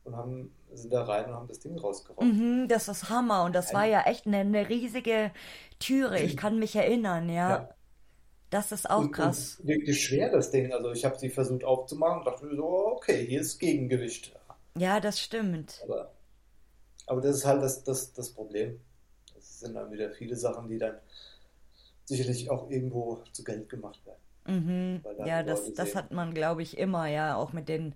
und 0.05 0.17
haben, 0.17 0.55
sind 0.73 0.93
da 0.93 1.03
rein 1.03 1.27
und 1.27 1.35
haben 1.35 1.49
das 1.49 1.59
Ding 1.59 1.77
rausgeraubt. 1.77 2.23
Mhm, 2.23 2.69
das 2.69 2.87
ist 2.87 3.11
Hammer 3.11 3.45
und 3.45 3.53
das 3.53 3.71
Ein, 3.71 3.75
war 3.75 3.85
ja 3.87 4.03
echt 4.03 4.27
eine, 4.27 4.39
eine, 4.39 4.69
riesige 4.69 5.33
Türe, 5.81 6.21
ich 6.21 6.37
kann 6.37 6.61
mich 6.61 6.77
erinnern, 6.77 7.29
ja. 7.29 7.51
ja. 7.51 7.69
Das 8.51 8.71
ist 8.71 8.89
auch 8.89 9.01
und, 9.01 9.13
krass. 9.13 9.59
Und 9.59 9.67
wirklich 9.67 10.05
schwer, 10.05 10.31
das 10.31 10.51
Ding. 10.51 10.73
Also 10.73 10.93
ich 10.93 11.05
habe 11.05 11.19
sie 11.19 11.31
versucht 11.31 11.65
aufzumachen 11.65 12.19
und 12.19 12.27
dachte 12.27 12.45
mir 12.47 12.55
so, 12.55 12.67
okay, 12.67 13.27
hier 13.27 13.41
ist 13.41 13.59
Gegengewicht. 13.59 14.33
Ja, 14.77 15.01
das 15.01 15.19
stimmt. 15.19 15.81
Aber, 15.85 16.13
aber 17.07 17.21
das 17.21 17.37
ist 17.37 17.45
halt 17.47 17.63
das, 17.63 17.83
das, 17.83 18.13
das 18.13 18.31
Problem. 18.31 18.79
Das 19.35 19.61
sind 19.61 19.75
dann 19.75 19.91
wieder 19.91 20.11
viele 20.11 20.37
Sachen, 20.37 20.69
die 20.69 20.79
dann 20.79 20.99
sicherlich 22.05 22.51
auch 22.51 22.71
irgendwo 22.71 23.23
zu 23.33 23.43
Geld 23.43 23.69
gemacht 23.69 24.05
werden. 24.05 24.22
Mhm. 24.47 25.03
Ja, 25.25 25.43
das, 25.43 25.73
das 25.75 25.95
hat 25.95 26.13
man, 26.13 26.35
glaube 26.35 26.63
ich, 26.63 26.79
immer, 26.79 27.07
ja, 27.07 27.37
auch 27.37 27.53
mit 27.53 27.69
den 27.69 27.95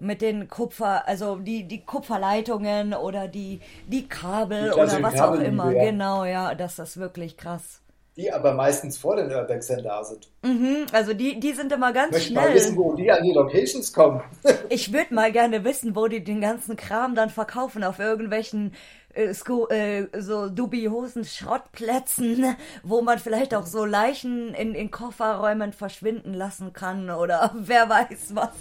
mit 0.00 0.20
den 0.20 0.48
Kupfer, 0.48 1.06
also 1.06 1.36
die, 1.36 1.64
die 1.64 1.84
Kupferleitungen 1.84 2.92
oder 2.92 3.28
die, 3.28 3.60
die 3.86 4.08
Kabel 4.08 4.64
die 4.64 4.80
oder 4.80 5.02
was 5.02 5.14
Kabel, 5.14 5.40
auch 5.40 5.42
immer. 5.42 5.70
Ja. 5.72 5.84
Genau, 5.84 6.24
ja, 6.24 6.54
das 6.54 6.78
ist 6.78 6.96
wirklich 6.96 7.36
krass. 7.36 7.80
Die 8.16 8.32
aber 8.32 8.54
meistens 8.54 8.96
vor 8.96 9.16
den 9.16 9.30
Urbex 9.30 9.66
da 9.66 10.02
sind. 10.02 10.28
Mhm, 10.42 10.86
also 10.90 11.12
die, 11.12 11.38
die 11.38 11.52
sind 11.52 11.70
immer 11.70 11.92
ganz 11.92 12.16
ich 12.16 12.26
schnell. 12.26 12.44
Ich 12.44 12.48
mal 12.48 12.54
wissen, 12.54 12.76
wo 12.76 12.94
die 12.94 13.10
an 13.10 13.22
die 13.22 13.32
Locations 13.32 13.92
kommen. 13.92 14.22
ich 14.70 14.92
würde 14.92 15.14
mal 15.14 15.30
gerne 15.32 15.64
wissen, 15.64 15.94
wo 15.94 16.08
die 16.08 16.24
den 16.24 16.40
ganzen 16.40 16.76
Kram 16.76 17.14
dann 17.14 17.28
verkaufen, 17.28 17.84
auf 17.84 17.98
irgendwelchen 17.98 18.72
äh, 19.16 19.30
äh, 19.30 20.20
so 20.20 20.48
dubiosen 20.48 21.24
Schrottplätzen, 21.24 22.56
wo 22.82 23.00
man 23.00 23.18
vielleicht 23.18 23.54
auch 23.54 23.66
so 23.66 23.84
Leichen 23.84 24.54
in, 24.54 24.74
in 24.74 24.90
Kofferräumen 24.90 25.72
verschwinden 25.72 26.34
lassen 26.34 26.72
kann 26.72 27.10
oder 27.10 27.54
wer 27.58 27.88
weiß 27.88 28.34
was. 28.34 28.54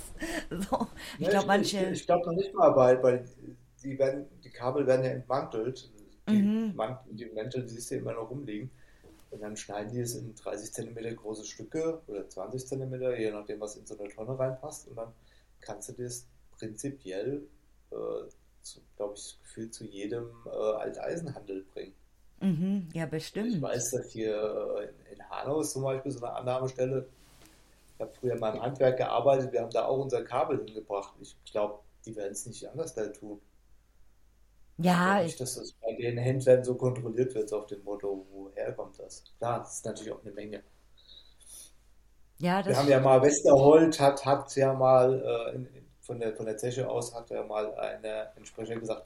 So, 0.50 0.88
ich 1.20 1.30
glaube 1.30 1.48
manche. 1.48 1.80
Ich, 1.86 2.02
ich 2.02 2.06
glaube 2.06 2.26
noch 2.26 2.34
nicht 2.34 2.54
mal, 2.54 2.76
weil, 2.76 3.04
weil 3.04 3.26
die 3.84 4.00
werden, 4.00 4.26
die 4.44 4.50
Kabel 4.50 4.88
werden 4.88 5.04
ja 5.04 5.12
entmantelt. 5.12 5.92
Die, 6.30 6.34
mhm. 6.34 6.74
Man, 6.76 6.98
die 7.12 7.26
Mäntel, 7.26 7.64
die 7.64 7.70
siehst 7.70 7.92
du 7.92 7.96
immer 7.96 8.14
noch 8.14 8.30
rumliegen. 8.30 8.72
Und 9.32 9.42
dann 9.42 9.58
schneiden 9.58 9.92
die 9.92 10.00
es 10.00 10.16
in 10.16 10.34
30 10.34 10.72
cm 10.72 11.16
große 11.18 11.44
Stücke 11.44 12.02
oder 12.08 12.28
20 12.28 12.66
cm, 12.68 12.94
je 13.18 13.32
nachdem, 13.32 13.60
was 13.60 13.76
in 13.76 13.86
so 13.86 13.98
eine 13.98 14.08
Tonne 14.08 14.40
reinpasst. 14.40 14.88
Und 14.88 14.96
dann 14.96 15.12
kannst 15.60 15.90
du 15.90 15.94
das 16.02 16.26
prinzipiell, 16.58 17.44
äh, 17.92 17.96
glaube 18.96 19.16
ich, 19.16 19.38
gefühlt 19.42 19.74
zu 19.74 19.86
jedem 19.86 20.30
äh, 20.46 20.50
Alteisenhandel 20.50 21.66
bringen. 21.74 21.94
Mhm, 22.42 22.90
ja, 22.94 23.06
bestimmt. 23.06 23.56
Ich 23.56 23.62
weiß, 23.62 23.92
dass 23.92 24.12
hier 24.12 24.36
äh, 24.80 24.84
in, 24.86 25.18
in 25.18 25.30
Hanau 25.30 25.62
ist 25.62 25.72
zum 25.72 25.84
Beispiel 25.84 26.12
so 26.12 26.26
eine 26.26 26.36
Annahmestelle. 26.36 27.08
Ich 27.96 28.02
habe 28.02 28.12
früher 28.14 28.38
mal 28.38 28.56
im 28.56 28.62
Handwerk 28.62 28.98
gearbeitet, 28.98 29.54
wir 29.54 29.62
haben 29.62 29.72
da 29.72 29.86
auch 29.86 30.00
unser 30.00 30.24
Kabel 30.24 30.64
hingebracht. 30.66 31.14
Ich 31.22 31.36
glaube, 31.46 31.80
die 32.06 32.16
werden 32.16 32.34
es 32.34 32.46
nicht 32.46 32.68
anders 32.70 32.94
da 32.94 33.08
tun. 33.08 33.40
Ja, 34.78 35.22
ich 35.22 35.28
nicht, 35.28 35.40
dass 35.40 35.56
das 35.56 35.72
bei 35.82 35.94
den 35.94 36.18
Händlern 36.18 36.64
so 36.64 36.76
kontrolliert 36.76 37.34
wird, 37.34 37.50
so 37.50 37.60
auf 37.60 37.68
dem 37.68 37.84
Motto, 37.84 38.26
woher 38.32 38.74
kommt 38.74 39.00
das? 39.00 39.24
Klar, 39.38 39.60
das 39.60 39.78
ist 39.78 39.86
natürlich 39.86 40.12
auch 40.12 40.22
eine 40.24 40.34
Menge. 40.34 40.64
Ja, 42.38 42.66
Wir 42.66 42.76
haben 42.76 42.90
ja 42.90 43.00
mal, 43.00 43.22
Westerholt 43.22 43.98
hat, 44.02 44.26
hat 44.26 44.54
ja 44.58 44.74
mal, 44.74 45.24
äh, 45.24 45.56
in, 45.56 45.85
von, 46.06 46.20
der, 46.20 46.36
von 46.36 46.46
der 46.46 46.58
Zeche 46.58 46.88
aus 46.88 47.14
hat 47.14 47.30
ja 47.30 47.44
mal 47.44 47.74
eine 47.76 48.30
Entsprecher 48.36 48.76
gesagt, 48.76 49.06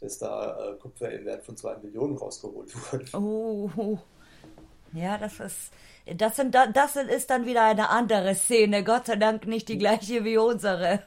dass 0.00 0.18
da 0.18 0.70
äh, 0.70 0.74
Kupfer 0.78 1.10
im 1.10 1.24
Wert 1.24 1.44
von 1.44 1.56
2 1.56 1.78
Millionen 1.78 2.16
rausgeholt 2.16 2.74
wurde. 2.92 3.04
Oh, 3.16 3.98
ja, 4.92 5.18
das 5.18 5.40
ist, 5.40 5.72
das, 6.14 6.36
sind, 6.36 6.54
das 6.54 6.96
ist 6.96 7.30
dann 7.30 7.44
wieder 7.44 7.64
eine 7.64 7.90
andere 7.90 8.34
Szene. 8.34 8.84
Gott 8.84 9.06
sei 9.06 9.16
Dank 9.16 9.46
nicht 9.46 9.68
die 9.68 9.78
gleiche 9.78 10.24
wie 10.24 10.38
unsere. 10.38 11.02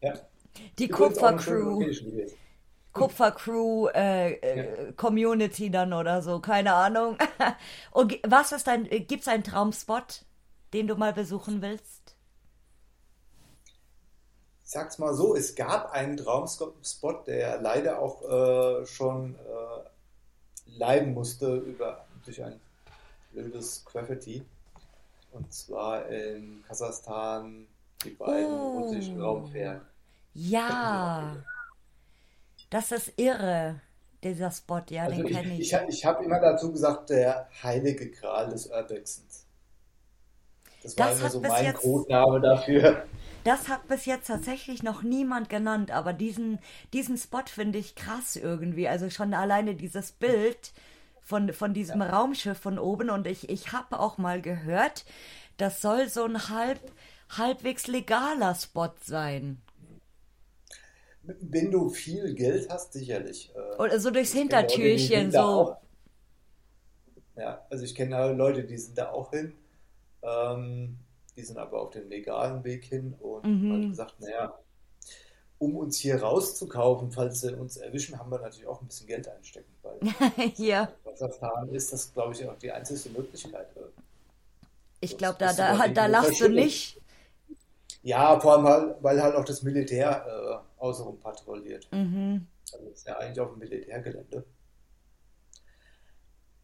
Ja, 0.00 0.08
ja. 0.08 0.14
Die 0.78 0.88
Kupfercrew. 0.88 1.84
Kupfercrew 2.92 3.88
äh, 3.88 4.32
äh, 4.32 4.92
Community 4.94 5.70
dann 5.70 5.92
oder 5.92 6.22
so, 6.22 6.40
keine 6.40 6.72
Ahnung. 6.72 7.18
Und 7.90 8.18
was 8.26 8.52
ist 8.52 8.66
dein, 8.66 8.84
gibt 8.84 9.20
es 9.20 9.28
einen 9.28 9.44
Traumspot, 9.44 10.24
den 10.72 10.86
du 10.86 10.96
mal 10.96 11.12
besuchen 11.12 11.60
willst? 11.60 12.15
Ich 14.66 14.72
sag's 14.72 14.98
mal 14.98 15.14
so, 15.14 15.36
es 15.36 15.54
gab 15.54 15.92
einen 15.92 16.16
Traumspot, 16.16 17.28
der 17.28 17.60
leider 17.60 18.00
auch 18.00 18.20
äh, 18.28 18.84
schon 18.84 19.36
äh, 19.36 20.76
leiden 20.76 21.14
musste 21.14 21.58
über, 21.58 22.04
durch 22.24 22.42
ein 22.42 22.58
wildes 23.30 23.84
Graffiti. 23.84 24.44
Und 25.30 25.54
zwar 25.54 26.08
in 26.08 26.64
Kasachstan 26.66 27.68
die 28.02 28.10
beiden 28.10 28.46
oh. 28.46 28.80
russischen 28.80 29.22
Raumfähren. 29.22 29.82
Ja. 30.34 31.36
Das 32.68 32.90
ist 32.90 33.12
irre, 33.16 33.80
dieser 34.24 34.50
Spot, 34.50 34.82
ja, 34.90 35.04
also 35.04 35.22
den 35.22 35.32
kenne 35.32 35.54
ich. 35.54 35.72
Ich, 35.72 35.80
ich, 35.88 36.04
habe 36.04 36.24
immer 36.24 36.40
dazu 36.40 36.72
gesagt, 36.72 37.10
der 37.10 37.48
heilige 37.62 38.10
Gral 38.10 38.48
des 38.48 38.66
Urbexens. 38.66 39.46
Das 40.82 40.98
war 40.98 41.10
das 41.10 41.20
immer 41.20 41.30
so 41.30 41.40
mein 41.40 41.64
jetzt, 41.66 41.80
Codename 41.80 42.40
dafür. 42.40 43.06
Das 43.46 43.68
hat 43.68 43.86
bis 43.86 44.06
jetzt 44.06 44.26
tatsächlich 44.26 44.82
noch 44.82 45.04
niemand 45.04 45.48
genannt, 45.48 45.92
aber 45.92 46.12
diesen, 46.12 46.58
diesen 46.92 47.16
Spot 47.16 47.44
finde 47.46 47.78
ich 47.78 47.94
krass 47.94 48.34
irgendwie. 48.34 48.88
Also 48.88 49.08
schon 49.08 49.34
alleine 49.34 49.76
dieses 49.76 50.10
Bild 50.10 50.72
von, 51.20 51.52
von 51.52 51.72
diesem 51.72 52.00
ja. 52.00 52.10
Raumschiff 52.10 52.58
von 52.58 52.76
oben 52.76 53.08
und 53.08 53.28
ich, 53.28 53.48
ich 53.48 53.70
habe 53.70 54.00
auch 54.00 54.18
mal 54.18 54.42
gehört, 54.42 55.04
das 55.58 55.80
soll 55.80 56.08
so 56.08 56.24
ein 56.24 56.48
halb, 56.48 56.80
halbwegs 57.38 57.86
legaler 57.86 58.56
Spot 58.56 58.92
sein. 59.04 59.62
Wenn 61.22 61.70
du 61.70 61.88
viel 61.88 62.34
Geld 62.34 62.68
hast, 62.68 62.94
sicherlich. 62.94 63.52
Äh, 63.54 63.80
Oder 63.80 64.00
so 64.00 64.10
durchs 64.10 64.32
Hintertürchen, 64.32 65.30
so. 65.30 65.76
Ja, 67.36 67.64
also 67.70 67.84
ich 67.84 67.94
kenne 67.94 68.32
Leute, 68.32 68.64
die 68.64 68.76
sind 68.76 68.98
da 68.98 69.12
auch 69.12 69.30
hin. 69.30 69.52
Ähm, 70.22 70.98
die 71.36 71.42
sind 71.42 71.58
aber 71.58 71.82
auf 71.82 71.90
dem 71.90 72.08
legalen 72.08 72.64
Weg 72.64 72.84
hin 72.84 73.14
und 73.20 73.44
mhm. 73.44 73.72
haben 73.72 73.88
gesagt, 73.90 74.20
naja, 74.20 74.58
um 75.58 75.76
uns 75.76 75.98
hier 75.98 76.22
rauszukaufen, 76.22 77.10
falls 77.10 77.40
sie 77.40 77.54
uns 77.54 77.76
erwischen, 77.76 78.18
haben 78.18 78.30
wir 78.30 78.38
natürlich 78.38 78.66
auch 78.66 78.80
ein 78.80 78.86
bisschen 78.86 79.06
Geld 79.06 79.28
einstecken. 79.28 79.72
Weil 79.82 79.98
ja. 80.56 80.88
Wasserfahren 81.04 81.68
ist 81.70 81.92
das, 81.92 82.12
glaube 82.12 82.34
ich, 82.34 82.46
auch 82.46 82.56
die 82.58 82.70
einzige 82.70 83.10
Möglichkeit. 83.10 83.68
Ich 85.00 85.16
glaube, 85.16 85.36
da, 85.38 85.52
da, 85.52 85.88
da 85.88 86.06
lachst 86.06 86.40
du 86.40 86.48
nicht. 86.48 87.00
Ja, 88.02 88.38
vor 88.38 88.54
allem, 88.54 88.66
halt, 88.66 88.96
weil 89.02 89.20
halt 89.20 89.34
auch 89.34 89.44
das 89.44 89.62
Militär 89.62 90.62
äh, 90.78 90.82
außenrum 90.82 91.18
patrouilliert. 91.18 91.88
Mhm. 91.90 92.46
Also 92.72 92.86
ist 92.88 93.06
ja 93.06 93.16
eigentlich 93.18 93.40
auf 93.40 93.50
dem 93.50 93.58
Militärgelände. 93.58 94.44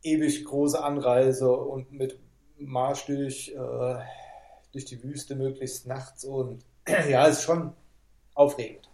Ewig 0.03 0.45
große 0.45 0.83
Anreise 0.83 1.51
und 1.53 1.93
mit 1.93 2.18
Marsch 2.59 3.07
durch, 3.07 3.49
äh, 3.49 3.95
durch 4.73 4.85
die 4.87 5.03
Wüste 5.03 5.35
möglichst 5.35 5.87
nachts 5.87 6.25
und 6.25 6.64
ja, 7.09 7.27
ist 7.27 7.43
schon 7.43 7.73
aufregend. 8.35 8.89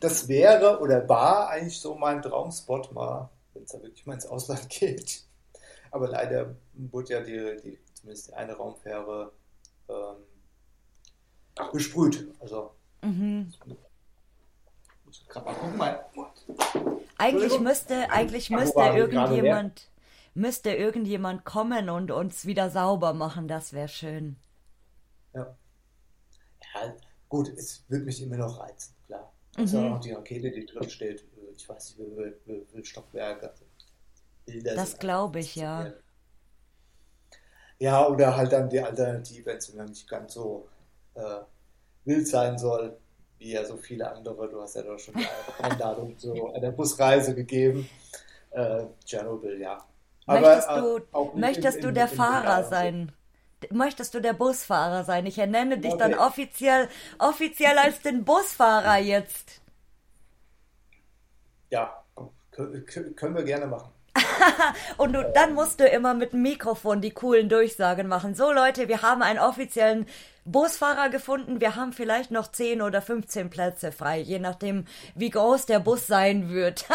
Das 0.00 0.28
wäre 0.28 0.80
oder 0.80 1.08
war 1.08 1.48
eigentlich 1.48 1.80
so 1.80 1.94
mein 1.94 2.20
Traumspot 2.20 2.92
mal, 2.92 3.30
wenn 3.54 3.62
es 3.62 3.72
da 3.72 3.82
wirklich 3.82 4.04
mal 4.06 4.14
ins 4.14 4.26
Ausland 4.26 4.68
geht. 4.68 5.22
Aber 5.90 6.08
leider 6.08 6.54
wurde 6.74 7.12
ja 7.14 7.20
die, 7.20 7.62
die 7.62 7.78
zumindest 7.94 8.28
die 8.28 8.34
eine 8.34 8.54
Raumfähre 8.54 9.32
ähm, 9.88 10.16
besprüht. 11.72 12.28
Also 12.40 12.72
mhm. 13.02 13.52
Eigentlich 17.18 17.60
müsste, 17.60 18.10
eigentlich 18.10 18.50
müsste 18.50 18.80
irgendjemand, 18.80 19.88
müsste 20.34 20.70
irgendjemand 20.70 21.44
kommen 21.44 21.88
und 21.88 22.10
uns 22.10 22.44
wieder 22.44 22.68
sauber 22.70 23.14
machen. 23.14 23.48
Das 23.48 23.72
wäre 23.72 23.88
schön. 23.88 24.36
Ja. 25.36 25.56
Ja, 26.74 26.94
gut, 27.28 27.48
es 27.56 27.84
wird 27.88 28.04
mich 28.04 28.22
immer 28.22 28.36
noch 28.36 28.58
reizen, 28.58 28.94
klar. 29.06 29.32
Also 29.56 29.78
mhm. 29.78 29.86
auch 29.86 29.90
noch 29.90 30.00
die 30.00 30.12
Rakete, 30.12 30.50
die 30.50 30.66
drin 30.66 30.88
steht, 30.88 31.24
ich 31.54 31.68
weiß 31.68 31.96
nicht, 31.98 32.10
wie 32.46 32.64
viele 32.70 32.84
Stockwerke. 32.84 33.52
Bilder 34.46 34.74
das 34.74 34.98
glaube 34.98 35.40
ich, 35.40 35.56
ja. 35.56 35.92
Ja, 37.78 38.08
oder 38.08 38.36
halt 38.36 38.52
dann 38.52 38.70
die 38.70 38.80
Alternative, 38.80 39.46
wenn 39.46 39.58
es 39.58 39.74
dann 39.74 39.86
nicht 39.86 40.08
ganz 40.08 40.34
so 40.34 40.68
äh, 41.14 41.40
wild 42.04 42.26
sein 42.26 42.56
soll, 42.56 42.96
wie 43.38 43.52
ja 43.52 43.64
so 43.64 43.76
viele 43.76 44.10
andere. 44.10 44.48
Du 44.48 44.62
hast 44.62 44.76
ja 44.76 44.82
doch 44.82 44.98
schon 44.98 45.14
eine 45.16 45.26
Einladung 45.62 46.18
zu 46.18 46.52
einer 46.54 46.70
Busreise 46.70 47.34
gegeben. 47.34 47.88
Äh, 48.50 48.84
Tschernobyl, 49.04 49.60
ja. 49.60 49.84
Aber, 50.26 50.40
möchtest 50.40 50.70
du, 50.70 50.96
äh, 50.96 51.38
möchtest 51.38 51.76
in, 51.78 51.82
du 51.82 51.92
der 51.92 52.08
Fahrer 52.08 52.64
sein? 52.64 53.12
Möchtest 53.70 54.14
du 54.14 54.20
der 54.20 54.34
Busfahrer 54.34 55.04
sein? 55.04 55.26
Ich 55.26 55.38
ernenne 55.38 55.78
dich 55.78 55.92
okay. 55.92 56.10
dann 56.10 56.14
offiziell, 56.14 56.88
offiziell 57.18 57.78
als 57.78 58.00
den 58.00 58.24
Busfahrer 58.24 58.98
jetzt. 58.98 59.60
Ja, 61.70 62.04
können 62.50 63.34
wir 63.34 63.44
gerne 63.44 63.66
machen. 63.66 63.90
und 64.98 65.12
du, 65.12 65.30
dann 65.34 65.54
musst 65.54 65.80
du 65.80 65.86
immer 65.86 66.14
mit 66.14 66.32
dem 66.32 66.42
Mikrofon 66.42 67.00
die 67.00 67.10
coolen 67.10 67.48
Durchsagen 67.48 68.06
machen. 68.08 68.34
So 68.34 68.52
Leute, 68.52 68.88
wir 68.88 69.02
haben 69.02 69.22
einen 69.22 69.38
offiziellen 69.38 70.06
Busfahrer 70.44 71.08
gefunden. 71.10 71.60
Wir 71.60 71.76
haben 71.76 71.92
vielleicht 71.92 72.30
noch 72.30 72.50
10 72.50 72.82
oder 72.82 73.02
15 73.02 73.50
Plätze 73.50 73.92
frei, 73.92 74.20
je 74.20 74.38
nachdem, 74.38 74.86
wie 75.14 75.30
groß 75.30 75.66
der 75.66 75.80
Bus 75.80 76.06
sein 76.06 76.48
wird. 76.50 76.86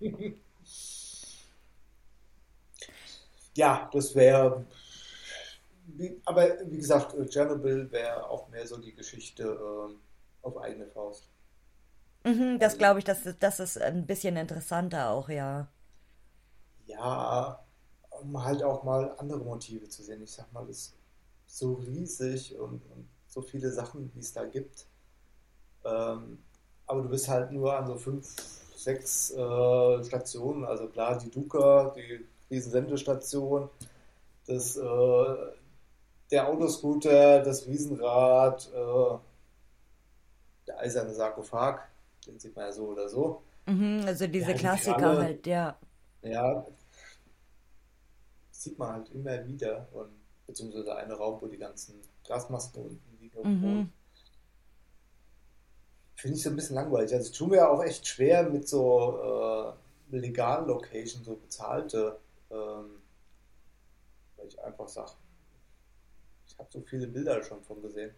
ja, 3.56 3.90
das 3.92 4.14
wäre. 4.14 4.64
Aber 6.24 6.48
wie 6.66 6.78
gesagt, 6.78 7.14
Chernobyl 7.30 7.90
wäre 7.90 8.28
auch 8.28 8.48
mehr 8.48 8.66
so 8.66 8.78
die 8.78 8.94
Geschichte 8.94 9.44
äh, 9.44 10.46
auf 10.46 10.56
eigene 10.58 10.86
Faust. 10.86 11.28
Mhm, 12.24 12.58
das 12.58 12.78
glaube 12.78 13.00
ich, 13.00 13.04
das, 13.04 13.22
das 13.38 13.60
ist 13.60 13.80
ein 13.80 14.06
bisschen 14.06 14.36
interessanter 14.36 15.10
auch, 15.10 15.28
ja. 15.28 15.68
Ja, 16.86 17.64
um 18.10 18.44
halt 18.44 18.62
auch 18.62 18.84
mal 18.84 19.14
andere 19.18 19.40
Motive 19.40 19.88
zu 19.88 20.02
sehen. 20.02 20.22
Ich 20.22 20.32
sag 20.32 20.52
mal, 20.52 20.66
das 20.66 20.94
so 21.46 21.74
riesig 21.74 22.58
und, 22.58 22.82
und 22.92 23.08
so 23.28 23.42
viele 23.42 23.70
Sachen, 23.70 24.10
wie 24.14 24.20
es 24.20 24.32
da 24.32 24.44
gibt. 24.44 24.86
Ähm, 25.84 26.38
aber 26.86 27.02
du 27.02 27.08
bist 27.08 27.28
halt 27.28 27.52
nur 27.52 27.76
an 27.76 27.86
so 27.86 27.96
fünf, 27.96 28.26
sechs 28.76 29.30
äh, 29.30 30.04
Stationen. 30.04 30.64
Also 30.64 30.88
klar, 30.88 31.18
die 31.18 31.30
Duca, 31.30 31.92
die 31.96 32.24
Riesensendestation, 32.50 33.68
das, 34.46 34.76
äh, 34.76 35.36
der 36.32 36.48
Autoscooter, 36.48 37.42
das 37.42 37.66
Riesenrad, 37.66 38.68
äh, 38.74 39.18
der 40.66 40.78
eiserne 40.78 41.14
Sarkophag, 41.14 41.88
den 42.26 42.38
sieht 42.38 42.56
man 42.56 42.66
ja 42.66 42.72
so 42.72 42.86
oder 42.86 43.08
so. 43.08 43.42
Mhm, 43.66 44.02
also 44.06 44.26
diese 44.26 44.50
ja, 44.52 44.56
Klassiker 44.56 44.96
Kralle, 44.96 45.22
halt, 45.22 45.46
ja. 45.46 45.78
Ja, 46.22 46.66
sieht 48.50 48.78
man 48.78 48.92
halt 48.92 49.10
immer 49.10 49.46
wieder 49.46 49.88
und 49.92 50.10
beziehungsweise 50.46 50.96
eine 50.96 51.14
Raum, 51.14 51.40
wo 51.40 51.46
die 51.46 51.58
ganzen 51.58 52.00
Gasmasken 52.26 52.82
unten 52.82 53.18
liegen. 53.20 53.42
Mhm. 53.42 53.92
Finde 56.14 56.36
ich 56.36 56.42
so 56.42 56.50
ein 56.50 56.56
bisschen 56.56 56.76
langweilig. 56.76 57.12
Also 57.12 57.30
ich 57.30 57.36
tue 57.36 57.48
mir 57.48 57.56
ja 57.56 57.68
auch 57.68 57.82
echt 57.82 58.06
schwer 58.06 58.48
mit 58.48 58.68
so 58.68 59.76
äh, 60.12 60.16
legalen 60.16 60.66
Locations, 60.66 61.24
so 61.24 61.34
bezahlte 61.36 62.18
Ähm, 62.50 63.00
weil 64.36 64.46
ich 64.46 64.62
einfach 64.62 64.88
sage, 64.88 65.12
habe 66.62 66.72
so 66.72 66.80
viele 66.82 67.06
Bilder 67.06 67.42
schon 67.42 67.62
von 67.62 67.82
gesehen. 67.82 68.12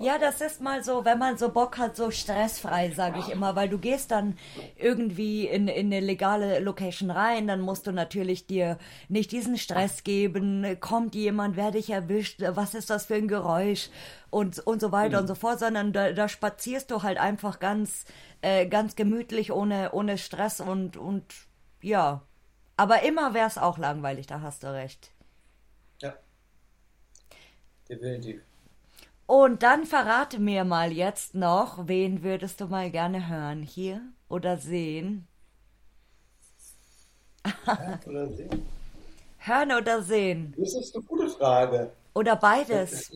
Ja, 0.00 0.18
das 0.18 0.40
ist 0.40 0.60
mal 0.60 0.84
so, 0.84 1.04
wenn 1.04 1.18
man 1.18 1.38
so 1.38 1.48
Bock 1.48 1.78
hat, 1.78 1.96
so 1.96 2.10
stressfrei, 2.10 2.90
sage 2.90 3.20
ich 3.20 3.30
immer, 3.30 3.56
weil 3.56 3.68
du 3.68 3.78
gehst 3.78 4.10
dann 4.10 4.36
irgendwie 4.76 5.46
in, 5.46 5.66
in 5.66 5.86
eine 5.86 6.00
legale 6.00 6.60
Location 6.60 7.10
rein, 7.10 7.46
dann 7.48 7.60
musst 7.60 7.86
du 7.86 7.92
natürlich 7.92 8.46
dir 8.46 8.78
nicht 9.08 9.32
diesen 9.32 9.56
Stress 9.56 10.04
geben, 10.04 10.78
kommt 10.80 11.14
jemand, 11.14 11.56
werde 11.56 11.78
ich 11.78 11.90
erwischt, 11.90 12.42
was 12.46 12.74
ist 12.74 12.90
das 12.90 13.06
für 13.06 13.14
ein 13.14 13.28
Geräusch 13.28 13.88
und, 14.30 14.58
und 14.60 14.80
so 14.80 14.92
weiter 14.92 15.16
mhm. 15.16 15.22
und 15.22 15.26
so 15.28 15.34
fort, 15.34 15.58
sondern 15.58 15.92
da, 15.92 16.12
da 16.12 16.28
spazierst 16.28 16.90
du 16.90 17.02
halt 17.02 17.18
einfach 17.18 17.58
ganz, 17.58 18.04
äh, 18.42 18.66
ganz 18.66 18.94
gemütlich, 18.94 19.52
ohne, 19.52 19.92
ohne 19.92 20.18
Stress 20.18 20.60
und, 20.60 20.96
und 20.96 21.24
ja. 21.80 22.22
Aber 22.76 23.02
immer 23.02 23.32
wäre 23.32 23.48
es 23.48 23.58
auch 23.58 23.78
langweilig, 23.78 24.26
da 24.26 24.42
hast 24.42 24.62
du 24.62 24.72
recht. 24.72 25.10
Definitiv. 27.88 28.40
Und 29.26 29.62
dann 29.62 29.84
verrate 29.84 30.38
mir 30.38 30.64
mal 30.64 30.92
jetzt 30.92 31.34
noch, 31.34 31.88
wen 31.88 32.22
würdest 32.22 32.60
du 32.60 32.66
mal 32.66 32.90
gerne 32.90 33.28
hören 33.28 33.62
hier 33.62 34.00
oder 34.28 34.56
sehen? 34.56 35.26
Hören 37.64 38.00
oder 38.06 38.28
sehen? 38.28 38.66
Hören 39.38 39.72
oder 39.72 40.02
sehen? 40.02 40.54
Das 40.56 40.74
ist 40.74 40.94
eine 40.94 41.04
gute 41.04 41.28
Frage. 41.28 41.90
Oder 42.14 42.36
beides. 42.36 43.12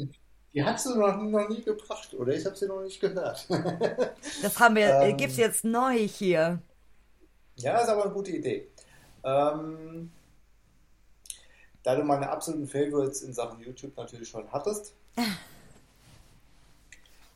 Die 0.52 0.64
hast 0.64 0.86
du 0.86 0.96
noch, 0.96 1.16
noch 1.16 1.48
nie 1.48 1.62
gebracht, 1.62 2.12
oder? 2.14 2.32
Ich 2.34 2.44
habe 2.44 2.56
sie 2.56 2.66
noch 2.66 2.82
nicht 2.82 3.00
gehört. 3.00 3.46
das 4.42 4.58
haben 4.58 4.74
wir, 4.74 5.00
ähm, 5.00 5.16
gibt's 5.16 5.36
jetzt 5.36 5.64
neu 5.64 5.96
hier. 5.96 6.60
Ja, 7.56 7.78
ist 7.78 7.88
aber 7.88 8.04
eine 8.04 8.12
gute 8.12 8.32
Idee. 8.32 8.68
Ähm, 9.22 10.10
da 11.90 11.96
du 11.96 12.04
meine 12.04 12.30
absoluten 12.30 12.68
Favorites 12.68 13.22
in 13.22 13.32
Sachen 13.32 13.60
YouTube 13.60 13.96
natürlich 13.96 14.28
schon 14.28 14.50
hattest, 14.52 14.94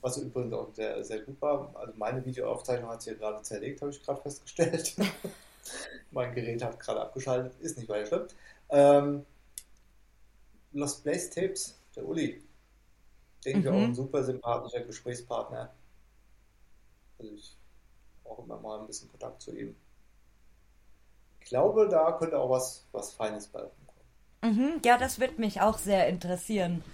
was 0.00 0.16
übrigens 0.16 0.52
auch 0.52 0.72
sehr, 0.72 1.02
sehr 1.02 1.20
gut 1.20 1.42
war. 1.42 1.74
Also 1.74 1.92
meine 1.96 2.24
Videoaufzeichnung 2.24 2.88
hat 2.88 3.02
sich 3.02 3.12
hier 3.12 3.18
gerade 3.18 3.42
zerlegt, 3.42 3.80
habe 3.80 3.90
ich 3.90 4.00
gerade 4.00 4.20
festgestellt. 4.20 4.94
mein 6.12 6.32
Gerät 6.34 6.62
hat 6.62 6.78
gerade 6.78 7.00
abgeschaltet, 7.00 7.52
ist 7.60 7.78
nicht 7.78 7.88
weiter 7.88 8.06
schlimm. 8.06 8.26
Ähm, 8.68 9.26
Lost 10.72 11.02
Place 11.02 11.30
Tapes, 11.30 11.76
der 11.96 12.06
Uli. 12.06 12.40
Denke 13.44 13.58
mhm. 13.58 13.64
ich 13.64 13.72
auch 13.72 13.88
ein 13.88 13.94
super 13.96 14.22
sympathischer 14.22 14.84
Gesprächspartner. 14.84 15.74
Also 17.18 17.32
ich 17.32 17.56
brauche 18.22 18.42
immer 18.42 18.60
mal 18.60 18.78
ein 18.78 18.86
bisschen 18.86 19.10
Kontakt 19.10 19.42
zu 19.42 19.50
ihm. 19.50 19.74
Ich 21.40 21.48
glaube, 21.48 21.88
da 21.88 22.12
könnte 22.12 22.38
auch 22.38 22.50
was, 22.50 22.84
was 22.92 23.12
Feines 23.12 23.48
bei. 23.48 23.68
Mhm, 24.44 24.80
ja, 24.84 24.98
das 24.98 25.20
wird 25.20 25.38
mich 25.38 25.62
auch 25.62 25.78
sehr 25.78 26.06
interessieren. 26.06 26.84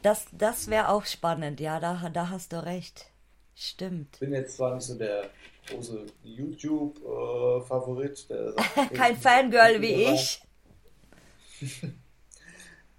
Das, 0.00 0.24
das 0.32 0.68
wäre 0.68 0.88
auch 0.88 1.04
spannend, 1.04 1.60
ja, 1.60 1.78
da, 1.78 2.08
da 2.08 2.30
hast 2.30 2.54
du 2.54 2.64
recht. 2.64 3.10
Stimmt. 3.54 4.14
Ich 4.14 4.20
bin 4.20 4.32
jetzt 4.32 4.56
zwar 4.56 4.74
nicht 4.74 4.84
so 4.84 4.96
der 4.96 5.28
große 5.68 6.06
YouTube-Favorit. 6.22 8.26
Kein 8.94 9.14
Fangirl 9.16 9.82
wie 9.82 10.04
ich. 10.04 10.42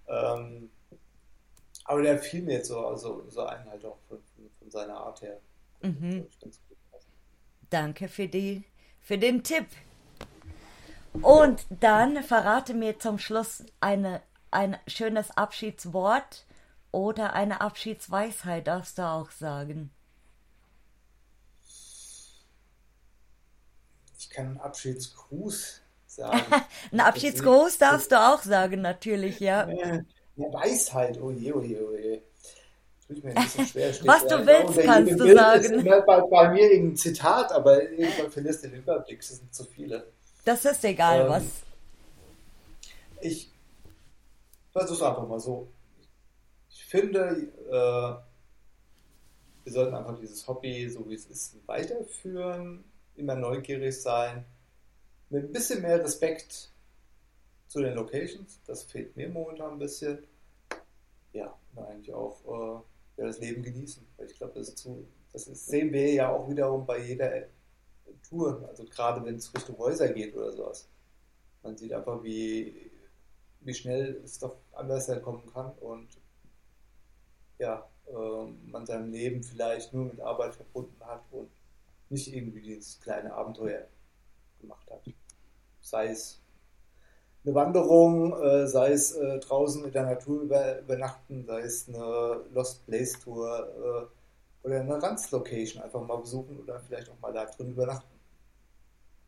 ähm, 0.08 0.70
aber 1.86 2.04
der 2.04 2.20
fiel 2.20 2.44
mir 2.44 2.58
jetzt 2.58 2.68
so, 2.68 2.86
also, 2.86 3.26
so 3.30 3.46
ein 3.46 3.68
halt 3.68 3.84
auch 3.84 3.98
von, 4.08 4.20
von 4.60 4.70
seiner 4.70 4.98
Art 4.98 5.24
her. 5.24 5.40
Mhm. 5.82 6.28
Danke 7.72 8.08
für, 8.08 8.28
die, 8.28 8.64
für 9.00 9.18
den 9.18 9.44
Tipp. 9.44 9.66
Und 11.14 11.66
dann 11.70 12.24
verrate 12.24 12.74
mir 12.74 13.00
zum 13.00 13.20
Schluss 13.20 13.64
eine, 13.80 14.22
ein 14.50 14.78
schönes 14.88 15.32
Abschiedswort 15.32 16.46
oder 16.92 17.34
eine 17.34 17.62
Abschiedsweisheit 17.62 18.68
darfst 18.68 18.98
du 18.98 19.04
auch 19.04 19.32
sagen. 19.32 19.92
Ich 24.18 24.30
kann 24.30 24.48
einen 24.48 24.60
Abschiedsgruß 24.60 25.82
sagen. 26.08 26.40
einen 26.92 27.02
Abschiedsgruß 27.02 27.78
darfst 27.78 28.12
du 28.12 28.20
auch 28.20 28.42
sagen, 28.42 28.82
natürlich, 28.82 29.40
ja. 29.40 29.64
Eine 29.64 30.06
Weisheit, 30.38 31.20
oh 31.22 31.32
je, 31.32 31.52
oh 31.54 31.62
je, 31.62 31.82
oh 31.82 31.96
je. 31.96 32.22
Ein 33.10 33.68
schwer. 33.68 33.94
Was 34.06 34.26
du 34.26 34.46
willst, 34.46 34.78
ja, 34.78 34.84
kannst 34.84 35.20
du 35.20 35.34
sagen. 35.36 35.86
Ist 35.86 36.06
bei, 36.06 36.22
bei 36.22 36.50
mir 36.52 36.72
irgendein 36.72 36.96
Zitat, 36.96 37.52
aber 37.52 37.84
irgendwann 37.92 38.32
verlierst 38.32 38.64
du 38.64 38.70
den 38.70 38.80
Überblick, 38.80 39.20
es 39.20 39.30
sind 39.30 39.54
zu 39.54 39.66
viele. 39.66 40.14
Das 40.44 40.66
ist 40.66 40.84
egal, 40.84 41.22
ähm, 41.22 41.30
was. 41.30 41.44
Ich 43.22 43.52
versuch's 44.72 45.02
einfach 45.02 45.28
mal 45.28 45.40
so 45.40 45.68
finde, 46.92 47.48
äh, 47.70 48.14
wir 49.64 49.72
sollten 49.72 49.96
einfach 49.96 50.20
dieses 50.20 50.46
Hobby, 50.46 50.90
so 50.90 51.10
wie 51.10 51.14
es 51.14 51.26
ist, 51.28 51.56
weiterführen, 51.66 52.84
immer 53.16 53.36
neugierig 53.36 54.02
sein, 54.02 54.44
mit 55.30 55.46
ein 55.46 55.54
bisschen 55.54 55.82
mehr 55.82 56.04
Respekt 56.04 56.70
zu 57.70 57.82
den 57.82 57.94
Locations. 57.94 58.60
Das 58.68 58.84
fehlt 58.84 59.16
mir 59.16 59.30
momentan 59.30 59.72
ein 59.72 59.80
bisschen. 59.80 60.20
Ja, 61.32 61.58
und 61.74 61.86
eigentlich 61.86 62.14
auch 62.14 62.42
äh, 62.46 63.22
ja, 63.22 63.28
das 63.28 63.40
Leben 63.40 63.64
genießen. 63.64 64.06
Weil 64.18 64.26
ich 64.26 64.38
glaube, 64.38 64.60
das, 64.60 64.76
das 65.32 65.46
sehen 65.46 65.94
wir 65.94 66.12
ja 66.12 66.30
auch 66.30 66.50
wiederum 66.50 66.86
bei 66.86 67.00
jeder 67.00 67.32
Tour. 68.28 68.66
Also 68.68 68.86
gerade 68.86 69.24
wenn 69.26 69.36
es 69.36 69.54
Richtung 69.54 69.78
Häuser 69.78 70.10
geht 70.10 70.36
oder 70.36 70.52
sowas. 70.52 70.88
Man 71.64 71.78
sieht 71.78 71.94
einfach, 71.94 72.24
wie, 72.24 72.92
wie 73.62 73.74
schnell 73.74 74.22
es 74.24 74.40
doch 74.40 74.58
anders 74.74 75.10
kommen 75.22 75.44
kann 75.54 75.72
und 75.80 76.08
ja, 77.60 77.88
äh, 78.08 78.46
man 78.72 78.86
sein 78.86 79.12
Leben 79.12 79.44
vielleicht 79.44 79.94
nur 79.94 80.06
mit 80.06 80.20
Arbeit 80.20 80.56
verbunden 80.56 81.06
hat 81.06 81.24
und 81.32 81.50
nicht 82.10 82.34
irgendwie 82.34 82.62
dieses 82.62 83.00
kleine 83.00 83.34
Abenteuer 83.34 83.88
gemacht 84.60 84.90
hat. 84.90 85.04
Sei 85.82 86.08
es 86.08 86.42
eine 87.44 87.56
Wanderung, 87.56 88.34
äh, 88.40 88.68
sei 88.68 88.92
es 88.92 89.14
äh, 89.14 89.40
draußen 89.40 89.86
in 89.86 89.92
der 89.92 90.04
Natur 90.04 90.42
über, 90.42 90.80
übernachten, 90.80 91.46
sei 91.46 91.62
es 91.62 91.88
eine 91.88 92.42
Lost 92.52 92.86
Place 92.86 93.20
Tour 93.20 94.10
äh, 94.64 94.68
oder 94.68 94.80
eine 94.82 95.02
Ranz-Location 95.02 95.82
einfach 95.82 96.02
mal 96.02 96.18
besuchen 96.18 96.60
oder 96.60 96.80
vielleicht 96.80 97.10
auch 97.10 97.20
mal 97.20 97.34
da 97.34 97.46
drin 97.46 97.72
übernachten. 97.72 98.11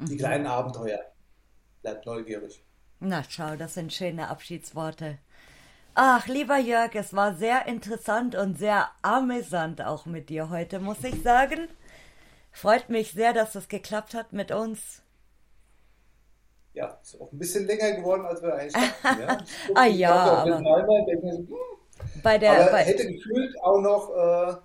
Mhm. 0.04 0.10
Die 0.10 0.18
kleinen 0.18 0.48
Abenteuer. 0.48 1.00
Bleibt 1.82 2.06
neugierig. 2.06 2.64
Na 3.00 3.24
schau, 3.28 3.56
das 3.56 3.74
sind 3.74 3.92
schöne 3.92 4.30
Abschiedsworte. 4.30 5.20
Ach, 5.96 6.28
lieber 6.28 6.58
Jörg, 6.58 6.96
es 6.96 7.14
war 7.14 7.36
sehr 7.36 7.68
interessant 7.68 8.36
und 8.36 8.58
sehr 8.58 8.90
amüsant 9.02 9.82
auch 9.82 10.06
mit 10.06 10.30
dir 10.30 10.50
heute, 10.50 10.80
muss 10.80 11.04
ich 11.04 11.22
sagen. 11.22 11.68
Freut 12.52 12.90
mich 12.90 13.12
sehr, 13.12 13.34
dass 13.34 13.56
es 13.56 13.68
geklappt 13.68 14.14
hat 14.14 14.34
mit 14.34 14.52
uns. 14.52 15.02
Ja, 16.74 16.98
ist 17.04 17.20
auch 17.22 17.32
ein 17.32 17.38
bisschen 17.38 17.68
länger 17.68 17.98
geworden, 17.98 18.26
als 18.26 18.42
wir 18.42 18.56
eigentlich 18.56 18.74
dachten. 18.74 19.22
Ja? 19.22 19.38
ah 19.76 19.86
ja, 19.86 20.14
aber... 20.14 20.58
Hm. 20.58 21.48
Bei 22.24 22.38
der, 22.38 22.54
aber 22.54 22.72
bei... 22.72 22.84
hätte 22.84 23.08
gefühlt 23.08 23.56
auch 23.62 23.80
noch 23.80 24.10
äh, 24.10 24.56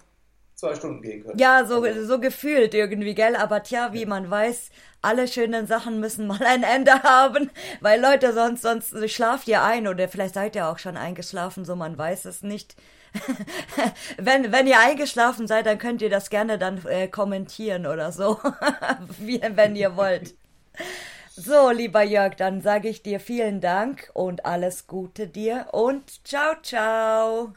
zwei 0.59 0.75
Stunden 0.75 1.01
gehen 1.03 1.23
können. 1.23 1.39
Ja, 1.39 1.65
so, 1.65 1.83
also. 1.83 2.05
so 2.05 2.21
gefühlt 2.21 2.75
irgendwie, 2.75 3.15
gell? 3.15 3.37
Aber 3.37 3.63
tja, 3.63 3.93
wie 3.93 4.07
man 4.07 4.29
weiß, 4.29 4.71
alle 5.01 5.29
schönen 5.29 5.67
Sachen 5.67 6.01
müssen 6.01 6.27
mal 6.27 6.45
ein 6.45 6.65
Ende 6.65 7.03
haben, 7.03 7.51
weil 7.81 8.01
Leute, 8.01 8.33
sonst, 8.33 8.63
sonst 8.63 9.11
schlaft 9.11 9.49
ihr 9.49 9.63
ein 9.63 9.87
oder 9.87 10.09
vielleicht 10.09 10.35
seid 10.35 10.57
ihr 10.57 10.69
auch 10.69 10.79
schon 10.79 10.97
eingeschlafen, 10.97 11.65
so 11.65 11.77
man 11.77 11.97
weiß 11.97 12.25
es 12.25 12.43
nicht. 12.43 12.75
wenn, 14.19 14.53
wenn 14.53 14.67
ihr 14.67 14.81
eingeschlafen 14.81 15.47
seid, 15.47 15.65
dann 15.65 15.79
könnt 15.79 16.03
ihr 16.03 16.11
das 16.11 16.29
gerne 16.29 16.59
dann 16.59 16.85
äh, 16.87 17.09
kommentieren 17.09 17.87
oder 17.87 18.13
so, 18.13 18.39
wie, 19.19 19.41
wenn 19.55 19.77
ihr 19.77 19.97
wollt. 19.97 20.35
So, 21.35 21.71
lieber 21.71 22.03
Jörg, 22.03 22.35
dann 22.35 22.61
sage 22.61 22.89
ich 22.89 23.03
dir 23.03 23.21
vielen 23.21 23.61
Dank 23.61 24.11
und 24.13 24.45
alles 24.45 24.89
Gute 24.89 25.29
dir 25.29 25.69
und 25.73 26.27
ciao, 26.27 26.55
ciao. 26.63 27.55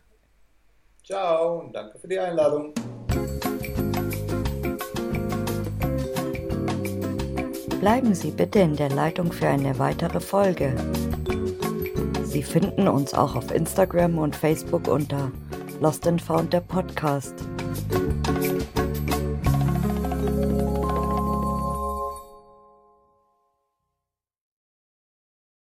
Ciao 1.11 1.59
und 1.59 1.75
danke 1.75 1.99
für 1.99 2.07
die 2.07 2.17
Einladung. 2.17 2.73
Bleiben 7.81 8.15
Sie 8.15 8.31
bitte 8.31 8.59
in 8.59 8.77
der 8.77 8.91
Leitung 8.91 9.33
für 9.33 9.49
eine 9.49 9.77
weitere 9.77 10.21
Folge. 10.21 10.73
Sie 12.23 12.41
finden 12.41 12.87
uns 12.87 13.13
auch 13.13 13.35
auf 13.35 13.51
Instagram 13.51 14.19
und 14.19 14.37
Facebook 14.37 14.87
unter 14.87 15.33
Lost 15.81 16.07
and 16.07 16.21
Found 16.21 16.53
der 16.53 16.61
Podcast. 16.61 17.35